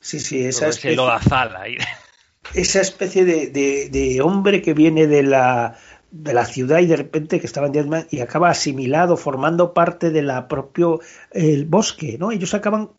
sí, 0.00 0.20
sí 0.20 0.44
esa 0.46 0.68
ese 0.68 0.76
especie, 0.90 0.96
lodazal 0.96 1.56
ahí. 1.56 1.76
Esa 2.54 2.80
especie 2.80 3.24
de, 3.24 3.48
de- 3.48 3.88
de 3.90 4.20
hombre 4.22 4.62
que 4.62 4.74
viene 4.74 5.06
de 5.06 5.22
la, 5.22 5.76
de 6.10 6.32
la 6.32 6.44
ciudad 6.46 6.78
y 6.80 6.86
de 6.86 6.96
repente 6.96 7.40
que 7.40 7.46
estaba 7.46 7.66
en 7.66 7.72
Deadman 7.72 8.06
y 8.10 8.20
acaba 8.20 8.48
asimilado, 8.50 9.16
formando 9.16 9.74
parte 9.74 10.10
de 10.10 10.22
la 10.22 10.48
propio 10.48 11.00
el 11.32 11.64
bosque, 11.66 12.16
¿no? 12.18 12.30
Ellos 12.32 12.54
acaban 12.54 12.90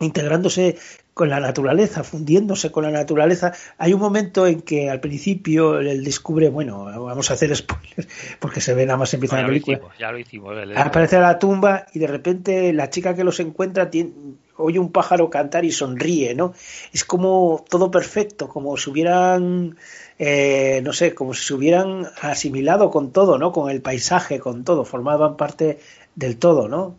integrándose 0.00 0.76
con 1.12 1.28
la 1.28 1.40
naturaleza, 1.40 2.02
fundiéndose 2.04 2.70
con 2.72 2.84
la 2.84 2.90
naturaleza. 2.90 3.52
Hay 3.76 3.92
un 3.92 4.00
momento 4.00 4.46
en 4.46 4.62
que 4.62 4.88
al 4.88 5.00
principio 5.00 5.78
él 5.78 6.02
descubre, 6.04 6.48
bueno, 6.48 6.84
vamos 6.84 7.30
a 7.30 7.34
hacer 7.34 7.54
spoilers 7.54 8.08
porque 8.38 8.62
se 8.62 8.72
ve 8.72 8.86
nada 8.86 8.96
más 8.96 9.12
empieza 9.12 9.36
ya 9.36 9.42
la 9.42 9.48
lo 9.48 9.52
película. 9.52 9.76
hicimos, 9.76 9.98
ya 9.98 10.12
lo 10.12 10.18
hicimos. 10.18 10.56
el- 10.56 10.76
Aparece 10.78 11.16
a 11.16 11.20
la 11.20 11.38
tumba 11.38 11.84
y 11.92 11.98
de 11.98 12.06
repente 12.06 12.72
la 12.72 12.88
chica 12.88 13.14
que 13.14 13.24
los 13.24 13.38
encuentra 13.40 13.90
tiene- 13.90 14.12
oye 14.60 14.78
un 14.78 14.92
pájaro 14.92 15.30
cantar 15.30 15.64
y 15.64 15.72
sonríe, 15.72 16.34
¿no? 16.34 16.52
Es 16.92 17.04
como 17.04 17.64
todo 17.68 17.90
perfecto, 17.90 18.48
como 18.48 18.76
si 18.76 18.90
hubieran, 18.90 19.76
eh, 20.18 20.80
no 20.84 20.92
sé, 20.92 21.14
como 21.14 21.34
si 21.34 21.44
se 21.46 21.54
hubieran 21.54 22.06
asimilado 22.22 22.90
con 22.90 23.10
todo, 23.12 23.38
¿no? 23.38 23.52
Con 23.52 23.70
el 23.70 23.80
paisaje, 23.82 24.38
con 24.38 24.64
todo, 24.64 24.84
formaban 24.84 25.36
parte 25.36 25.78
del 26.14 26.36
todo, 26.36 26.68
¿no? 26.68 26.96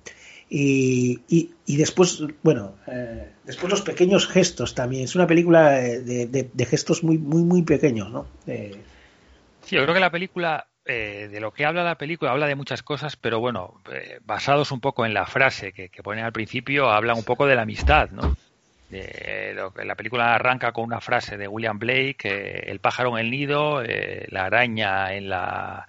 Y, 0.49 1.21
y, 1.29 1.51
y 1.65 1.77
después, 1.77 2.21
bueno, 2.43 2.73
eh, 2.87 3.29
después 3.45 3.71
los 3.71 3.81
pequeños 3.81 4.27
gestos 4.27 4.75
también. 4.75 5.03
Es 5.05 5.15
una 5.15 5.25
película 5.27 5.71
de, 5.71 6.27
de- 6.27 6.49
de 6.51 6.65
gestos 6.65 7.03
muy, 7.03 7.17
muy, 7.17 7.43
muy 7.43 7.61
pequeños, 7.61 8.09
¿no? 8.11 8.25
Sí, 9.63 9.75
yo 9.75 9.83
creo 9.83 9.93
que 9.93 9.99
la 10.01 10.11
película, 10.11 10.67
eh, 10.85 11.29
de 11.31 11.39
lo 11.39 11.51
que 11.51 11.65
habla 11.65 11.83
la 11.83 11.97
película, 11.97 12.31
habla 12.31 12.47
de 12.47 12.55
muchas 12.55 12.83
cosas, 12.83 13.15
pero 13.15 13.39
bueno, 13.39 13.81
eh, 13.91 14.19
basados 14.23 14.71
un 14.71 14.79
poco 14.79 15.05
en 15.05 15.13
la 15.13 15.25
frase 15.25 15.73
que, 15.73 15.89
que 15.89 16.03
pone 16.03 16.21
al 16.21 16.31
principio, 16.31 16.89
habla 16.89 17.13
un 17.13 17.23
poco 17.23 17.45
de 17.45 17.55
la 17.55 17.63
amistad, 17.63 18.09
¿no? 18.11 18.35
De 18.89 19.53
lo 19.55 19.73
la 19.83 19.95
película 19.95 20.35
arranca 20.35 20.73
con 20.73 20.83
una 20.83 20.99
frase 20.99 21.37
de 21.37 21.47
William 21.47 21.79
Blake, 21.79 22.17
eh, 22.25 22.63
el 22.67 22.79
pájaro 22.79 23.17
en 23.17 23.25
el 23.25 23.31
nido, 23.31 23.81
eh, 23.83 24.27
la 24.29 24.45
araña 24.45 25.13
en 25.13 25.29
la 25.29 25.87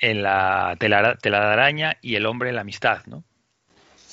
en 0.00 0.22
la 0.22 0.74
tela, 0.78 1.16
telaraña 1.16 1.96
y 2.02 2.16
el 2.16 2.26
hombre 2.26 2.48
en 2.48 2.56
la 2.56 2.62
amistad, 2.62 3.06
¿no? 3.06 3.22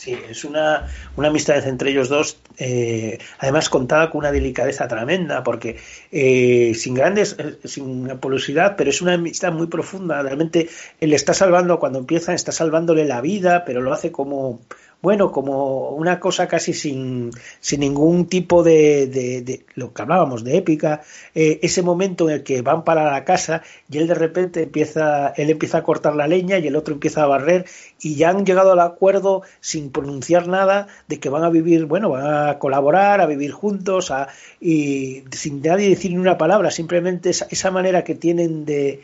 Sí, 0.01 0.17
es 0.31 0.45
una, 0.45 0.87
una 1.15 1.27
amistad 1.27 1.63
entre 1.67 1.91
ellos 1.91 2.09
dos, 2.09 2.39
eh, 2.57 3.19
además 3.37 3.69
contada 3.69 4.09
con 4.09 4.17
una 4.17 4.31
delicadeza 4.31 4.87
tremenda, 4.87 5.43
porque 5.43 5.77
eh, 6.11 6.71
sin 6.73 6.95
grandes, 6.95 7.35
eh, 7.37 7.59
sin 7.65 8.07
polosidad, 8.17 8.77
pero 8.77 8.89
es 8.89 9.03
una 9.03 9.13
amistad 9.13 9.53
muy 9.53 9.67
profunda. 9.67 10.23
Realmente 10.23 10.69
él 10.99 11.13
está 11.13 11.35
salvando, 11.35 11.79
cuando 11.79 11.99
empieza, 11.99 12.33
está 12.33 12.51
salvándole 12.51 13.05
la 13.05 13.21
vida, 13.21 13.63
pero 13.63 13.79
lo 13.81 13.93
hace 13.93 14.11
como, 14.11 14.61
bueno, 15.01 15.31
como 15.31 15.89
una 15.89 16.19
cosa 16.19 16.47
casi 16.47 16.73
sin, 16.73 17.31
sin 17.59 17.79
ningún 17.79 18.27
tipo 18.27 18.63
de, 18.63 19.07
de, 19.07 19.65
lo 19.75 19.93
que 19.93 20.01
hablábamos, 20.01 20.43
de 20.43 20.57
épica. 20.57 21.01
Eh, 21.33 21.59
ese 21.63 21.81
momento 21.81 22.29
en 22.29 22.35
el 22.35 22.43
que 22.43 22.61
van 22.61 22.83
para 22.83 23.11
la 23.11 23.25
casa 23.25 23.63
y 23.89 23.97
él 23.97 24.07
de 24.07 24.13
repente 24.13 24.63
empieza, 24.63 25.29
él 25.29 25.49
empieza 25.49 25.79
a 25.79 25.83
cortar 25.83 26.15
la 26.15 26.27
leña 26.27 26.59
y 26.59 26.67
el 26.67 26.75
otro 26.75 26.93
empieza 26.93 27.23
a 27.23 27.27
barrer 27.27 27.65
y 27.99 28.15
ya 28.15 28.29
han 28.29 28.45
llegado 28.45 28.73
al 28.73 28.79
acuerdo 28.79 29.41
sin 29.59 29.91
pronunciar 29.91 30.47
nada 30.47 30.87
de 31.07 31.19
que 31.19 31.29
van 31.29 31.43
a 31.43 31.49
vivir, 31.49 31.85
bueno, 31.85 32.09
van 32.09 32.49
a 32.49 32.59
colaborar, 32.59 33.21
a 33.21 33.25
vivir 33.25 33.51
juntos, 33.51 34.11
a, 34.11 34.27
y 34.59 35.23
sin 35.31 35.61
nadie 35.61 35.89
decir 35.89 36.11
ni 36.11 36.17
una 36.17 36.37
palabra, 36.37 36.69
simplemente 36.71 37.31
esa, 37.31 37.47
esa 37.49 37.71
manera 37.71 38.03
que 38.03 38.15
tienen 38.15 38.65
de, 38.65 39.01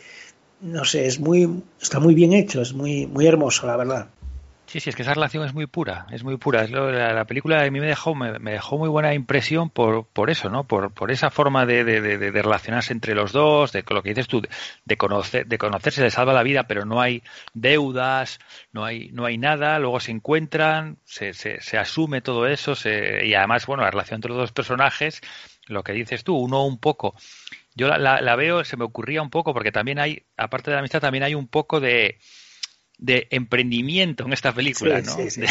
no 0.61 0.85
sé, 0.85 1.07
es 1.07 1.19
muy, 1.19 1.63
está 1.81 1.99
muy 1.99 2.13
bien 2.13 2.33
hecho, 2.33 2.61
es 2.61 2.73
muy, 2.73 3.07
muy 3.07 3.25
hermoso, 3.25 3.67
la 3.67 3.77
verdad. 3.77 4.09
Sí, 4.67 4.81
sí, 4.81 4.89
es 4.89 4.97
que 4.97 5.03
esa 5.03 5.13
relación 5.13 5.45
es 5.45 5.53
muy 5.53 5.65
pura, 5.65 6.07
es 6.11 6.25
muy 6.25 6.35
pura. 6.35 6.65
Es 6.65 6.71
la, 6.71 7.13
la, 7.13 7.25
película 7.25 7.63
a 7.63 7.71
mí 7.71 7.79
me 7.79 7.87
dejó, 7.87 8.13
me, 8.15 8.37
dejó 8.51 8.77
muy 8.77 8.89
buena 8.89 9.13
impresión 9.13 9.69
por, 9.69 10.07
por 10.07 10.29
eso, 10.29 10.49
¿no? 10.49 10.65
Por, 10.65 10.93
por 10.93 11.09
esa 11.09 11.29
forma 11.29 11.65
de, 11.65 11.83
relacionarse 12.33 12.91
entre 12.91 13.15
los 13.15 13.31
dos, 13.31 13.71
de 13.71 13.85
lo 13.89 14.03
que 14.03 14.09
dices 14.09 14.27
tú, 14.27 14.41
de 14.83 14.97
conocer, 14.97 15.47
de 15.47 15.57
conocerse 15.57 16.01
le 16.01 16.11
salva 16.11 16.33
la 16.33 16.43
vida, 16.43 16.67
pero 16.67 16.83
no 16.83 16.99
hay 16.99 17.23
deudas, 17.53 18.39
no 18.73 18.83
hay, 18.83 19.09
no 19.13 19.25
hay 19.25 19.37
nada, 19.37 19.79
luego 19.79 20.01
se 20.01 20.11
encuentran, 20.11 20.97
se, 21.05 21.33
se, 21.33 21.61
se 21.61 21.77
asume 21.77 22.19
todo 22.19 22.45
eso, 22.45 22.75
se, 22.75 23.25
y 23.25 23.35
además, 23.35 23.65
bueno, 23.67 23.83
la 23.83 23.91
relación 23.91 24.17
entre 24.17 24.31
los 24.31 24.37
dos 24.37 24.51
personajes, 24.51 25.21
lo 25.67 25.81
que 25.81 25.93
dices 25.93 26.25
tú, 26.25 26.35
uno 26.35 26.65
un 26.65 26.77
poco 26.77 27.15
yo 27.73 27.87
la, 27.87 27.97
la, 27.99 28.21
la, 28.21 28.35
veo, 28.35 28.65
se 28.65 28.75
me 28.75 28.83
ocurría 28.83 29.21
un 29.21 29.29
poco, 29.29 29.53
porque 29.53 29.71
también 29.71 29.99
hay, 29.99 30.25
aparte 30.35 30.71
de 30.71 30.75
la 30.75 30.79
amistad, 30.79 30.99
también 30.99 31.23
hay 31.23 31.35
un 31.35 31.47
poco 31.47 31.79
de, 31.79 32.17
de 32.97 33.27
emprendimiento 33.29 34.25
en 34.25 34.33
esta 34.33 34.53
película, 34.53 35.01
sí, 35.01 35.05
¿no? 35.05 35.15
Sí, 35.15 35.29
sí. 35.29 35.41
De, 35.41 35.47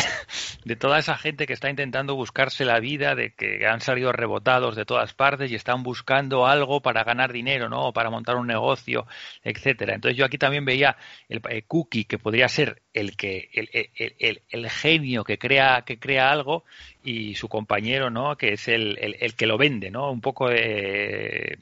de, 0.64 0.76
toda 0.76 0.98
esa 0.98 1.16
gente 1.16 1.46
que 1.46 1.52
está 1.52 1.70
intentando 1.70 2.16
buscarse 2.16 2.64
la 2.64 2.80
vida, 2.80 3.14
de 3.14 3.34
que 3.34 3.66
han 3.66 3.80
salido 3.80 4.10
rebotados 4.10 4.74
de 4.74 4.84
todas 4.84 5.14
partes 5.14 5.52
y 5.52 5.54
están 5.54 5.84
buscando 5.84 6.46
algo 6.46 6.82
para 6.82 7.04
ganar 7.04 7.32
dinero, 7.32 7.68
¿no? 7.68 7.88
O 7.88 7.92
para 7.92 8.10
montar 8.10 8.36
un 8.36 8.48
negocio, 8.48 9.06
etcétera. 9.44 9.94
Entonces 9.94 10.18
yo 10.18 10.24
aquí 10.24 10.38
también 10.38 10.64
veía 10.64 10.96
el, 11.28 11.40
el 11.48 11.64
Cookie, 11.64 12.04
que 12.04 12.18
podría 12.18 12.48
ser 12.48 12.82
el 12.92 13.16
que 13.16 13.48
el, 13.52 13.70
el, 13.72 14.14
el, 14.18 14.42
el, 14.50 14.70
genio 14.70 15.22
que 15.22 15.38
crea 15.38 15.82
que 15.86 15.98
crea 16.00 16.32
algo 16.32 16.64
y 17.04 17.36
su 17.36 17.48
compañero, 17.48 18.10
¿no? 18.10 18.36
Que 18.36 18.54
es 18.54 18.66
el, 18.66 18.98
el 18.98 19.34
que 19.34 19.46
lo 19.46 19.56
vende, 19.56 19.92
¿no? 19.92 20.10
Un 20.10 20.20
poco 20.20 20.48
de 20.48 21.58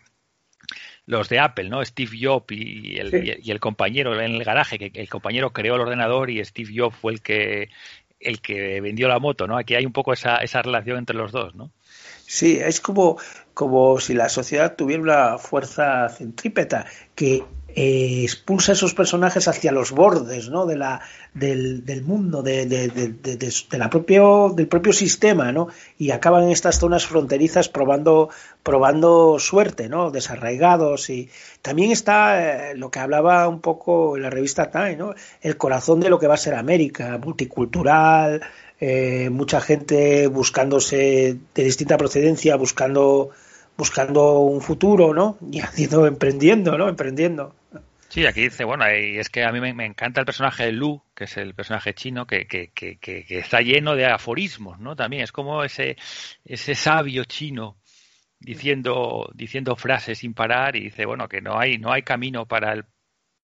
los 1.07 1.29
de 1.29 1.39
Apple, 1.39 1.69
¿no? 1.69 1.85
Steve 1.85 2.17
Jobs 2.21 2.47
y 2.51 2.97
el, 2.97 3.11
sí. 3.11 3.33
y 3.43 3.51
el, 3.51 3.61
compañero 3.61 4.19
en 4.21 4.35
el 4.35 4.45
garaje, 4.45 4.79
que 4.79 5.01
el 5.01 5.09
compañero 5.09 5.53
creó 5.53 5.75
el 5.75 5.83
ordenador 5.83 6.31
y 6.31 6.45
Steve 6.45 6.73
Jobs 6.75 6.97
fue 6.97 7.13
el 7.13 7.21
que 7.21 7.69
el 8.21 8.41
que 8.41 8.81
vendió 8.81 9.07
la 9.07 9.19
moto, 9.19 9.47
¿no? 9.47 9.59
Aquí 9.59 9.75
hay 9.75 9.85
un 9.85 9.93
poco 9.93 10.13
esa, 10.13 10.39
esa 10.39 10.63
relación 10.63 10.99
entre 10.99 11.17
los 11.17 11.31
dos, 11.31 11.55
¿no? 11.55 11.71
Sí, 12.27 12.59
es 12.59 12.81
como, 12.81 13.19
como 13.53 14.01
si 14.01 14.15
la 14.15 14.31
sociedad 14.31 14.77
tuviera 14.77 15.03
una 15.03 15.39
fuerza 15.39 16.09
centrípeta 16.09 16.87
que 17.15 17.45
eh, 17.77 18.23
expulsa 18.23 18.71
a 18.71 18.75
esos 18.75 18.95
personajes 18.95 19.49
hacia 19.49 19.73
los 19.73 19.91
bordes 19.91 20.49
¿no? 20.49 20.65
de 20.65 20.77
la, 20.77 21.01
del, 21.33 22.03
mundo, 22.05 22.43
de, 22.43 22.67
de, 22.67 23.79
la 23.79 23.91
propio, 23.91 24.53
del 24.55 24.69
propio 24.69 24.93
sistema, 24.93 25.51
¿no? 25.51 25.67
y 25.99 26.13
acaban 26.13 26.45
en 26.45 26.51
estas 26.51 26.79
zonas 26.79 27.05
fronterizas 27.05 27.69
probando, 27.69 28.31
probando 28.63 29.41
suerte, 29.41 29.89
¿no? 29.89 30.13
desarraigados. 30.13 31.11
Y 31.11 31.31
también 31.63 31.91
está 31.91 32.71
eh, 32.71 32.77
lo 32.77 32.93
que 32.93 33.01
hablaba 33.01 33.49
un 33.49 33.61
poco 33.61 34.17
en 34.17 34.23
la 34.23 34.31
revista 34.31 34.71
Time, 34.71 34.97
¿no? 34.97 35.15
el 35.41 35.57
corazón 35.57 35.99
de 35.99 36.11
lo 36.11 36.21
que 36.21 36.29
va 36.29 36.35
a 36.35 36.39
ser 36.39 36.55
América, 36.55 37.19
multicultural, 37.19 38.41
eh, 38.79 39.31
mucha 39.31 39.61
gente 39.61 40.29
buscándose 40.29 41.39
de 41.55 41.65
distinta 41.65 41.97
procedencia, 41.97 42.55
buscando 42.55 43.31
buscando 43.77 44.41
un 44.41 44.61
futuro, 44.61 45.15
¿no? 45.15 45.37
Y 45.51 45.61
haciendo, 45.61 46.07
emprendiendo, 46.07 46.79
¿no? 46.79 46.89
Emprendiendo. 46.89 47.55
Sí, 48.15 48.25
aquí 48.27 48.43
dice, 48.43 48.63
bueno, 48.63 48.85
y 48.89 49.19
es 49.19 49.29
que 49.29 49.43
a 49.43 49.51
mí 49.51 49.61
me, 49.61 49.75
me, 49.75 49.87
encanta 49.87 50.21
el 50.21 50.25
personaje 50.25 50.67
de 50.67 50.71
Lu, 50.71 51.03
que 51.17 51.25
es 51.25 51.37
el 51.37 51.53
personaje 51.53 51.95
chino, 51.95 52.29
que, 52.29 52.47
que, 52.47 52.71
que, 52.71 52.97
que, 52.97 53.25
está 53.29 53.61
lleno 53.61 53.97
de 53.97 54.07
aforismos, 54.07 54.79
¿no? 54.79 54.95
También 54.95 55.25
es 55.25 55.33
como 55.33 55.65
ese, 55.65 55.97
ese 56.45 56.77
sabio 56.77 57.25
chino 57.25 57.77
diciendo, 58.39 59.29
diciendo 59.35 59.75
frases 59.75 60.19
sin 60.19 60.33
parar 60.33 60.77
y 60.77 60.85
dice, 60.85 61.07
bueno, 61.07 61.29
que 61.29 61.41
no 61.41 61.59
hay, 61.59 61.79
no 61.79 61.91
hay 61.91 62.03
camino 62.05 62.47
para 62.47 62.73
el 62.75 62.85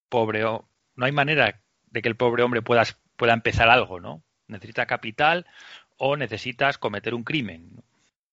pobre, 0.09 0.43
no 0.43 0.69
hay 1.01 1.11
manera 1.11 1.61
de 1.87 2.01
que 2.01 2.09
el 2.09 2.15
pobre 2.15 2.45
hombre 2.45 2.63
pueda, 2.63 2.85
pueda 3.17 3.33
empezar 3.33 3.69
algo, 3.69 3.99
¿no? 3.99 4.23
Necesita 4.47 4.87
capital 4.87 5.49
o 5.97 6.17
necesitas 6.17 6.79
cometer 6.79 7.13
un 7.13 7.25
crimen. 7.25 7.75
¿no? 7.75 7.83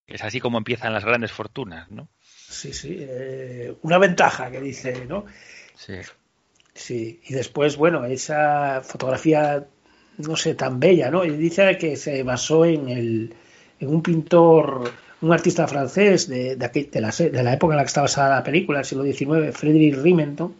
Es 0.05 0.23
así 0.23 0.39
como 0.39 0.59
empiezan 0.59 0.93
las 0.93 1.03
grandes 1.03 1.31
fortunas, 1.31 1.89
¿no? 1.89 2.09
Sí, 2.21 2.73
sí, 2.73 2.95
eh, 2.99 3.75
una 3.81 3.97
ventaja 3.97 4.51
que 4.51 4.61
dice, 4.61 5.03
¿no? 5.07 5.25
Sí. 5.73 5.95
Sí, 6.77 7.19
y 7.27 7.33
después, 7.33 7.75
bueno, 7.75 8.05
esa 8.05 8.81
fotografía, 8.83 9.65
no 10.19 10.35
sé, 10.35 10.53
tan 10.53 10.79
bella, 10.79 11.09
¿no? 11.09 11.25
Y 11.25 11.31
dice 11.31 11.75
que 11.79 11.95
se 11.95 12.21
basó 12.21 12.65
en, 12.65 12.87
el, 12.87 13.33
en 13.79 13.89
un 13.89 14.03
pintor, 14.03 14.91
un 15.21 15.33
artista 15.33 15.67
francés 15.67 16.27
de, 16.29 16.55
de, 16.55 16.89
de, 16.91 17.01
la, 17.01 17.09
de, 17.09 17.43
la, 17.43 17.53
época 17.53 17.73
en 17.73 17.77
la 17.77 17.83
que 17.83 17.87
estaba 17.87 18.05
basada 18.05 18.35
la 18.35 18.43
película, 18.43 18.79
el 18.79 18.85
siglo 18.85 19.03
XIX, 19.03 19.57
Frederick 19.57 19.97
Rimenton, 20.03 20.53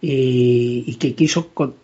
y, 0.00 0.84
y 0.86 0.94
que 0.94 1.14
quiso 1.14 1.50
con, 1.52 1.74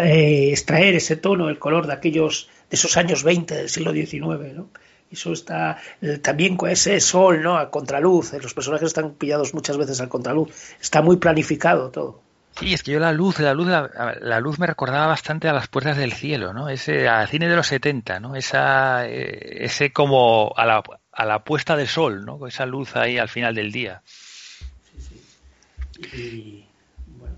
eh, 0.00 0.50
extraer 0.52 0.94
ese 0.94 1.16
tono, 1.16 1.48
el 1.48 1.58
color 1.58 1.88
de 1.88 1.94
aquellos, 1.94 2.48
de 2.70 2.76
esos 2.76 2.96
años 2.96 3.24
20 3.24 3.52
del 3.56 3.68
siglo 3.68 3.92
XIX, 3.92 4.54
¿no? 4.54 4.68
eso 5.10 5.32
está 5.32 5.78
eh, 6.00 6.18
también 6.18 6.56
con 6.56 6.70
ese 6.70 7.00
sol, 7.00 7.42
¿no? 7.42 7.58
A 7.58 7.70
contraluz, 7.70 8.32
los 8.34 8.54
personajes 8.54 8.88
están 8.88 9.14
pillados 9.14 9.54
muchas 9.54 9.76
veces 9.76 10.00
al 10.00 10.08
contraluz, 10.08 10.50
está 10.80 11.02
muy 11.02 11.16
planificado 11.16 11.90
todo. 11.90 12.27
Sí, 12.56 12.74
es 12.74 12.82
que 12.82 12.92
yo 12.92 12.98
la 12.98 13.12
luz, 13.12 13.38
la 13.38 13.54
luz, 13.54 13.68
la, 13.68 14.16
la, 14.20 14.40
luz 14.40 14.58
me 14.58 14.66
recordaba 14.66 15.06
bastante 15.06 15.48
a 15.48 15.52
las 15.52 15.68
puertas 15.68 15.96
del 15.96 16.12
cielo, 16.12 16.52
¿no? 16.52 16.68
Ese 16.68 17.08
al 17.08 17.28
cine 17.28 17.48
de 17.48 17.54
los 17.54 17.68
70, 17.68 18.18
¿no? 18.18 18.34
Esa, 18.34 19.06
eh, 19.06 19.64
ese 19.64 19.92
como 19.92 20.52
a 20.56 20.66
la, 20.66 20.82
a 21.12 21.24
la 21.24 21.44
puesta 21.44 21.76
de 21.76 21.86
sol, 21.86 22.24
¿no? 22.24 22.46
Esa 22.46 22.66
luz 22.66 22.96
ahí 22.96 23.16
al 23.16 23.28
final 23.28 23.54
del 23.54 23.70
día. 23.70 24.02
Sí, 24.04 25.00
sí. 25.00 26.16
Y, 26.16 26.64
bueno, 27.06 27.36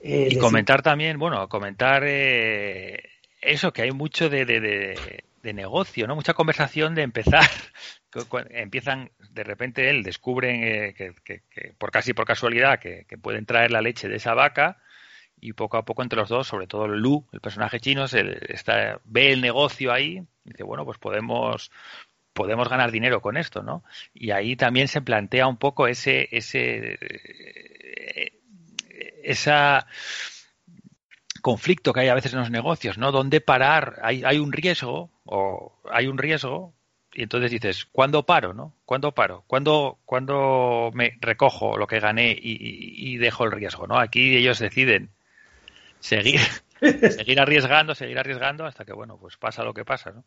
eh, 0.00 0.28
y 0.30 0.38
comentar 0.38 0.82
también, 0.82 1.18
bueno, 1.18 1.48
comentar 1.48 2.02
eh, 2.04 3.02
eso, 3.40 3.72
que 3.72 3.82
hay 3.82 3.92
mucho 3.92 4.28
de, 4.28 4.44
de, 4.44 4.60
de 4.60 5.24
de 5.44 5.52
negocio, 5.52 6.06
¿no? 6.08 6.16
Mucha 6.16 6.34
conversación 6.34 6.94
de 6.96 7.02
empezar. 7.02 7.48
Empiezan, 8.50 9.10
de 9.30 9.44
repente 9.44 9.90
él 9.90 10.02
descubren 10.02 10.62
eh, 10.62 10.94
que, 10.94 11.74
por 11.78 11.90
casi 11.90 12.14
por 12.14 12.26
casualidad 12.26 12.78
que, 12.78 13.06
pueden 13.20 13.46
traer 13.46 13.70
la 13.70 13.80
leche 13.80 14.08
de 14.08 14.16
esa 14.16 14.34
vaca 14.34 14.78
y 15.40 15.52
poco 15.52 15.76
a 15.76 15.84
poco 15.84 16.02
entre 16.02 16.18
los 16.18 16.28
dos, 16.28 16.46
sobre 16.46 16.66
todo 16.66 16.86
Lu, 16.86 17.26
el 17.32 17.40
personaje 17.40 17.80
chino, 17.80 18.06
se 18.08 18.22
ve 19.04 19.32
el 19.32 19.40
negocio 19.40 19.92
ahí 19.92 20.22
y 20.44 20.50
dice, 20.50 20.62
bueno, 20.62 20.84
pues 20.84 20.98
podemos 20.98 21.70
podemos 22.32 22.68
ganar 22.68 22.90
dinero 22.90 23.20
con 23.20 23.36
esto, 23.36 23.62
¿no? 23.62 23.84
Y 24.12 24.32
ahí 24.32 24.56
también 24.56 24.88
se 24.88 25.00
plantea 25.00 25.46
un 25.46 25.56
poco 25.56 25.86
ese 25.86 26.28
ese 26.32 26.98
esa 29.22 29.86
conflicto 31.44 31.92
que 31.92 32.00
hay 32.00 32.08
a 32.08 32.14
veces 32.14 32.32
en 32.32 32.40
los 32.40 32.50
negocios, 32.50 32.96
¿no? 32.96 33.12
¿Dónde 33.12 33.42
parar? 33.42 34.00
Hay, 34.02 34.24
hay 34.24 34.38
un 34.38 34.50
riesgo, 34.50 35.10
o 35.24 35.78
hay 35.90 36.06
un 36.06 36.16
riesgo, 36.16 36.74
y 37.14 37.22
entonces 37.22 37.50
dices, 37.50 37.86
¿cuándo 37.92 38.24
paro, 38.24 38.52
no? 38.54 38.72
¿Cuándo 38.84 39.12
paro? 39.12 39.44
¿Cuándo, 39.46 39.98
cuándo 40.04 40.90
me 40.94 41.16
recojo 41.20 41.76
lo 41.76 41.86
que 41.86 42.00
gané 42.00 42.32
y, 42.32 43.12
y, 43.12 43.16
dejo 43.18 43.44
el 43.44 43.52
riesgo, 43.52 43.86
no? 43.86 43.98
Aquí 43.98 44.36
ellos 44.36 44.58
deciden 44.58 45.10
seguir, 46.00 46.40
seguir 46.80 47.40
arriesgando, 47.40 47.94
seguir 47.94 48.18
arriesgando 48.18 48.66
hasta 48.66 48.84
que, 48.84 48.92
bueno, 48.92 49.16
pues 49.18 49.36
pasa 49.36 49.62
lo 49.62 49.72
que 49.72 49.84
pasa, 49.84 50.10
¿no? 50.10 50.24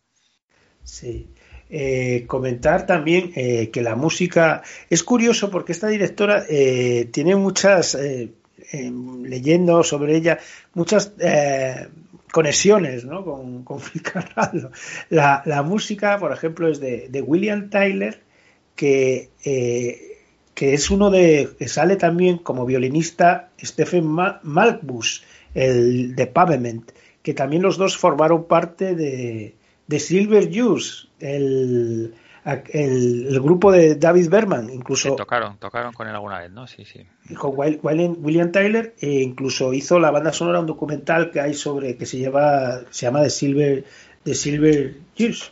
Sí. 0.84 1.28
Eh, 1.70 2.24
comentar 2.28 2.86
también 2.86 3.34
eh, 3.36 3.70
que 3.72 3.82
la 3.82 3.98
música 3.98 4.64
es 4.90 5.04
curioso 5.04 5.52
porque 5.52 5.74
esta 5.74 5.88
directora 5.88 6.46
eh, 6.50 7.10
tiene 7.12 7.36
muchas 7.36 7.94
eh, 7.96 8.32
leyendo 9.24 9.84
sobre 9.84 10.16
ella 10.16 10.40
muchas 10.74 11.14
conexiones 12.38 13.04
¿no? 13.04 13.26
con, 13.26 13.64
con 13.64 13.80
Phil 13.80 14.04
Carrallo. 14.04 14.70
La, 15.10 15.42
la, 15.46 15.64
música, 15.64 16.20
por 16.20 16.32
ejemplo, 16.32 16.68
es 16.68 16.80
de, 16.80 17.08
de 17.10 17.22
William 17.24 17.72
Tyler, 17.72 18.22
que, 18.76 19.32
eh, 19.44 20.20
que 20.54 20.76
es 20.76 20.92
uno 20.92 21.10
de. 21.10 21.50
que 21.58 21.68
sale 21.68 21.96
también 21.96 22.38
como 22.38 22.68
violinista 22.68 23.50
Stephen 23.60 24.06
Malkbus, 24.06 25.24
el 25.56 26.16
de 26.16 26.28
Pavement, 26.28 26.92
que 27.24 27.34
también 27.34 27.64
los 27.64 27.80
dos 27.80 27.98
formaron 27.98 28.44
parte 28.44 28.94
de, 28.94 29.56
de 29.88 30.00
Silver 30.00 30.48
Juice, 30.54 31.08
el 31.20 32.14
el, 32.46 33.28
el, 33.28 33.40
grupo 33.42 33.72
de 33.72 33.96
David 33.96 34.30
Berman, 34.30 34.70
incluso. 34.70 35.10
Sí, 35.10 35.16
tocaron, 35.16 35.58
tocaron 35.58 35.94
con 35.94 36.08
él 36.08 36.16
alguna 36.16 36.40
vez, 36.40 36.52
¿no? 36.52 36.68
Sí, 36.68 36.86
sí. 36.86 37.06
Con 37.36 37.54
William, 37.56 38.16
William 38.20 38.52
Tyler, 38.52 38.96
e 39.00 39.22
incluso 39.22 39.74
hizo 39.74 40.00
la 40.00 40.12
banda 40.12 40.32
sonora 40.32 40.60
un 40.60 40.66
documental 40.66 41.32
que 41.32 41.42
hay 41.42 41.54
sobre 41.54 41.98
que 41.98 42.06
se 42.06 42.18
lleva, 42.18 42.82
se 42.90 43.06
llama 43.06 43.22
The 43.24 43.30
Silver, 43.30 43.84
The 44.24 44.34
Silver 44.34 44.96
Years. 45.16 45.52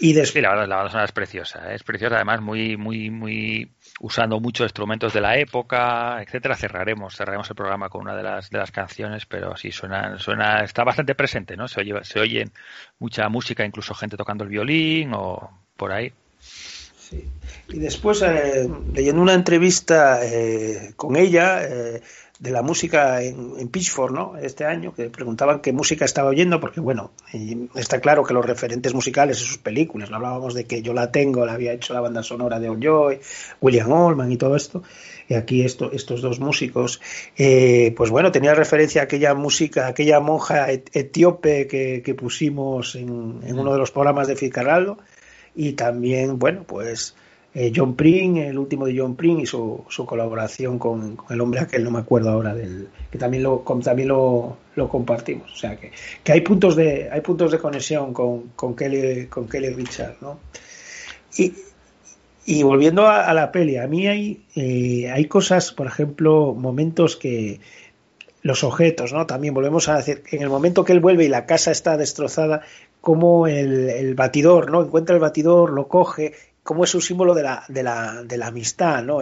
Y 0.00 0.12
después... 0.12 0.32
Sí, 0.32 0.40
la 0.40 0.48
banda, 0.48 0.66
la 0.66 0.76
banda 0.76 0.90
sonora 0.90 1.04
es 1.04 1.12
preciosa, 1.12 1.70
¿eh? 1.70 1.76
es 1.76 1.84
preciosa, 1.84 2.16
además 2.16 2.40
muy, 2.40 2.76
muy, 2.76 3.10
muy 3.10 3.70
usando 4.00 4.40
muchos 4.40 4.64
instrumentos 4.64 5.12
de 5.12 5.20
la 5.20 5.36
época, 5.38 6.20
etcétera. 6.20 6.56
Cerraremos, 6.56 7.14
cerraremos 7.16 7.48
el 7.48 7.56
programa 7.56 7.88
con 7.88 8.02
una 8.02 8.16
de 8.16 8.22
las 8.22 8.50
de 8.50 8.58
las 8.58 8.72
canciones, 8.72 9.26
pero 9.26 9.56
sí 9.56 9.70
suena, 9.70 10.18
suena, 10.18 10.64
está 10.64 10.82
bastante 10.84 11.14
presente, 11.14 11.56
¿no? 11.56 11.68
Se 11.68 11.80
oye, 11.80 11.94
se 12.02 12.18
oye 12.18 12.50
mucha 12.98 13.28
música, 13.28 13.64
incluso 13.64 13.94
gente 13.94 14.16
tocando 14.16 14.42
el 14.42 14.50
violín 14.50 15.12
o 15.14 15.63
por 15.76 15.92
ahí. 15.92 16.12
Sí. 16.40 17.24
Y 17.68 17.78
después, 17.78 18.22
eh, 18.22 18.68
leyendo 18.92 19.22
una 19.22 19.34
entrevista 19.34 20.20
eh, 20.22 20.92
con 20.96 21.16
ella, 21.16 21.62
eh, 21.64 22.02
de 22.40 22.50
la 22.50 22.62
música 22.62 23.22
en, 23.22 23.52
en 23.58 23.68
Pitchfork, 23.68 24.12
¿no? 24.12 24.36
Este 24.36 24.64
año, 24.64 24.92
que 24.92 25.08
preguntaban 25.08 25.60
qué 25.60 25.72
música 25.72 26.04
estaba 26.04 26.28
oyendo, 26.30 26.60
porque 26.60 26.80
bueno, 26.80 27.12
y 27.32 27.70
está 27.76 28.00
claro 28.00 28.24
que 28.24 28.34
los 28.34 28.44
referentes 28.44 28.92
musicales 28.92 29.38
de 29.38 29.44
sus 29.46 29.58
películas, 29.58 30.10
no 30.10 30.16
hablábamos 30.16 30.52
de 30.52 30.64
que 30.64 30.82
yo 30.82 30.92
la 30.92 31.12
tengo, 31.12 31.46
la 31.46 31.52
había 31.54 31.72
hecho 31.72 31.94
la 31.94 32.00
banda 32.00 32.22
sonora 32.24 32.58
de 32.58 32.68
Joy, 32.68 33.20
William 33.60 33.92
Allman 33.92 34.32
y 34.32 34.36
todo 34.36 34.56
esto, 34.56 34.82
y 35.28 35.34
aquí 35.34 35.64
esto, 35.64 35.92
estos 35.92 36.20
dos 36.22 36.40
músicos, 36.40 37.00
eh, 37.38 37.94
pues 37.96 38.10
bueno, 38.10 38.32
tenía 38.32 38.54
referencia 38.54 39.02
a 39.02 39.04
aquella 39.04 39.32
música, 39.34 39.86
aquella 39.86 40.18
monja 40.20 40.70
et- 40.70 40.90
etíope 40.94 41.66
que, 41.68 42.02
que 42.04 42.14
pusimos 42.14 42.96
en, 42.96 43.40
en 43.44 43.58
uno 43.58 43.72
de 43.72 43.78
los 43.78 43.92
programas 43.92 44.26
de 44.26 44.36
Fitzcarraldo, 44.36 44.98
y 45.54 45.72
también, 45.72 46.38
bueno, 46.38 46.64
pues 46.66 47.14
eh, 47.54 47.72
John 47.74 47.94
Pring, 47.94 48.38
el 48.38 48.58
último 48.58 48.86
de 48.86 48.98
John 48.98 49.14
Pring 49.14 49.40
y 49.40 49.46
su, 49.46 49.84
su 49.88 50.04
colaboración 50.04 50.78
con, 50.78 51.16
el 51.30 51.40
hombre 51.40 51.60
aquel, 51.60 51.84
no 51.84 51.92
me 51.92 52.00
acuerdo 52.00 52.30
ahora 52.30 52.52
del, 52.52 52.88
que 53.10 53.18
también 53.18 53.44
lo, 53.44 53.64
también 53.82 54.08
lo, 54.08 54.56
lo 54.74 54.88
compartimos. 54.88 55.52
O 55.52 55.56
sea 55.56 55.76
que, 55.76 55.92
que 56.24 56.32
hay 56.32 56.40
puntos 56.40 56.74
de, 56.74 57.08
hay 57.10 57.20
puntos 57.20 57.52
de 57.52 57.58
conexión 57.58 58.12
con, 58.12 58.50
con 58.56 58.74
Kelly, 58.74 59.26
con 59.26 59.48
Kelly 59.48 59.70
Richard, 59.70 60.16
¿no? 60.20 60.40
Y, 61.36 61.52
y 62.46 62.62
volviendo 62.64 63.06
a, 63.06 63.24
a 63.24 63.34
la 63.34 63.52
peli, 63.52 63.76
a 63.76 63.86
mí 63.86 64.08
hay, 64.08 64.42
eh, 64.56 65.10
hay 65.10 65.26
cosas, 65.26 65.72
por 65.72 65.86
ejemplo, 65.86 66.54
momentos 66.54 67.16
que 67.16 67.60
los 68.42 68.62
objetos, 68.64 69.12
¿no? 69.12 69.26
También 69.26 69.54
volvemos 69.54 69.88
a 69.88 69.96
decir, 69.96 70.22
en 70.30 70.42
el 70.42 70.50
momento 70.50 70.84
que 70.84 70.92
él 70.92 71.00
vuelve 71.00 71.24
y 71.24 71.28
la 71.28 71.46
casa 71.46 71.70
está 71.70 71.96
destrozada, 71.96 72.62
como 73.04 73.46
el, 73.46 74.14
batidor, 74.14 74.70
¿no? 74.70 74.82
Encuentra 74.82 75.14
el 75.14 75.20
batidor, 75.20 75.70
lo 75.70 75.86
coge, 75.88 76.32
como 76.62 76.84
es 76.84 76.94
un 76.94 77.02
símbolo 77.02 77.34
de 77.34 77.42
la, 77.42 78.24
amistad, 78.42 79.04
¿no? 79.04 79.20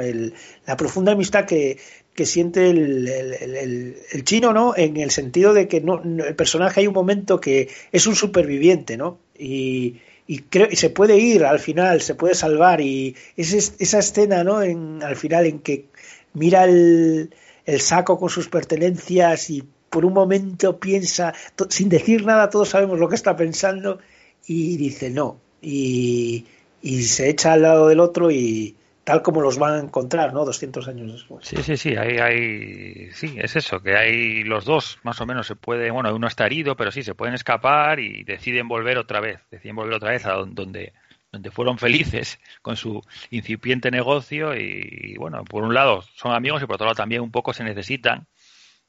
La 0.66 0.76
profunda 0.76 1.12
amistad 1.12 1.46
que, 1.46 1.78
siente 2.24 2.70
el, 2.70 4.22
chino, 4.22 4.52
¿no? 4.52 4.74
En 4.76 4.96
el 4.98 5.10
sentido 5.10 5.52
de 5.52 5.66
que 5.66 5.78
el 5.78 6.36
personaje 6.36 6.80
hay 6.80 6.86
un 6.86 6.94
momento 6.94 7.40
que 7.40 7.68
es 7.90 8.06
un 8.06 8.14
superviviente, 8.14 8.96
¿no? 8.96 9.18
Y, 9.36 9.96
y, 10.28 10.44
se 10.74 10.90
puede 10.90 11.18
ir 11.18 11.44
al 11.44 11.58
final, 11.58 12.00
se 12.02 12.14
puede 12.14 12.36
salvar 12.36 12.80
y 12.80 13.16
es 13.36 13.52
es- 13.52 13.74
esa 13.80 13.98
escena, 13.98 14.44
¿no? 14.44 14.62
En, 14.62 15.02
al 15.02 15.16
final 15.16 15.46
en 15.46 15.58
que 15.58 15.86
mira 16.34 16.64
el, 16.64 17.34
el 17.66 17.80
saco 17.80 18.16
con 18.16 18.30
sus 18.30 18.48
pertenencias 18.48 19.50
y 19.50 19.64
por 19.92 20.04
un 20.04 20.14
momento 20.14 20.80
piensa, 20.80 21.34
sin 21.68 21.88
decir 21.88 22.24
nada, 22.24 22.50
todos 22.50 22.70
sabemos 22.70 22.98
lo 22.98 23.08
que 23.08 23.14
está 23.14 23.36
pensando 23.36 23.98
y 24.46 24.76
dice 24.76 25.10
no. 25.10 25.38
Y, 25.60 26.46
y 26.82 27.02
se 27.02 27.28
echa 27.28 27.52
al 27.52 27.62
lado 27.62 27.88
del 27.88 28.00
otro 28.00 28.30
y 28.30 28.74
tal 29.04 29.22
como 29.22 29.40
los 29.40 29.58
van 29.58 29.74
a 29.74 29.78
encontrar, 29.80 30.32
¿no? 30.32 30.44
200 30.44 30.88
años 30.88 31.12
después. 31.12 31.46
Sí, 31.46 31.56
sí, 31.62 31.76
sí, 31.76 31.96
hay, 31.96 32.18
hay, 32.18 33.10
sí, 33.12 33.34
es 33.36 33.54
eso, 33.56 33.80
que 33.82 33.96
hay 33.96 34.44
los 34.44 34.64
dos, 34.64 34.98
más 35.02 35.20
o 35.20 35.26
menos 35.26 35.46
se 35.46 35.56
puede, 35.56 35.90
bueno, 35.90 36.14
uno 36.14 36.26
está 36.26 36.46
herido, 36.46 36.76
pero 36.76 36.90
sí, 36.90 37.02
se 37.02 37.14
pueden 37.14 37.34
escapar 37.34 38.00
y 38.00 38.24
deciden 38.24 38.68
volver 38.68 38.98
otra 38.98 39.20
vez, 39.20 39.40
deciden 39.50 39.76
volver 39.76 39.94
otra 39.94 40.10
vez 40.12 40.24
a 40.26 40.32
don- 40.32 40.54
donde, 40.54 40.92
donde 41.32 41.50
fueron 41.50 41.78
felices 41.78 42.38
con 42.62 42.76
su 42.76 43.02
incipiente 43.30 43.90
negocio 43.90 44.56
y, 44.56 45.16
bueno, 45.18 45.44
por 45.44 45.64
un 45.64 45.74
lado 45.74 46.02
son 46.14 46.32
amigos 46.32 46.62
y 46.62 46.66
por 46.66 46.74
otro 46.76 46.86
lado 46.86 46.96
también 46.96 47.22
un 47.22 47.30
poco 47.30 47.52
se 47.52 47.64
necesitan 47.64 48.26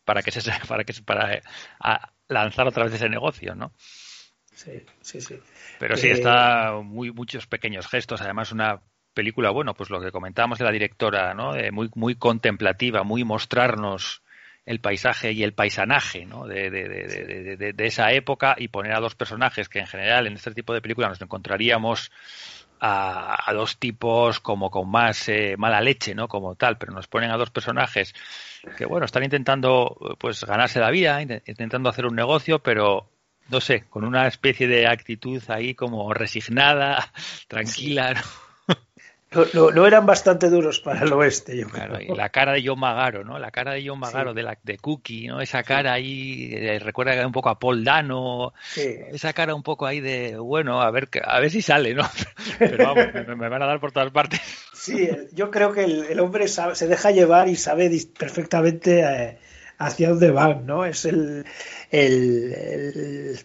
para 0.05 0.21
que 0.21 0.31
se, 0.31 0.41
para 0.67 0.83
que 0.83 0.93
para 1.05 1.33
eh, 1.35 1.41
a- 1.79 2.11
lanzar 2.27 2.67
otra 2.67 2.85
vez 2.85 2.93
ese 2.93 3.09
negocio, 3.09 3.55
¿no? 3.55 3.73
Sí, 4.55 4.71
sí, 5.01 5.19
sí. 5.21 5.39
Pero 5.79 5.97
sí, 5.97 6.07
Eh, 6.07 6.11
está 6.11 6.73
muy 6.83 7.11
muchos 7.11 7.47
pequeños 7.47 7.87
gestos. 7.87 8.21
Además, 8.21 8.51
una 8.51 8.81
película, 9.13 9.49
bueno, 9.49 9.73
pues 9.73 9.89
lo 9.89 9.99
que 10.01 10.11
comentábamos 10.11 10.59
de 10.59 10.65
la 10.65 10.71
directora, 10.71 11.33
¿no? 11.33 11.55
Eh, 11.55 11.71
muy, 11.71 11.89
muy 11.95 12.15
contemplativa, 12.15 13.03
muy 13.03 13.23
mostrarnos 13.23 14.21
el 14.65 14.79
paisaje 14.79 15.33
y 15.33 15.43
el 15.43 15.53
paisanaje, 15.53 16.25
¿no? 16.25 16.47
De, 16.47 16.69
de, 16.69 16.87
de- 17.57 17.73
de 17.73 17.85
esa 17.85 18.11
época 18.13 18.55
y 18.57 18.69
poner 18.69 18.93
a 18.93 18.99
dos 19.01 19.13
personajes 19.15 19.67
que 19.67 19.79
en 19.79 19.87
general 19.87 20.25
en 20.27 20.33
este 20.33 20.53
tipo 20.53 20.73
de 20.73 20.81
películas 20.81 21.09
nos 21.09 21.21
encontraríamos 21.21 22.11
a, 22.85 23.49
a 23.49 23.53
dos 23.53 23.77
tipos 23.79 24.39
como 24.41 24.69
con 24.69 24.89
más 24.91 25.29
eh, 25.29 25.55
mala 25.57 25.79
leche, 25.81 26.13
¿no? 26.13 26.27
Como 26.27 26.55
tal, 26.55 26.77
pero 26.77 26.91
nos 26.93 27.07
ponen 27.07 27.31
a 27.31 27.37
dos 27.37 27.49
personajes 27.49 28.13
que, 28.75 28.85
bueno, 28.85 29.05
están 29.05 29.23
intentando 29.23 29.95
pues 30.19 30.43
ganarse 30.43 30.79
la 30.79 30.91
vida, 30.91 31.21
int- 31.21 31.41
intentando 31.47 31.89
hacer 31.89 32.05
un 32.05 32.15
negocio, 32.15 32.59
pero 32.59 33.09
no 33.49 33.61
sé, 33.61 33.85
con 33.89 34.03
una 34.03 34.27
especie 34.27 34.67
de 34.67 34.87
actitud 34.87 35.41
ahí 35.49 35.75
como 35.75 36.13
resignada, 36.13 37.11
tranquila, 37.47 38.13
¿no? 38.15 38.21
Lo, 39.33 39.45
lo- 39.53 39.71
lo 39.71 39.87
eran 39.87 40.05
bastante 40.05 40.49
duros 40.49 40.79
para 40.79 41.01
el 41.05 41.11
oeste, 41.13 41.57
yo 41.57 41.67
creo. 41.67 41.87
Claro, 41.87 42.01
y 42.03 42.15
la 42.15 42.29
cara 42.29 42.53
de 42.53 42.63
John 42.65 42.79
Magaro, 42.79 43.23
¿no? 43.23 43.39
La 43.39 43.51
cara 43.51 43.73
de 43.73 43.87
John 43.87 43.99
Magaro 43.99 44.31
Sí. 44.31 44.35
de 44.35 44.43
la 44.43 44.57
de 44.63 44.77
Cookie, 44.77 45.27
¿no? 45.27 45.41
Esa 45.41 45.63
cara 45.63 45.93
ahí 45.93 46.51
eh, 46.53 46.79
recuerda 46.79 47.25
un 47.25 47.31
poco 47.31 47.49
a 47.49 47.57
Paul 47.59 47.83
Dano, 47.83 48.53
Sí. 48.73 48.95
esa 49.11 49.33
cara 49.33 49.55
un 49.55 49.63
poco 49.63 49.85
ahí 49.85 49.99
de 49.99 50.37
bueno, 50.37 50.81
a 50.81 50.91
ver 50.91 51.07
que- 51.07 51.21
a 51.23 51.39
ver 51.39 51.49
si 51.51 51.61
sale, 51.61 51.93
¿no? 51.93 52.03
Pero 52.59 52.85
vamos, 52.85 53.05
me, 53.13 53.35
me 53.35 53.49
van 53.49 53.61
a 53.63 53.65
dar 53.65 53.79
por 53.79 53.91
todas 53.91 54.11
partes. 54.11 54.39
Sí, 54.73 55.09
yo 55.33 55.49
creo 55.51 55.71
que 55.71 55.83
el, 55.85 56.03
el 56.05 56.19
hombre 56.19 56.47
sabe- 56.47 56.75
se 56.75 56.87
deja 56.87 57.11
llevar 57.11 57.47
y 57.49 57.55
sabe 57.55 57.89
perfectamente 58.19 58.99
eh, 59.01 59.37
hacia 59.77 60.09
dónde 60.09 60.29
van, 60.31 60.65
¿no? 60.65 60.85
Es 60.85 61.05
el, 61.05 61.45
el, 61.89 62.53
el, 62.53 63.39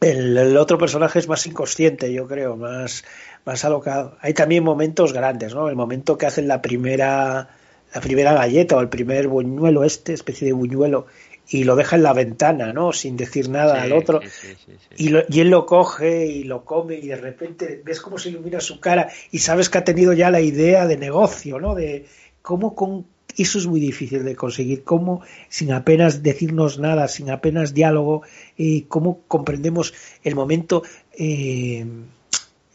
el- 0.00 0.36
el 0.38 0.56
otro 0.56 0.78
personaje 0.78 1.18
es 1.18 1.28
más 1.28 1.46
inconsciente, 1.46 2.12
yo 2.12 2.26
creo, 2.26 2.56
más, 2.56 3.04
más 3.46 3.64
alocado. 3.64 4.16
Hay 4.20 4.34
también 4.34 4.64
momentos 4.64 5.12
grandes, 5.12 5.54
¿no? 5.54 5.68
El 5.68 5.76
momento 5.76 6.18
que 6.18 6.26
hacen 6.26 6.48
la 6.48 6.60
primera, 6.60 7.48
la 7.94 8.00
primera 8.00 8.34
galleta 8.34 8.76
o 8.76 8.80
el 8.80 8.88
primer 8.88 9.28
buñuelo, 9.28 9.84
este 9.84 10.12
especie 10.12 10.46
de 10.48 10.52
buñuelo, 10.52 11.06
y 11.48 11.62
lo 11.62 11.76
deja 11.76 11.94
en 11.94 12.02
la 12.02 12.12
ventana, 12.12 12.72
¿no? 12.72 12.92
Sin 12.92 13.16
decir 13.16 13.48
nada 13.48 13.80
al 13.80 13.92
otro. 13.92 14.20
sí, 14.28 14.48
sí. 14.66 14.72
Y, 14.96 15.08
lo- 15.10 15.22
y 15.28 15.38
él 15.40 15.48
lo 15.50 15.64
coge 15.64 16.26
y 16.26 16.42
lo 16.42 16.64
come 16.64 16.96
y 16.96 17.06
de 17.06 17.16
repente 17.16 17.80
ves 17.84 18.00
cómo 18.00 18.18
se 18.18 18.30
ilumina 18.30 18.58
su 18.60 18.80
cara 18.80 19.08
y 19.30 19.38
sabes 19.38 19.70
que 19.70 19.78
ha 19.78 19.84
tenido 19.84 20.12
ya 20.12 20.30
la 20.32 20.40
idea 20.40 20.86
de 20.88 20.96
negocio, 20.96 21.60
¿no? 21.60 21.76
De 21.76 22.04
cómo 22.42 22.74
con 22.74 23.06
eso 23.38 23.58
es 23.58 23.66
muy 23.68 23.78
difícil 23.78 24.24
de 24.24 24.34
conseguir, 24.34 24.82
cómo 24.82 25.20
sin 25.48 25.70
apenas 25.72 26.22
decirnos 26.24 26.78
nada, 26.80 27.06
sin 27.06 27.30
apenas 27.30 27.74
diálogo, 27.74 28.22
eh, 28.58 28.86
cómo 28.88 29.20
comprendemos 29.28 29.94
el 30.24 30.34
momento, 30.34 30.82
eh, 31.16 31.86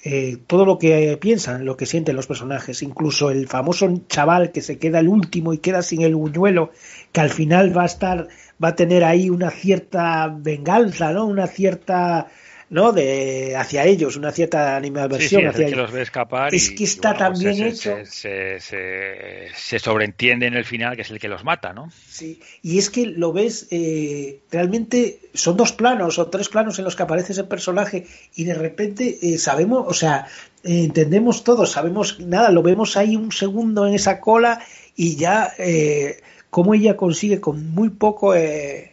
eh, 0.03 0.37
todo 0.47 0.65
lo 0.65 0.79
que 0.79 1.17
piensan, 1.21 1.63
lo 1.63 1.77
que 1.77 1.85
sienten 1.85 2.15
los 2.15 2.25
personajes, 2.25 2.81
incluso 2.81 3.29
el 3.29 3.47
famoso 3.47 3.87
chaval 4.07 4.51
que 4.51 4.61
se 4.61 4.79
queda 4.79 4.99
el 4.99 5.07
último 5.07 5.53
y 5.53 5.59
queda 5.59 5.83
sin 5.83 6.01
el 6.01 6.15
buñuelo, 6.15 6.71
que 7.11 7.21
al 7.21 7.29
final 7.29 7.75
va 7.77 7.83
a 7.83 7.85
estar, 7.85 8.27
va 8.63 8.69
a 8.69 8.75
tener 8.75 9.03
ahí 9.03 9.29
una 9.29 9.51
cierta 9.51 10.27
venganza, 10.35 11.13
¿no? 11.13 11.25
Una 11.27 11.45
cierta, 11.45 12.29
¿no? 12.71 12.91
De 12.93 13.55
hacia 13.55 13.85
ellos, 13.85 14.15
una 14.17 14.31
cierta 14.31 14.59
Sí, 14.65 14.71
sí, 14.71 14.77
animadversión 14.77 15.43
es 15.43 15.49
hacia 15.49 15.59
el 15.59 15.65
que 15.65 15.75
ellos. 15.75 15.77
los 15.83 15.91
ve 15.91 16.01
escapar 16.01 16.55
Es 16.55 16.71
y- 16.71 16.75
que 16.75 16.83
está 16.85 17.09
bueno, 17.13 17.19
tan 17.19 17.31
pues 17.33 17.43
bien 17.43 17.55
se, 17.57 17.67
hecho. 17.67 18.05
Se, 18.05 18.59
se, 18.59 18.59
se- 18.59 19.47
se 19.55 19.79
sobreentiende 19.79 20.47
en 20.47 20.55
el 20.55 20.65
final 20.65 20.95
que 20.95 21.03
es 21.03 21.11
el 21.11 21.19
que 21.19 21.27
los 21.27 21.43
mata, 21.43 21.73
¿no? 21.73 21.91
Sí, 22.09 22.39
y 22.63 22.79
es 22.79 22.89
que 22.89 23.05
lo 23.05 23.31
ves, 23.33 23.67
eh, 23.71 24.39
realmente 24.51 25.19
son 25.33 25.57
dos 25.57 25.71
planos 25.73 26.17
o 26.17 26.27
tres 26.27 26.49
planos 26.49 26.79
en 26.79 26.85
los 26.85 26.95
que 26.95 27.03
aparece 27.03 27.33
ese 27.33 27.43
personaje 27.43 28.07
y 28.35 28.45
de 28.45 28.53
repente 28.55 29.19
eh, 29.21 29.37
sabemos, 29.37 29.85
o 29.87 29.93
sea, 29.93 30.27
eh, 30.63 30.83
entendemos 30.85 31.43
todo, 31.43 31.65
sabemos 31.65 32.19
nada, 32.19 32.49
lo 32.51 32.63
vemos 32.63 32.97
ahí 32.97 33.15
un 33.15 33.31
segundo 33.31 33.85
en 33.87 33.93
esa 33.93 34.19
cola 34.19 34.61
y 34.95 35.15
ya 35.17 35.51
eh, 35.57 36.21
cómo 36.49 36.73
ella 36.73 36.95
consigue 36.97 37.39
con 37.41 37.69
muy 37.73 37.89
poco, 37.89 38.35
eh, 38.35 38.90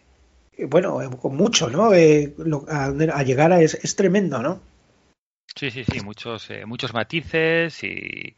bueno, 0.66 1.02
eh, 1.02 1.08
con 1.20 1.36
mucho, 1.36 1.70
¿no? 1.70 1.92
Eh, 1.94 2.34
lo- 2.38 2.64
a, 2.68 3.22
llegar 3.22 3.52
a 3.52 3.60
es, 3.60 3.74
es 3.74 3.96
tremendo, 3.96 4.42
¿no? 4.42 4.60
Sí, 5.54 5.70
sí, 5.70 5.84
sí, 5.84 6.00
muchos, 6.00 6.50
eh, 6.50 6.66
muchos 6.66 6.94
matices 6.94 7.82
y, 7.82 8.36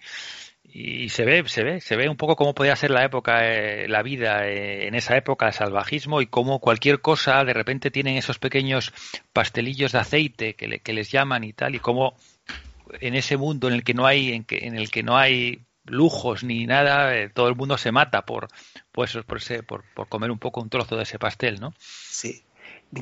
y 0.65 1.09
se 1.09 1.25
ve, 1.25 1.47
se 1.47 1.65
ve, 1.65 1.81
se 1.81 1.97
ve 1.97 2.09
un 2.09 2.17
poco 2.17 2.37
cómo 2.37 2.55
podía 2.55 2.77
ser 2.77 2.91
la 2.91 3.05
época, 3.05 3.41
eh, 3.47 3.89
la 3.89 4.03
vida 4.03 4.47
eh, 4.49 4.87
en 4.87 4.95
esa 4.95 5.17
época 5.17 5.47
de 5.47 5.53
salvajismo 5.53 6.23
y 6.23 6.27
cómo 6.27 6.61
cualquier 6.61 7.01
cosa 7.01 7.45
de 7.45 7.53
repente 7.53 7.91
tienen 7.91 8.17
esos 8.17 8.39
pequeños 8.39 8.93
pastelillos 9.33 9.93
de 9.93 9.99
aceite 9.99 10.55
que, 10.55 10.79
que 10.81 10.93
les 10.93 11.11
llaman 11.11 11.45
y 11.45 11.53
tal 11.53 11.75
y 11.75 11.79
cómo 11.79 12.15
en 13.01 13.15
ese 13.15 13.37
mundo 13.37 13.69
en 13.69 13.75
el 13.75 13.85
que 13.85 13.95
no 13.95 14.07
hay, 14.07 14.33
en, 14.33 14.45
que, 14.45 14.67
en 14.67 14.77
el 14.77 14.91
que 14.91 15.03
no 15.03 15.17
hay 15.17 15.61
lujos 15.87 16.45
ni 16.45 16.67
nada, 16.67 17.17
eh, 17.17 17.29
todo 17.29 17.49
el 17.49 17.57
mundo 17.57 17.79
se 17.79 17.93
mata 17.93 18.25
por, 18.25 18.49
pues, 18.93 19.17
por, 19.27 19.39
ese, 19.39 19.63
por, 19.63 19.85
por 19.95 20.09
comer 20.09 20.31
un 20.31 20.39
poco 20.39 20.61
un 20.61 20.69
trozo 20.69 20.97
de 20.97 21.05
ese 21.05 21.19
pastel, 21.19 21.61
¿no? 21.61 21.75
Sí. 21.79 22.43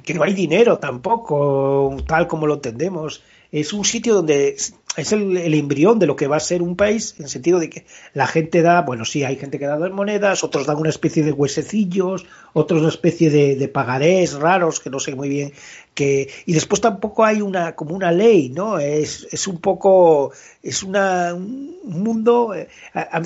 Que 0.05 0.15
no 0.15 0.23
hay 0.23 0.35
dinero 0.35 0.79
tampoco, 0.79 1.97
tal 2.07 2.29
como 2.29 2.47
lo 2.47 2.55
entendemos. 2.55 3.23
Es 3.51 3.73
un 3.73 3.85
sitio 3.85 4.15
donde 4.15 4.57
es 4.99 5.13
el, 5.13 5.37
el 5.37 5.55
embrión 5.55 5.99
de 5.99 6.07
lo 6.07 6.17
que 6.17 6.27
va 6.27 6.37
a 6.37 6.41
ser 6.41 6.61
un 6.61 6.75
país, 6.75 7.15
en 7.19 7.25
el 7.25 7.31
sentido 7.31 7.59
de 7.61 7.71
que 7.71 7.87
la 8.15 8.27
gente 8.27 8.63
da, 8.63 8.83
bueno, 8.83 9.05
sí, 9.05 9.23
hay 9.23 9.37
gente 9.37 9.59
que 9.59 9.67
da 9.67 9.77
dos 9.77 9.93
monedas, 9.93 10.43
otros 10.43 10.67
dan 10.67 10.77
una 10.77 10.91
especie 10.91 11.23
de 11.23 11.33
huesecillos, 11.33 12.27
otros 12.53 12.81
una 12.81 12.89
especie 12.89 13.31
de, 13.31 13.69
pagarés 13.69 14.35
raros, 14.35 14.81
que 14.81 14.91
no 14.91 14.99
sé 14.99 15.15
muy 15.15 15.29
bien, 15.29 15.53
que, 15.95 16.29
y 16.47 16.53
después 16.53 16.81
tampoco 16.81 17.25
hay 17.25 17.41
una, 17.43 17.75
como 17.75 17.95
una 17.95 18.13
ley, 18.13 18.51
¿no? 18.51 18.79
Es, 18.79 19.27
es 19.31 19.47
un 19.47 19.59
poco, 19.59 20.33
es 20.63 20.83
una, 20.83 21.35
un 21.35 21.79
mundo, 21.85 22.55
eh, 22.55 22.69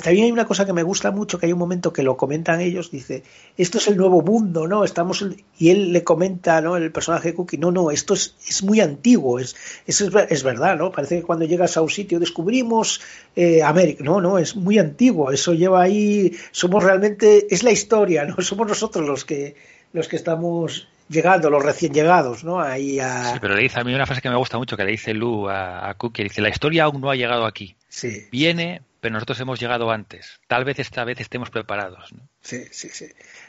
también 0.03 0.25
hay 0.25 0.31
una 0.31 0.45
cosa 0.45 0.65
que 0.65 0.73
me 0.73 0.83
gusta 0.83 1.11
mucho, 1.11 1.39
que 1.39 1.45
hay 1.45 1.53
un 1.53 1.59
momento 1.59 1.93
que 1.93 2.03
lo 2.03 2.17
comentan 2.17 2.61
ellos, 2.61 2.91
dice, 2.91 3.23
esto 3.57 3.77
es 3.77 3.87
el 3.87 3.97
nuevo 3.97 4.21
mundo, 4.21 4.67
¿no? 4.67 4.83
Estamos, 4.83 5.25
y 5.57 5.69
él 5.69 5.91
le 5.91 6.03
comenta, 6.03 6.61
¿no? 6.61 6.77
El 6.77 6.91
personaje 6.91 7.33
Cookie, 7.33 7.57
no, 7.57 7.71
no, 7.71 7.91
esto 7.91 8.13
es, 8.13 8.35
es 8.47 8.63
muy 8.63 8.79
antiguo, 8.79 9.39
es, 9.39 9.55
es, 9.87 10.01
es 10.01 10.43
verdad, 10.43 10.77
¿no? 10.77 10.91
Parece 10.91 11.17
que 11.17 11.23
cuando 11.23 11.45
llegas 11.63 11.77
a 11.77 11.81
un 11.81 11.89
sitio 11.89 12.19
descubrimos 12.19 13.01
eh, 13.35 13.63
América, 13.63 14.03
no, 14.03 14.21
no, 14.21 14.37
es 14.37 14.55
muy 14.55 14.77
antiguo, 14.77 15.31
eso 15.31 15.53
lleva 15.53 15.81
ahí, 15.81 16.31
somos 16.51 16.83
realmente, 16.83 17.47
es 17.49 17.63
la 17.63 17.71
historia, 17.71 18.25
¿no? 18.25 18.35
Somos 18.41 18.67
nosotros 18.67 19.07
los 19.07 19.25
que, 19.25 19.55
los 19.93 20.07
que 20.07 20.17
estamos 20.17 20.87
llegando, 21.09 21.49
los 21.49 21.63
recién 21.63 21.93
llegados, 21.93 22.43
¿no? 22.43 22.59
Ahí 22.59 22.99
a... 22.99 23.33
Sí, 23.33 23.39
pero 23.41 23.55
le 23.55 23.63
dice 23.63 23.79
a 23.79 23.83
mí 23.83 23.93
una 23.93 24.05
frase 24.05 24.21
que 24.21 24.29
me 24.29 24.37
gusta 24.37 24.57
mucho 24.57 24.77
que 24.77 24.83
le 24.83 24.91
dice 24.91 25.13
Lu 25.13 25.49
a, 25.49 25.89
a 25.89 25.93
Cookie, 25.95 26.23
dice, 26.23 26.41
la 26.41 26.49
historia 26.49 26.83
aún 26.83 27.01
no 27.01 27.09
ha 27.09 27.15
llegado 27.15 27.45
aquí. 27.45 27.75
Sí, 27.87 28.27
Viene, 28.31 28.81
pero 28.99 29.13
nosotros 29.13 29.39
hemos 29.39 29.59
llegado 29.59 29.91
antes. 29.91 30.39
Tal 30.47 30.65
vez 30.65 30.79
esta 30.79 31.03
vez 31.03 31.19
estemos 31.19 31.49
preparados. 31.49 32.11
¿no? 32.13 32.27
sí, 32.41 32.63
sí, 32.71 32.89
sí. 32.89 33.05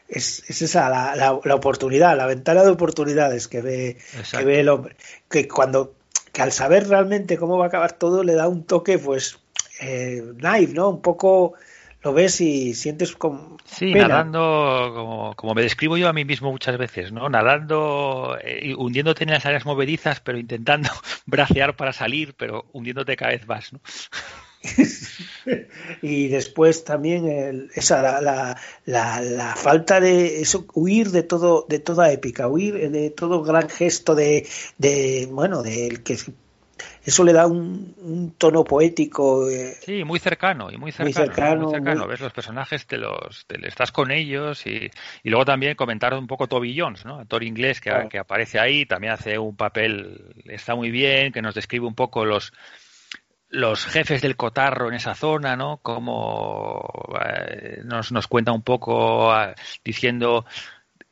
Es, 0.09 0.45
es 0.49 0.63
esa 0.63 0.89
la, 0.91 1.17
la, 1.17 1.39
la 1.43 1.55
oportunidad, 1.55 2.17
la 2.17 2.27
ventana 2.27 2.63
de 2.63 2.71
oportunidades 2.71 3.49
que 3.49 3.63
ve, 3.63 3.91
Exacto. 3.91 4.39
que 4.39 4.45
ve 4.45 4.61
el 4.61 4.69
hombre. 4.69 4.97
Que 5.31 5.49
cuando, 5.49 5.95
que 6.35 6.43
al 6.43 6.53
saber 6.53 6.89
realmente 6.89 7.39
cómo 7.39 7.57
va 7.59 7.67
a 7.67 7.69
acabar 7.69 7.93
todo, 7.93 8.25
le 8.25 8.35
da 8.35 8.49
un 8.49 8.65
toque, 8.65 8.99
pues, 8.99 9.39
eh, 9.81 10.23
naive, 10.37 10.75
¿no? 10.75 10.91
Un 10.91 11.03
poco 11.03 11.55
lo 12.03 12.13
ves 12.13 12.41
y 12.43 12.75
sientes 12.75 13.17
con 13.17 13.57
Sí, 13.65 13.93
pena. 13.93 14.09
nadando, 14.09 14.93
como, 14.95 15.35
como 15.37 15.55
me 15.55 15.63
describo 15.63 15.97
yo 15.97 16.09
a 16.09 16.13
mí 16.13 16.25
mismo 16.27 16.51
muchas 16.53 16.77
veces, 16.77 17.13
¿no? 17.13 17.31
Nadando, 17.31 18.37
eh, 18.43 18.75
hundiéndote 18.77 19.25
en 19.25 19.31
las 19.31 19.47
áreas 19.47 19.65
movedizas, 19.65 20.21
pero 20.21 20.39
intentando 20.39 20.91
bracear 21.27 21.77
para 21.77 21.95
salir, 21.95 22.35
pero 22.37 22.67
hundiéndote 22.73 23.17
cada 23.17 23.33
vez 23.33 23.47
más, 23.49 23.73
¿no? 23.73 23.81
y 26.03 26.29
después 26.29 26.85
también 26.85 27.27
el- 27.29 27.71
esa 27.75 28.03
la, 28.03 28.21
la, 28.21 28.57
la, 28.87 29.21
la 29.21 29.55
falta 29.57 30.01
de 30.01 30.41
eso 30.41 30.67
huir 30.75 31.11
de 31.11 31.23
todo 31.23 31.67
de 31.69 31.79
toda 31.79 32.11
épica 32.13 32.49
huir 32.49 32.91
de 32.91 33.11
todo 33.11 33.43
gran 33.43 33.69
gesto 33.69 34.15
de, 34.15 34.47
de 34.79 35.29
bueno 35.31 35.63
del 35.63 36.03
que 36.03 36.17
eso 37.05 37.23
le 37.23 37.33
da 37.35 37.47
un, 37.47 37.95
un 37.99 38.31
tono 38.37 38.65
poético 38.65 39.49
eh, 39.49 39.77
Sí, 39.85 40.05
muy 40.05 40.19
cercano 40.19 40.71
y 40.73 40.77
muy 40.79 40.91
cercano. 40.91 41.27
¿no? 41.27 41.27
cercano, 41.27 41.63
muy 41.67 41.75
cercano. 41.75 42.01
muy- 42.01 42.09
Ves 42.11 42.21
los 42.21 42.33
personajes, 42.33 42.87
te 42.87 42.97
los, 42.97 43.45
te, 43.47 43.69
estás 43.69 43.93
con 43.93 44.11
ellos 44.11 44.67
y, 44.67 44.91
y 45.23 45.31
luego 45.31 45.45
también 45.45 45.77
comentar 45.77 46.15
un 46.15 46.27
poco 46.27 46.47
Toby 46.49 46.77
Jones, 46.79 47.05
¿no? 47.05 47.21
Actor 47.21 47.45
inglés 47.45 47.81
que, 47.81 47.91
Claro. 47.91 48.09
que 48.09 48.19
aparece 48.19 48.59
ahí, 48.59 48.87
también 48.87 49.13
hace 49.13 49.39
un 49.39 49.55
papel, 49.55 50.35
está 50.47 50.75
muy 50.75 50.91
bien, 50.91 51.31
que 51.33 51.43
nos 51.43 51.55
describe 51.55 51.87
un 51.87 51.95
poco 51.95 52.25
los 52.25 52.53
los 53.51 53.85
jefes 53.87 54.21
del 54.23 54.37
cotarro 54.37 54.89
en 54.89 54.95
esa 54.95 55.15
zona, 55.15 55.57
¿no? 55.57 55.79
Como 55.79 56.89
eh, 57.25 57.81
nos, 57.85 58.11
nos 58.13 58.27
cuenta 58.27 58.53
un 58.53 58.63
poco 58.63 59.33
ah, 59.33 59.55
diciendo 59.85 60.45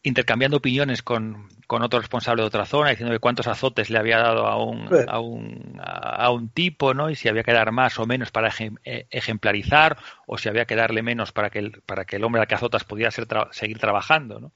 intercambiando 0.04 0.56
opiniones 0.56 1.00
con, 1.02 1.48
con 1.68 1.82
otro 1.82 2.00
responsable 2.00 2.42
de 2.42 2.48
otra 2.48 2.64
zona, 2.66 2.90
diciendo 2.90 3.12
que 3.14 3.20
cuántos 3.20 3.46
azotes 3.46 3.88
le 3.88 3.98
había 4.00 4.18
dado 4.18 4.48
a 4.48 4.56
un, 4.56 4.88
Sí. 4.88 4.96
a 5.06 5.20
un, 5.20 5.80
a, 5.80 6.24
a 6.24 6.30
un 6.30 6.48
tipo, 6.48 6.92
¿no? 6.92 7.08
Y 7.08 7.14
si 7.14 7.28
había 7.28 7.44
que 7.44 7.52
dar 7.52 7.70
más 7.70 7.96
o 8.00 8.06
menos 8.06 8.32
para 8.32 8.50
ejem- 8.50 8.80
eh, 8.84 9.06
ejemplarizar, 9.10 9.96
o 10.26 10.38
si 10.38 10.48
había 10.48 10.64
que 10.64 10.74
darle 10.74 11.02
menos 11.02 11.30
para 11.30 11.50
que 11.50 11.60
el, 11.60 11.82
para 11.86 12.04
que 12.04 12.16
el 12.16 12.24
hombre 12.24 12.40
al 12.40 12.48
que 12.48 12.56
azotas 12.56 12.82
pudiera 12.82 13.12
ser 13.12 13.28
tra- 13.28 13.52
seguir 13.52 13.78
trabajando, 13.78 14.40
¿no? 14.40 14.52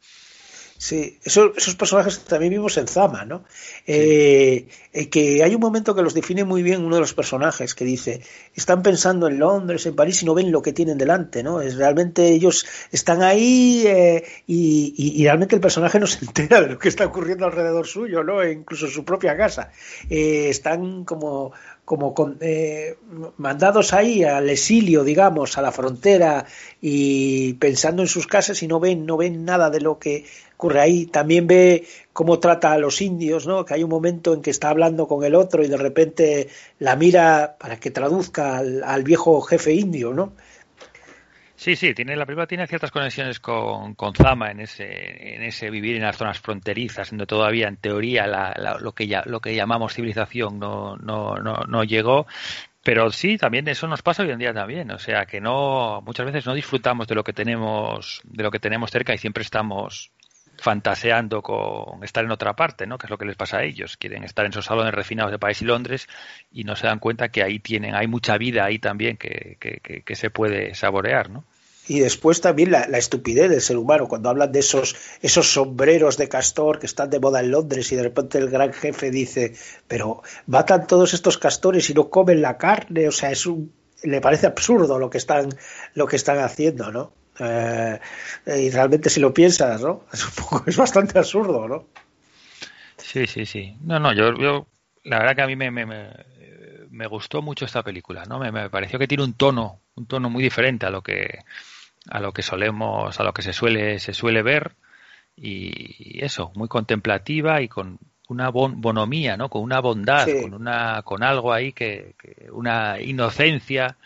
Sí, 0.78 1.18
eso- 1.24 1.54
esos 1.56 1.74
personajes 1.74 2.20
también 2.24 2.52
vimos 2.52 2.76
en 2.76 2.86
Zama, 2.86 3.24
¿no? 3.24 3.44
Eh, 3.86 4.68
eh, 4.92 5.08
que 5.08 5.42
hay 5.42 5.54
un 5.54 5.60
momento 5.60 5.94
que 5.94 6.02
los 6.02 6.12
define 6.12 6.44
muy 6.44 6.62
bien 6.62 6.84
uno 6.84 6.96
de 6.96 7.00
los 7.00 7.14
personajes 7.14 7.74
que 7.74 7.86
dice, 7.86 8.20
están 8.54 8.82
pensando 8.82 9.26
en 9.26 9.38
Londres, 9.38 9.86
en 9.86 9.96
París 9.96 10.22
y 10.22 10.26
no 10.26 10.34
ven 10.34 10.52
lo 10.52 10.60
que 10.60 10.74
tienen 10.74 10.98
delante, 10.98 11.42
¿no? 11.42 11.62
Es 11.62 11.76
realmente 11.76 12.28
ellos 12.28 12.66
están 12.92 13.22
ahí 13.22 13.84
eh, 13.86 14.22
y, 14.46 14.92
y- 14.96 15.22
y 15.22 15.24
realmente 15.24 15.54
el 15.54 15.62
personaje 15.62 15.98
no 15.98 16.06
se 16.06 16.24
entera 16.26 16.60
de 16.60 16.68
lo 16.68 16.78
que 16.78 16.88
está 16.90 17.06
ocurriendo 17.06 17.46
alrededor 17.46 17.86
suyo, 17.86 18.22
¿no? 18.22 18.42
E 18.42 18.52
incluso 18.52 18.84
en 18.86 18.92
su 18.92 19.02
propia 19.04 19.34
casa. 19.36 19.70
Eh, 20.10 20.48
están 20.50 21.04
como 21.04 21.52
como 21.86 22.12
con- 22.14 22.36
eh, 22.42 22.96
mandados 23.38 23.94
ahí 23.94 24.22
al 24.24 24.50
exilio, 24.50 25.04
digamos, 25.04 25.56
a 25.56 25.62
la 25.62 25.72
frontera 25.72 26.44
y 26.82 27.54
pensando 27.54 28.02
en 28.02 28.08
sus 28.08 28.26
casas 28.26 28.62
y 28.62 28.68
no 28.68 28.78
ven, 28.80 29.06
no 29.06 29.16
ven 29.16 29.44
nada 29.46 29.70
de 29.70 29.80
lo 29.80 29.98
que 29.98 30.24
ocurre 30.56 30.80
ahí. 30.80 31.06
También 31.06 31.46
ve 31.46 31.86
cómo 32.12 32.38
trata 32.40 32.72
a 32.72 32.78
los 32.78 33.00
indios, 33.00 33.46
¿no? 33.46 33.64
Que 33.64 33.74
hay 33.74 33.84
un 33.84 33.90
momento 33.90 34.34
en 34.34 34.42
que 34.42 34.50
está 34.50 34.68
hablando 34.70 35.06
con 35.08 35.24
el 35.24 35.34
otro 35.34 35.64
y 35.64 35.68
de 35.68 35.76
repente 35.78 36.48
la 36.78 36.96
mira 36.96 37.56
para 37.58 37.78
que 37.80 37.90
traduzca 37.90 38.58
al, 38.58 38.82
al 38.84 39.02
viejo 39.04 39.40
jefe 39.40 39.72
indio, 39.74 40.12
¿no? 40.12 40.32
Sí, 41.58 41.74
sí, 41.74 41.94
tiene, 41.94 42.16
la 42.16 42.26
película 42.26 42.46
tiene 42.46 42.66
ciertas 42.66 42.90
conexiones 42.90 43.40
con, 43.40 43.94
con 43.94 44.14
Zama 44.14 44.50
en 44.50 44.60
ese, 44.60 45.34
en 45.36 45.42
ese 45.42 45.70
vivir 45.70 45.96
en 45.96 46.02
las 46.02 46.16
zonas 46.16 46.38
fronterizas, 46.38 47.08
donde 47.10 47.26
todavía 47.26 47.66
en 47.66 47.78
teoría 47.78 48.26
la- 48.26 48.52
la- 48.58 48.78
lo, 48.78 48.92
que 48.92 49.06
ya, 49.06 49.22
lo 49.24 49.40
que 49.40 49.54
llamamos 49.54 49.94
civilización 49.94 50.58
no, 50.58 50.96
no, 50.98 51.36
no, 51.36 51.54
no 51.66 51.82
llegó. 51.84 52.26
Pero 52.82 53.10
sí, 53.10 53.38
también 53.38 53.68
eso 53.68 53.88
nos 53.88 54.02
pasa 54.02 54.22
hoy 54.22 54.30
en 54.30 54.38
día 54.38 54.54
también. 54.54 54.90
O 54.92 54.98
sea 54.98 55.26
que 55.26 55.40
no, 55.40 56.02
muchas 56.06 56.26
veces 56.26 56.46
no 56.46 56.54
disfrutamos 56.54 57.06
de 57.08 57.14
lo 57.16 57.24
que 57.24 57.32
tenemos, 57.32 58.20
de 58.24 58.42
lo 58.44 58.50
que 58.50 58.60
tenemos 58.60 58.90
cerca 58.90 59.14
y 59.14 59.18
siempre 59.18 59.42
estamos 59.42 60.12
fantaseando 60.58 61.42
con 61.42 62.02
estar 62.02 62.24
en 62.24 62.30
otra 62.30 62.54
parte, 62.54 62.86
¿no? 62.86 62.98
Que 62.98 63.06
es 63.06 63.10
lo 63.10 63.18
que 63.18 63.24
les 63.24 63.36
pasa 63.36 63.58
a 63.58 63.64
ellos. 63.64 63.96
Quieren 63.96 64.24
estar 64.24 64.44
en 64.44 64.52
esos 64.52 64.64
salones 64.64 64.94
refinados 64.94 65.32
de 65.32 65.38
París 65.38 65.62
y 65.62 65.64
Londres 65.64 66.08
y 66.52 66.64
no 66.64 66.76
se 66.76 66.86
dan 66.86 66.98
cuenta 66.98 67.28
que 67.28 67.42
ahí 67.42 67.58
tienen, 67.58 67.94
hay 67.94 68.06
mucha 68.06 68.38
vida 68.38 68.64
ahí 68.64 68.78
también 68.78 69.16
que, 69.16 69.56
que, 69.58 70.16
se 70.16 70.30
puede 70.30 70.74
saborear, 70.74 71.30
¿no? 71.30 71.44
Y 71.88 72.00
después 72.00 72.40
también 72.40 72.72
la, 72.72 72.88
la 72.88 72.98
estupidez 72.98 73.48
del 73.48 73.60
ser 73.60 73.76
humano, 73.76 74.08
cuando 74.08 74.28
hablan 74.28 74.50
de 74.50 74.58
esos, 74.58 74.96
esos 75.22 75.52
sombreros 75.52 76.16
de 76.16 76.28
castor 76.28 76.80
que 76.80 76.86
están 76.86 77.10
de 77.10 77.20
moda 77.20 77.40
en 77.40 77.52
Londres 77.52 77.92
y 77.92 77.96
de 77.96 78.02
repente 78.02 78.38
el 78.38 78.50
gran 78.50 78.72
jefe 78.72 79.10
dice, 79.10 79.52
pero 79.86 80.22
matan 80.46 80.86
todos 80.88 81.14
estos 81.14 81.38
castores 81.38 81.88
y 81.90 81.94
no 81.94 82.08
comen 82.08 82.42
la 82.42 82.58
carne, 82.58 83.06
o 83.06 83.12
sea, 83.12 83.30
es 83.30 83.46
un, 83.46 83.72
le 84.02 84.20
parece 84.20 84.46
absurdo 84.46 84.98
lo 84.98 85.10
que 85.10 85.18
están, 85.18 85.48
lo 85.94 86.06
que 86.06 86.16
están 86.16 86.38
haciendo, 86.38 86.90
¿no? 86.90 87.12
Eh, 87.38 87.98
y 88.46 88.70
realmente 88.70 89.10
si 89.10 89.20
lo 89.20 89.32
piensas, 89.34 89.80
¿no? 89.82 90.04
Es 90.12 90.24
un 90.24 90.32
poco, 90.44 90.64
es 90.66 90.76
bastante 90.76 91.18
absurdo, 91.18 91.68
¿no? 91.68 91.86
Sí, 92.98 93.26
sí, 93.26 93.46
sí. 93.46 93.76
No, 93.82 93.98
no, 93.98 94.12
yo, 94.12 94.34
yo 94.36 94.66
la 95.04 95.18
verdad 95.18 95.36
que 95.36 95.42
a 95.42 95.46
mí 95.46 95.56
me, 95.56 95.70
me, 95.70 95.86
me, 95.86 96.10
me 96.90 97.06
gustó 97.06 97.42
mucho 97.42 97.64
esta 97.64 97.82
película, 97.82 98.24
¿no? 98.24 98.38
Me, 98.38 98.50
me 98.50 98.70
pareció 98.70 98.98
que 98.98 99.08
tiene 99.08 99.24
un 99.24 99.34
tono, 99.34 99.80
un 99.94 100.06
tono 100.06 100.30
muy 100.30 100.42
diferente 100.42 100.86
a 100.86 100.90
lo 100.90 101.02
que 101.02 101.40
a 102.10 102.20
lo 102.20 102.32
que 102.32 102.42
solemos, 102.42 103.18
a 103.18 103.24
lo 103.24 103.32
que 103.34 103.42
se 103.42 103.52
suele 103.52 103.98
se 103.98 104.14
suele 104.14 104.42
ver 104.42 104.72
y 105.36 106.24
eso, 106.24 106.52
muy 106.54 106.68
contemplativa 106.68 107.62
y 107.62 107.68
con 107.68 107.98
una 108.28 108.50
bon- 108.50 108.80
bonomía, 108.80 109.36
¿no? 109.36 109.50
Con 109.50 109.62
una 109.62 109.80
bondad, 109.80 110.26
Sí. 110.26 110.42
con 110.42 110.54
una 110.54 111.02
con 111.04 111.22
algo 111.22 111.52
ahí 111.52 111.72
que, 111.72 112.14
que 112.18 112.50
una 112.52 113.00
inocencia 113.00 113.96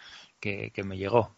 que, 0.40 0.70
que 0.74 0.84
me 0.84 0.98
llegó. 0.98 1.36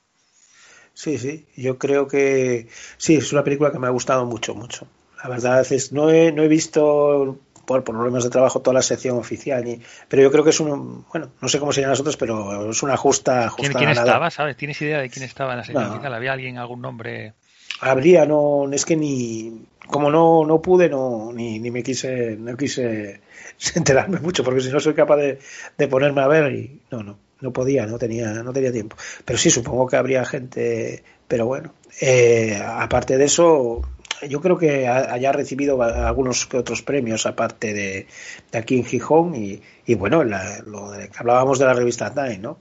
Sí, 0.95 1.19
sí, 1.19 1.47
yo 1.57 1.79
creo 1.79 2.07
que 2.07 2.69
sí, 2.99 3.17
es 3.17 3.33
una 3.33 3.43
película 3.45 3.73
que 3.73 3.79
me 3.79 3.87
ha 3.87 3.91
gustado 3.91 4.27
mucho, 4.27 4.55
mucho. 4.55 4.87
La 5.23 5.29
verdad 5.31 5.61
es, 5.71 5.93
no 5.93 6.11
he, 6.11 6.33
no 6.33 6.43
he 6.43 6.49
visto 6.49 7.39
por 7.67 7.85
problemas 7.85 8.25
de 8.25 8.31
trabajo 8.31 8.61
toda 8.61 8.75
la 8.75 8.83
sección 8.83 9.17
oficial, 9.19 9.65
ni- 9.65 9.81
pero 10.09 10.23
yo 10.23 10.31
creo 10.33 10.45
que 10.45 10.51
es 10.51 10.61
un, 10.61 11.05
bueno, 11.13 11.31
no 11.41 11.49
sé 11.49 11.59
cómo 11.61 11.73
serían 11.73 11.91
las 11.91 12.01
otras, 12.01 12.17
pero 12.17 12.71
es 12.71 12.83
una 12.83 12.97
justa, 12.97 13.49
justa 13.49 13.79
¿Quién, 13.79 13.87
quién 13.89 13.91
estaba? 13.99 14.31
¿Sabes? 14.31 14.57
¿Tienes 14.57 14.81
idea 14.83 15.01
de 15.01 15.09
quién 15.11 15.25
estaba 15.25 15.53
en 15.53 15.59
la 15.59 15.65
serie 15.65 15.81
No. 15.83 15.91
oficial? 15.93 16.13
¿Había 16.15 16.33
alguien, 16.33 16.59
algún 16.59 16.83
nombre? 16.83 17.35
Habría, 17.81 18.27
no, 18.27 18.69
es 18.73 18.85
que 18.85 18.97
ni, 18.97 19.65
como 19.87 20.11
no, 20.11 20.45
no 20.45 20.61
pude, 20.61 20.89
no, 20.89 21.33
ni, 21.33 21.59
ni 21.59 21.71
me 21.71 21.83
quise, 21.83 22.37
no 22.37 22.57
quise 22.57 23.21
enterarme 23.75 24.21
mucho, 24.21 24.45
porque 24.45 24.61
si 24.61 24.71
no 24.71 24.79
soy 24.81 24.95
capaz 24.95 25.17
de, 25.17 25.39
de 25.79 25.89
ponerme 25.89 26.21
a 26.21 26.29
ver 26.29 26.53
y 26.53 26.81
no, 26.91 27.03
no, 27.03 27.17
no 27.43 27.53
podía, 27.53 27.87
no 27.87 27.99
tenía, 27.99 28.33
no 28.43 28.53
tenía 28.53 28.73
tiempo. 28.73 28.97
Pero 29.25 29.39
sí, 29.39 29.51
supongo 29.51 29.87
que 29.87 29.97
habría 29.97 30.25
gente, 30.25 31.05
pero 31.29 31.47
bueno, 31.47 31.75
eh, 32.01 32.61
aparte 32.65 33.19
de 33.19 33.25
eso, 33.27 33.83
yo 34.29 34.41
creo 34.41 34.57
que 34.59 34.87
ha- 34.89 35.13
haya 35.13 35.33
recibido 35.33 35.83
algunos 35.83 36.47
que 36.47 36.57
otros 36.59 36.83
premios 36.83 37.27
aparte 37.27 37.75
de, 37.75 38.07
de 38.53 38.59
aquí 38.59 38.79
en 38.79 38.85
Gijón 38.85 39.35
y, 39.35 39.61
y 39.87 39.95
bueno, 39.95 40.25
la- 40.25 40.61
lo 40.67 40.91
de 40.93 41.11
hablábamos 41.17 41.59
de 41.59 41.67
la 41.67 41.75
revista 41.75 42.15
Time, 42.15 42.39
¿no? 42.39 42.59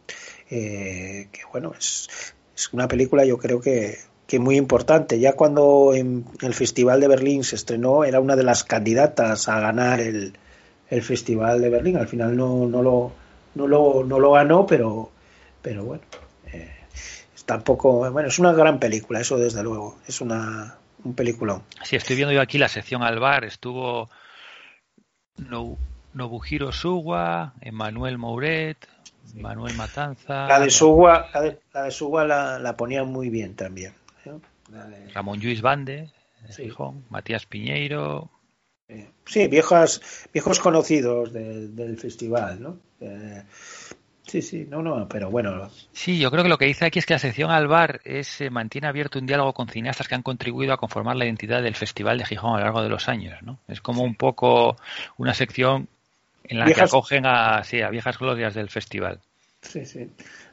Eh, 0.50 1.28
que 1.32 1.42
bueno, 1.52 1.74
es, 1.78 2.08
es 2.56 2.74
una 2.74 2.88
película 2.88 3.26
yo 3.26 3.38
creo 3.38 3.62
que, 3.62 3.98
que 4.28 4.40
muy 4.40 4.58
importante. 4.58 5.20
Ya 5.20 5.34
cuando 5.34 5.94
en 5.94 6.26
el 6.42 6.54
Festival 6.54 7.00
de 7.00 7.08
Berlín 7.08 7.44
se 7.44 7.56
estrenó, 7.56 8.04
era 8.04 8.20
una 8.20 8.36
de 8.36 8.44
las 8.44 8.64
candidatas 8.64 9.48
a 9.50 9.60
ganar 9.60 10.00
el, 10.02 10.34
el 10.90 11.02
Festival 11.04 11.62
de 11.62 11.70
Berlín. 11.70 11.98
Al 11.98 12.08
final 12.08 12.36
no, 12.36 12.68
no, 12.68 12.82
lo, 12.82 13.14
no 13.56 13.68
lo, 13.68 14.04
no 14.04 14.20
lo 14.20 14.32
ganó, 14.32 14.66
pero, 14.66 15.12
pero 15.62 15.84
bueno, 15.86 16.04
eh, 16.54 16.72
tampoco, 17.46 18.10
bueno, 18.12 18.28
es 18.30 18.40
una 18.40 18.54
gran 18.54 18.80
película, 18.80 19.20
eso 19.20 19.38
desde 19.38 19.64
luego, 19.64 19.98
es 20.08 20.22
una, 20.22 20.76
un 21.04 21.14
peliculón. 21.14 21.64
Sí, 21.84 21.96
estoy 21.96 22.16
viendo 22.16 22.34
yo 22.34 22.42
aquí 22.42 22.58
la 22.58 22.68
sección 22.70 23.04
al 23.04 23.20
bar, 23.20 23.44
estuvo 23.46 24.10
no, 25.38 25.78
Nobuhiro 26.14 26.72
Suwa, 26.72 27.54
Emmanuel 27.62 28.18
Mouret, 28.18 28.78
Manuel 29.36 29.76
Matanza, 29.76 30.48
La 30.48 30.60
de 30.60 30.70
Suwa, 30.70 31.30
la 31.34 31.42
de, 31.42 31.60
la 31.74 31.84
de 31.84 31.92
Suwa 31.92 32.26
la, 32.26 32.60
la 32.60 32.76
ponía 32.76 33.04
muy 33.04 33.30
bien 33.30 33.56
también. 33.56 33.94
¿eh? 34.26 34.32
La 34.72 34.86
de- 34.88 35.10
Ramón 35.14 35.40
Lluís 35.40 35.62
Bande, 35.62 36.12
de 36.46 36.54
Sí. 36.54 36.64
Gijón, 36.64 37.06
Matías 37.10 37.46
Piñeiro, 37.46 38.30
eh, 38.92 39.08
sí, 39.26 39.48
viejas, 39.48 40.02
viejos 40.34 40.60
conocidos 40.60 41.34
de- 41.34 41.68
del 41.70 41.98
festival, 41.98 42.62
¿no? 42.62 42.78
Eh, 43.00 43.44
sí, 44.28 44.42
sí, 44.42 44.66
no, 44.70 44.82
no, 44.82 45.08
pero 45.08 45.30
bueno, 45.32 45.70
Sí, 45.94 46.20
yo 46.20 46.32
creo 46.32 46.44
que 46.44 46.50
lo 46.50 46.58
que 46.58 46.66
dice 46.66 46.86
aquí 46.86 47.00
es 47.00 47.06
que 47.06 47.14
la 47.14 47.20
sección 47.20 47.52
al 47.52 47.68
bar 47.68 48.00
es, 48.04 48.42
eh, 48.42 48.50
mantiene 48.50 48.88
abierto 48.88 49.20
un 49.20 49.26
diálogo 49.26 49.54
con 49.54 49.68
cineastas 49.68 50.08
que 50.08 50.16
han 50.16 50.24
contribuido 50.24 50.74
a 50.74 50.78
conformar 50.78 51.16
la 51.16 51.26
identidad 51.26 51.62
del 51.62 51.76
Festival 51.76 52.18
de 52.18 52.26
Gijón 52.26 52.56
a 52.56 52.60
lo 52.60 52.64
largo 52.66 52.82
de 52.82 52.90
los 52.90 53.08
años, 53.10 53.42
¿no? 53.44 53.60
Es 53.68 53.82
como 53.82 54.04
un 54.04 54.16
poco 54.16 54.78
una 55.18 55.34
sección 55.34 55.88
en 56.44 56.60
la 56.60 56.66
que 56.72 56.82
acogen 56.82 57.26
a, 57.26 57.64
sí, 57.64 57.82
a 57.82 57.90
viejas 57.90 58.18
glorias 58.18 58.54
del 58.54 58.70
festival. 58.70 59.20
Sí, 59.62 59.86
sí. 59.86 60.10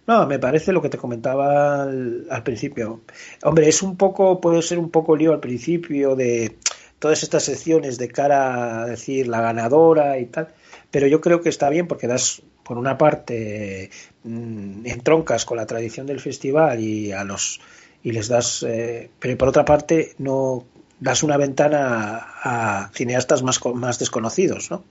No, 0.07 0.27
me 0.27 0.39
parece 0.39 0.73
lo 0.73 0.83
que 0.83 0.89
te 0.89 0.99
comentaba 0.99 1.83
al, 1.83 2.27
al 2.31 2.43
principio. 2.43 3.03
Hombre, 3.43 3.69
es 3.69 3.83
un 3.83 3.97
poco, 3.97 4.41
puede 4.41 4.61
ser 4.63 4.79
un 4.79 4.91
poco 4.91 5.17
lío 5.17 5.33
al 5.33 5.41
principio 5.41 6.15
de 6.15 6.59
todas 6.99 7.23
estas 7.23 7.45
secciones 7.45 7.99
de 7.99 8.09
cara 8.09 8.83
a 8.83 8.87
decir 8.87 9.29
la 9.29 9.41
ganadora 9.41 10.19
y 10.19 10.27
tal, 10.27 10.49
pero 10.91 11.07
yo 11.07 11.21
creo 11.21 11.41
que 11.41 11.49
está 11.49 11.69
bien 11.69 11.87
porque 11.87 12.07
das, 12.07 12.43
por 12.65 12.79
una 12.79 12.99
parte, 12.99 13.91
mm, 14.25 14.87
entroncas 14.87 15.45
con 15.45 15.57
la 15.57 15.67
tradición 15.67 16.07
del 16.07 16.21
festival 16.21 16.81
y 16.81 17.13
a 17.13 17.25
los 17.25 17.61
y 18.03 18.13
les 18.13 18.29
das, 18.29 18.63
eh, 18.63 19.11
pero 19.19 19.37
por 19.37 19.49
otra 19.49 19.65
parte 19.65 20.15
no 20.19 20.65
das 21.01 21.23
una 21.23 21.37
ventana 21.37 22.17
a, 22.43 22.85
a 22.85 22.89
cineastas 22.91 23.43
más 23.43 23.61
más 23.75 23.99
desconocidos, 23.99 24.71
¿no? 24.71 24.85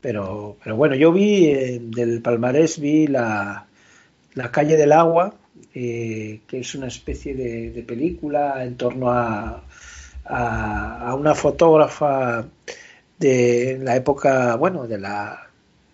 Pero, 0.00 0.56
pero 0.62 0.76
bueno, 0.76 0.94
yo 0.94 1.12
vi 1.12 1.46
eh, 1.46 1.80
del 1.80 2.22
palmarés, 2.22 2.80
vi 2.80 3.06
la, 3.06 3.66
la 4.34 4.50
calle 4.50 4.76
del 4.76 4.92
agua, 4.92 5.34
eh, 5.74 6.40
que 6.46 6.60
es 6.60 6.74
una 6.74 6.88
especie 6.88 7.34
de, 7.34 7.70
de 7.70 7.82
película 7.82 8.64
en 8.64 8.76
torno 8.76 9.10
a, 9.10 9.64
a, 10.24 11.08
a 11.08 11.14
una 11.14 11.34
fotógrafa 11.34 12.46
de 13.18 13.78
la 13.82 13.96
época, 13.96 14.56
bueno, 14.56 14.86
de 14.86 14.98
la, 14.98 15.48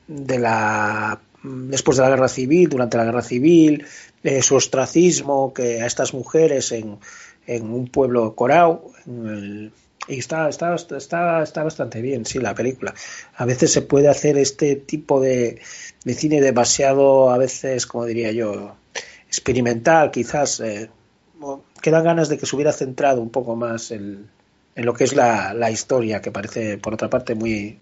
de 0.06 0.38
la 0.38 1.20
después 1.42 1.96
de 1.96 2.02
la 2.02 2.10
guerra 2.10 2.28
civil, 2.28 2.68
durante 2.68 2.96
la 2.96 3.04
guerra 3.04 3.22
civil, 3.22 3.86
eh, 4.22 4.42
su 4.42 4.56
ostracismo 4.56 5.52
que 5.52 5.82
a 5.82 5.86
estas 5.86 6.12
mujeres 6.14 6.72
en, 6.72 6.98
en 7.46 7.70
un 7.70 7.88
pueblo 7.88 8.34
corao, 8.34 8.90
y 10.08 10.18
está, 10.18 10.48
está, 10.48 10.74
está, 10.74 11.42
está 11.42 11.62
bastante 11.62 12.00
bien, 12.00 12.24
sí, 12.24 12.38
la 12.38 12.54
película. 12.54 12.94
A 13.36 13.44
veces 13.44 13.72
se 13.72 13.82
puede 13.82 14.08
hacer 14.08 14.38
este 14.38 14.74
tipo 14.76 15.20
de, 15.20 15.60
de 16.04 16.14
cine 16.14 16.40
demasiado, 16.40 17.30
a 17.30 17.38
veces, 17.38 17.86
como 17.86 18.06
diría 18.06 18.32
yo, 18.32 18.74
experimental, 19.26 20.10
quizás. 20.10 20.60
eh, 20.60 20.88
o- 21.78 21.82
quedan 21.82 22.04
ganas 22.04 22.28
de 22.28 22.38
que 22.38 22.46
se 22.46 22.56
hubiera 22.56 22.72
centrado 22.72 23.20
un 23.22 23.30
poco 23.30 23.56
más 23.56 23.90
en, 23.90 24.28
lo 24.76 24.94
que 24.94 25.04
es 25.04 25.14
la, 25.14 25.54
la 25.54 25.70
historia, 25.70 26.20
que 26.22 26.30
parece, 26.30 26.78
por 26.78 26.94
otra 26.94 27.10
parte, 27.10 27.34
muy, 27.34 27.78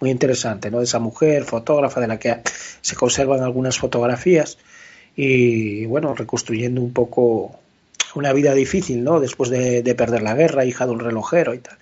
muy 0.00 0.10
interesante, 0.10 0.70
¿no? 0.70 0.78
De 0.78 0.84
esa 0.84 0.98
mujer 1.00 1.44
fotógrafa 1.44 2.00
de 2.00 2.08
la 2.08 2.18
que 2.18 2.40
se 2.80 2.96
conservan 2.96 3.42
algunas 3.42 3.78
fotografías 3.78 4.58
y, 5.16 5.86
bueno, 5.86 6.14
reconstruyendo 6.14 6.80
un 6.80 6.92
poco 6.92 7.58
una 8.14 8.32
vida 8.32 8.54
difícil, 8.54 9.04
¿no? 9.04 9.20
Después 9.20 9.50
de, 9.50 9.82
de 9.82 9.94
perder 9.94 10.22
la 10.22 10.34
guerra, 10.34 10.64
hija 10.64 10.86
de 10.86 10.92
un 10.92 11.00
relojero 11.00 11.54
y 11.54 11.58
tal. 11.58 11.78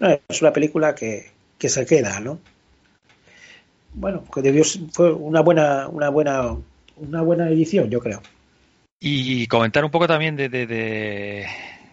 No, 0.00 0.10
es 0.28 0.42
una 0.42 0.52
película 0.52 0.94
que, 0.94 1.30
que 1.58 1.68
se 1.68 1.86
queda, 1.86 2.20
¿no? 2.20 2.40
Bueno, 3.94 4.24
que 4.32 4.42
debió 4.42 4.64
fue 4.92 5.12
una 5.12 5.40
buena, 5.40 5.88
una 5.88 6.08
buena, 6.10 6.56
una 6.96 7.22
buena 7.22 7.48
edición, 7.50 7.90
yo 7.90 8.00
creo. 8.00 8.22
Y 9.00 9.46
comentar 9.46 9.84
un 9.84 9.90
poco 9.90 10.08
también 10.08 10.34
de, 10.34 10.48
de, 10.48 10.66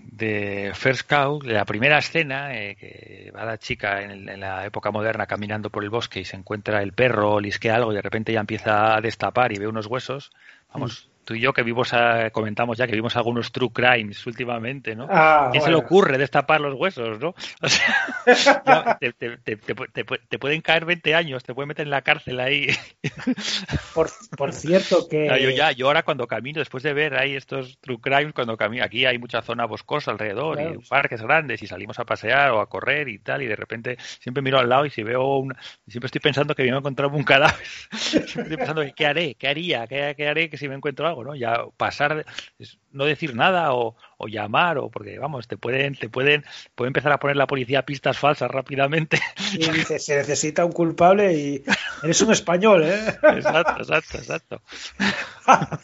de, 0.02 0.72
First 0.74 1.08
Cow, 1.08 1.40
la 1.44 1.64
primera 1.66 2.00
escena, 2.00 2.56
eh, 2.56 2.76
que 2.76 3.32
va 3.36 3.46
la 3.46 3.60
chica 3.60 4.02
en, 4.02 4.28
en 4.28 4.40
la 4.40 4.66
época 4.66 4.90
moderna 4.90 5.28
caminando 5.28 5.70
por 5.70 5.84
el 5.84 5.92
bosque 5.92 6.22
y 6.22 6.26
se 6.26 6.36
encuentra 6.36 6.82
el 6.82 6.94
perro, 6.94 7.40
lisquea 7.40 7.76
algo 7.76 7.92
y 7.92 7.96
de 7.96 8.02
repente 8.02 8.34
ya 8.34 8.40
empieza 8.40 8.96
a 8.96 9.02
destapar 9.02 9.52
y 9.52 9.60
ve 9.60 9.68
unos 9.68 9.86
huesos. 9.86 10.32
Vamos, 10.74 11.10
tú 11.26 11.34
y 11.36 11.42
yo 11.42 11.52
que 11.52 11.64
vimos, 11.64 11.94
a- 11.94 12.30
comentamos 12.32 12.78
ya 12.78 12.88
que 12.88 12.94
vimos 12.96 13.16
algunos 13.18 13.52
true 13.52 13.72
crimes 13.74 14.26
últimamente, 14.26 14.96
¿no? 14.96 15.08
Ah, 15.10 15.50
¿Quién 15.52 15.62
se 15.64 15.70
le 15.70 15.76
ocurre 15.76 16.18
destapar 16.18 16.62
los 16.62 16.76
huesos, 16.76 17.20
no? 17.20 17.36
O 17.62 17.68
sea, 17.68 18.64
ya 18.66 18.98
te, 19.00 19.12
te- 19.14 19.38
te- 19.38 19.58
te- 19.58 20.40
pueden 20.40 20.62
caer 20.62 20.86
20 20.86 21.14
años, 21.16 21.44
te 21.44 21.54
pueden 21.54 21.68
meter 21.70 21.86
en 21.86 21.92
la 21.92 22.02
cárcel 22.02 22.40
ahí. 22.40 22.68
Por, 23.94 24.10
por 24.38 24.52
cierto 24.52 25.08
que... 25.08 25.26
No, 25.28 25.38
yo 25.38 25.50
ya, 25.50 25.72
yo 25.72 25.88
ahora 25.88 26.04
cuando 26.04 26.28
camino, 26.28 26.60
después 26.60 26.84
de 26.84 26.94
ver 26.94 27.16
ahí 27.18 27.36
estos 27.36 27.78
true 27.80 28.00
crimes, 28.00 28.34
cuando 28.34 28.58
camino, 28.58 28.84
aquí 28.84 29.06
hay 29.06 29.18
mucha 29.18 29.42
zona 29.42 29.66
boscosa 29.66 30.12
alrededor 30.12 30.58
Claro. 30.58 30.80
y 30.82 30.88
parques 30.88 31.22
grandes 31.22 31.62
y 31.64 31.68
salimos 31.68 31.98
a 32.00 32.06
pasear 32.06 32.52
o 32.52 32.60
a 32.60 32.68
correr 32.70 33.08
y 33.08 33.20
tal, 33.20 33.42
y 33.42 33.48
de 33.48 33.56
repente 33.56 33.98
siempre 34.20 34.42
miro 34.44 34.60
al 34.60 34.68
lado 34.70 34.86
y 34.86 34.90
si 34.90 35.02
veo 35.04 35.38
un, 35.38 35.56
siempre 35.88 36.08
estoy 36.08 36.20
pensando 36.22 36.54
que 36.56 36.64
me 36.64 36.70
voy 36.70 36.76
a 36.76 36.80
encontrar 36.80 37.10
un 37.10 37.24
cadáver. 37.24 37.56
Siempre 37.96 38.44
estoy 38.44 38.58
pensando 38.58 38.82
que 38.82 38.94
qué 38.94 39.06
haré, 39.06 39.36
qué 39.36 39.48
haría, 39.48 39.88
qué, 39.88 40.14
qué 40.18 40.28
haré 40.28 40.50
que 40.50 40.58
si 40.58 40.68
me 40.68 40.76
encuentro 40.76 41.08
algo, 41.08 41.15
¿no? 41.24 41.36
Ya 41.36 41.66
pasar, 41.78 42.26
no 42.92 43.06
decir 43.06 43.36
nada 43.36 43.74
o, 43.74 43.96
o 44.18 44.28
llamar 44.28 44.78
o 44.78 44.90
porque 44.90 45.18
vamos, 45.20 45.48
te 45.48 45.58
pueden, 45.58 45.96
te 45.96 46.10
pueden, 46.10 46.44
puede 46.76 46.88
empezar 46.88 47.12
a 47.12 47.20
poner 47.20 47.36
la 47.38 47.48
policía 47.48 47.86
pistas 47.86 48.18
falsas 48.18 48.50
rápidamente. 48.52 49.20
Y 49.54 49.70
dice, 49.70 50.00
se 50.00 50.18
necesita 50.18 50.66
un 50.66 50.72
culpable 50.72 51.34
y 51.34 51.64
eres 52.04 52.22
un 52.22 52.32
español, 52.32 52.84
¿eh? 52.84 53.00
exacto, 53.24 53.82
exacto, 53.82 54.18
exacto. 54.18 54.62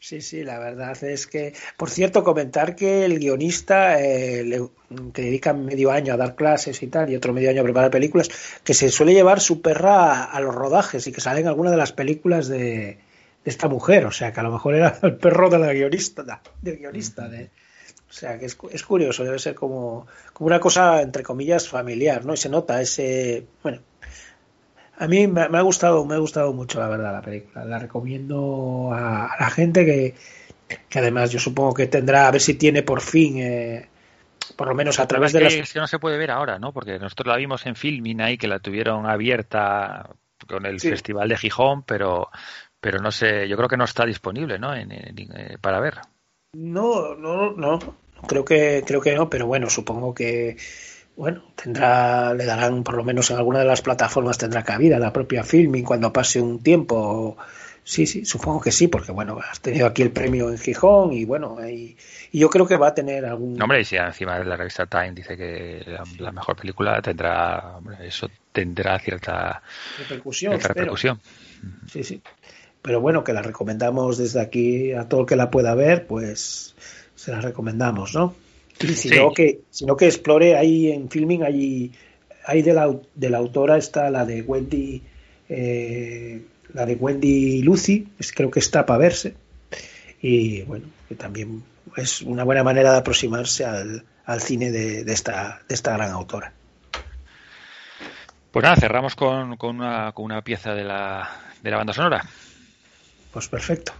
Sí, 0.00 0.20
sí, 0.20 0.44
la 0.44 0.58
verdad 0.58 1.02
es 1.04 1.26
que, 1.26 1.54
por 1.76 1.90
cierto, 1.90 2.22
comentar 2.22 2.76
que 2.76 3.04
el 3.04 3.18
guionista, 3.18 4.00
eh, 4.00 4.44
le- 4.44 4.68
que 5.12 5.22
dedica 5.22 5.52
medio 5.52 5.90
año 5.90 6.14
a 6.14 6.16
dar 6.16 6.36
clases 6.36 6.82
y 6.82 6.86
tal, 6.86 7.10
y 7.10 7.16
otro 7.16 7.32
medio 7.32 7.50
año 7.50 7.62
a 7.62 7.64
preparar 7.64 7.90
películas, 7.90 8.28
que 8.62 8.74
se 8.74 8.90
suele 8.90 9.12
llevar 9.12 9.40
su 9.40 9.60
perra 9.60 10.12
a, 10.12 10.24
a 10.24 10.40
los 10.40 10.54
rodajes 10.54 11.06
y 11.06 11.12
que 11.12 11.20
sale 11.20 11.40
en 11.40 11.48
alguna 11.48 11.70
de 11.70 11.76
las 11.78 11.92
películas 11.92 12.46
de 12.48 12.98
esta 13.48 13.68
mujer, 13.68 14.06
o 14.06 14.12
sea, 14.12 14.32
que 14.32 14.40
a 14.40 14.42
lo 14.42 14.52
mejor 14.52 14.74
era 14.74 14.98
el 15.02 15.16
perro 15.16 15.50
de 15.50 15.58
la 15.58 15.72
guionista, 15.72 16.40
del 16.62 16.78
guionista, 16.78 17.28
de, 17.28 17.50
o 18.08 18.12
sea, 18.12 18.38
que 18.38 18.46
es, 18.46 18.56
es 18.70 18.82
curioso, 18.84 19.24
debe 19.24 19.38
ser 19.38 19.54
como, 19.54 20.06
como 20.32 20.46
una 20.46 20.60
cosa, 20.60 21.02
entre 21.02 21.22
comillas, 21.22 21.68
familiar, 21.68 22.24
¿no? 22.24 22.34
Y 22.34 22.36
se 22.36 22.48
nota 22.48 22.80
ese, 22.80 23.46
bueno, 23.62 23.80
a 24.98 25.06
mí 25.06 25.26
me, 25.26 25.48
me 25.48 25.58
ha 25.58 25.62
gustado, 25.62 26.04
me 26.04 26.14
ha 26.14 26.18
gustado 26.18 26.52
mucho, 26.52 26.80
la 26.80 26.88
verdad, 26.88 27.12
la 27.12 27.22
película. 27.22 27.64
La 27.64 27.78
recomiendo 27.78 28.90
a, 28.92 29.26
a 29.26 29.40
la 29.40 29.50
gente 29.50 29.84
que, 29.84 30.14
que 30.88 30.98
además 30.98 31.30
yo 31.30 31.38
supongo 31.38 31.74
que 31.74 31.86
tendrá, 31.86 32.26
a 32.26 32.30
ver 32.30 32.40
si 32.40 32.54
tiene 32.54 32.82
por 32.82 33.00
fin, 33.00 33.38
eh, 33.38 33.88
por 34.56 34.66
lo 34.66 34.74
menos 34.74 34.98
a 34.98 35.06
través 35.06 35.32
de 35.32 35.40
las... 35.40 35.54
es 35.54 35.72
que 35.72 35.78
no 35.78 35.86
se 35.86 35.98
puede 35.98 36.18
ver 36.18 36.30
ahora, 36.30 36.58
¿no? 36.58 36.72
Porque 36.72 36.98
nosotros 36.98 37.28
la 37.28 37.36
vimos 37.36 37.64
en 37.66 37.76
Filmin 37.76 38.20
ahí, 38.20 38.38
que 38.38 38.48
la 38.48 38.58
tuvieron 38.58 39.06
abierta 39.06 40.10
con 40.48 40.66
el 40.66 40.80
Sí. 40.80 40.88
Festival 40.88 41.28
de 41.28 41.36
Gijón, 41.36 41.82
pero 41.82 42.28
pero 42.80 42.98
no 42.98 43.10
sé, 43.10 43.48
yo 43.48 43.56
creo 43.56 43.68
que 43.68 43.76
no 43.76 43.84
está 43.84 44.04
disponible, 44.06 44.58
¿no? 44.58 44.74
En- 44.74 44.92
en- 44.92 45.18
eh, 45.36 45.58
para 45.60 45.80
ver. 45.80 45.98
No, 46.54 47.14
no, 47.14 47.52
no, 47.52 47.78
creo 48.26 48.44
que, 48.44 48.82
creo 48.86 49.00
que 49.00 49.14
no, 49.14 49.28
pero 49.28 49.46
bueno, 49.46 49.68
supongo 49.68 50.14
que, 50.14 50.56
bueno, 51.16 51.42
tendrá, 51.54 52.32
le 52.34 52.44
darán 52.46 52.82
por 52.84 52.96
lo 52.96 53.04
menos 53.04 53.30
en 53.30 53.36
alguna 53.36 53.60
de 53.60 53.66
las 53.66 53.82
plataformas 53.82 54.38
tendrá 54.38 54.62
cabida 54.64 54.98
la 54.98 55.12
propia 55.12 55.44
filming 55.44 55.84
cuando 55.84 56.12
pase 56.12 56.40
un 56.40 56.62
tiempo. 56.62 57.36
Sí, 57.84 58.06
sí, 58.06 58.26
supongo 58.26 58.60
que 58.60 58.70
sí, 58.70 58.88
porque 58.88 59.12
bueno, 59.12 59.38
has 59.40 59.60
tenido 59.60 59.86
aquí 59.86 60.02
el 60.02 60.10
premio 60.10 60.50
en 60.50 60.58
Gijón 60.58 61.12
y 61.14 61.24
bueno, 61.24 61.56
y, 61.66 61.96
y 62.32 62.38
yo 62.38 62.50
creo 62.50 62.66
que 62.66 62.76
va 62.76 62.88
a 62.88 62.94
tener 62.94 63.24
algún... 63.24 63.56
No, 63.56 63.64
hombre, 63.64 63.80
y 63.80 63.84
si 63.84 63.96
encima 63.96 64.38
la 64.40 64.56
revista 64.56 64.84
Time 64.84 65.12
dice 65.12 65.38
que 65.38 65.84
la, 65.86 66.04
la 66.18 66.32
mejor 66.32 66.56
película 66.56 67.00
tendrá, 67.00 67.78
hombre, 67.78 68.06
eso 68.06 68.28
tendrá 68.52 68.98
cierta, 68.98 69.62
repercusión, 69.98 70.52
cierta 70.52 70.68
repercusión. 70.68 71.18
Sí, 71.90 72.04
sí. 72.04 72.20
Pero 72.88 73.02
bueno, 73.02 73.22
que 73.22 73.34
la 73.34 73.42
recomendamos 73.42 74.16
desde 74.16 74.40
aquí 74.40 74.92
a 74.92 75.06
todo 75.10 75.20
el 75.20 75.26
que 75.26 75.36
la 75.36 75.50
pueda 75.50 75.74
ver, 75.74 76.06
pues 76.06 76.74
se 77.14 77.30
la 77.30 77.42
recomendamos, 77.42 78.14
¿no? 78.14 78.34
Y 78.80 78.94
si 78.94 79.10
Sí. 79.10 79.14
no, 79.14 79.30
que, 79.34 79.60
si 79.68 79.84
no 79.84 79.94
que 79.94 80.06
explore 80.06 80.56
ahí 80.56 80.90
en 80.90 81.10
filming, 81.10 81.42
ahí, 81.42 81.92
ahí 82.46 82.62
de, 82.62 82.72
la, 82.72 82.90
de 83.14 83.28
la 83.28 83.36
autora 83.36 83.76
está 83.76 84.08
la 84.08 84.24
de 84.24 84.40
Wendy, 84.40 85.02
eh, 85.50 86.40
la 86.72 86.86
de 86.86 86.94
Wendy 86.94 87.60
Lucy, 87.60 88.08
es, 88.18 88.32
creo 88.32 88.50
que 88.50 88.60
está 88.60 88.86
para 88.86 89.00
verse. 89.00 89.34
Y 90.22 90.62
bueno, 90.62 90.86
que 91.10 91.14
también 91.14 91.62
es 91.94 92.22
una 92.22 92.44
buena 92.44 92.64
manera 92.64 92.92
de 92.92 92.98
aproximarse 93.00 93.66
al, 93.66 94.02
al 94.24 94.40
cine 94.40 94.70
de, 94.70 95.04
de 95.04 95.12
esta, 95.12 95.60
de 95.68 95.74
esta 95.74 95.92
gran 95.92 96.10
autora. 96.12 96.54
Pues 98.50 98.62
nada, 98.62 98.76
cerramos 98.76 99.14
con, 99.14 99.58
con 99.58 99.76
una, 99.76 100.12
con 100.12 100.24
una 100.24 100.40
pieza 100.40 100.72
de 100.72 100.84
la, 100.84 101.28
de 101.62 101.70
la 101.70 101.76
banda 101.76 101.92
sonora. 101.92 102.24
Pues 103.32 103.48
perfecto. 103.48 103.92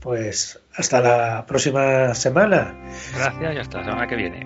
Pues 0.00 0.60
hasta 0.76 1.00
la 1.00 1.46
próxima 1.46 2.14
semana. 2.14 2.74
Gracias 3.14 3.54
y 3.54 3.58
hasta 3.58 3.78
la 3.78 3.84
semana 3.84 4.06
que 4.06 4.16
viene. 4.16 4.44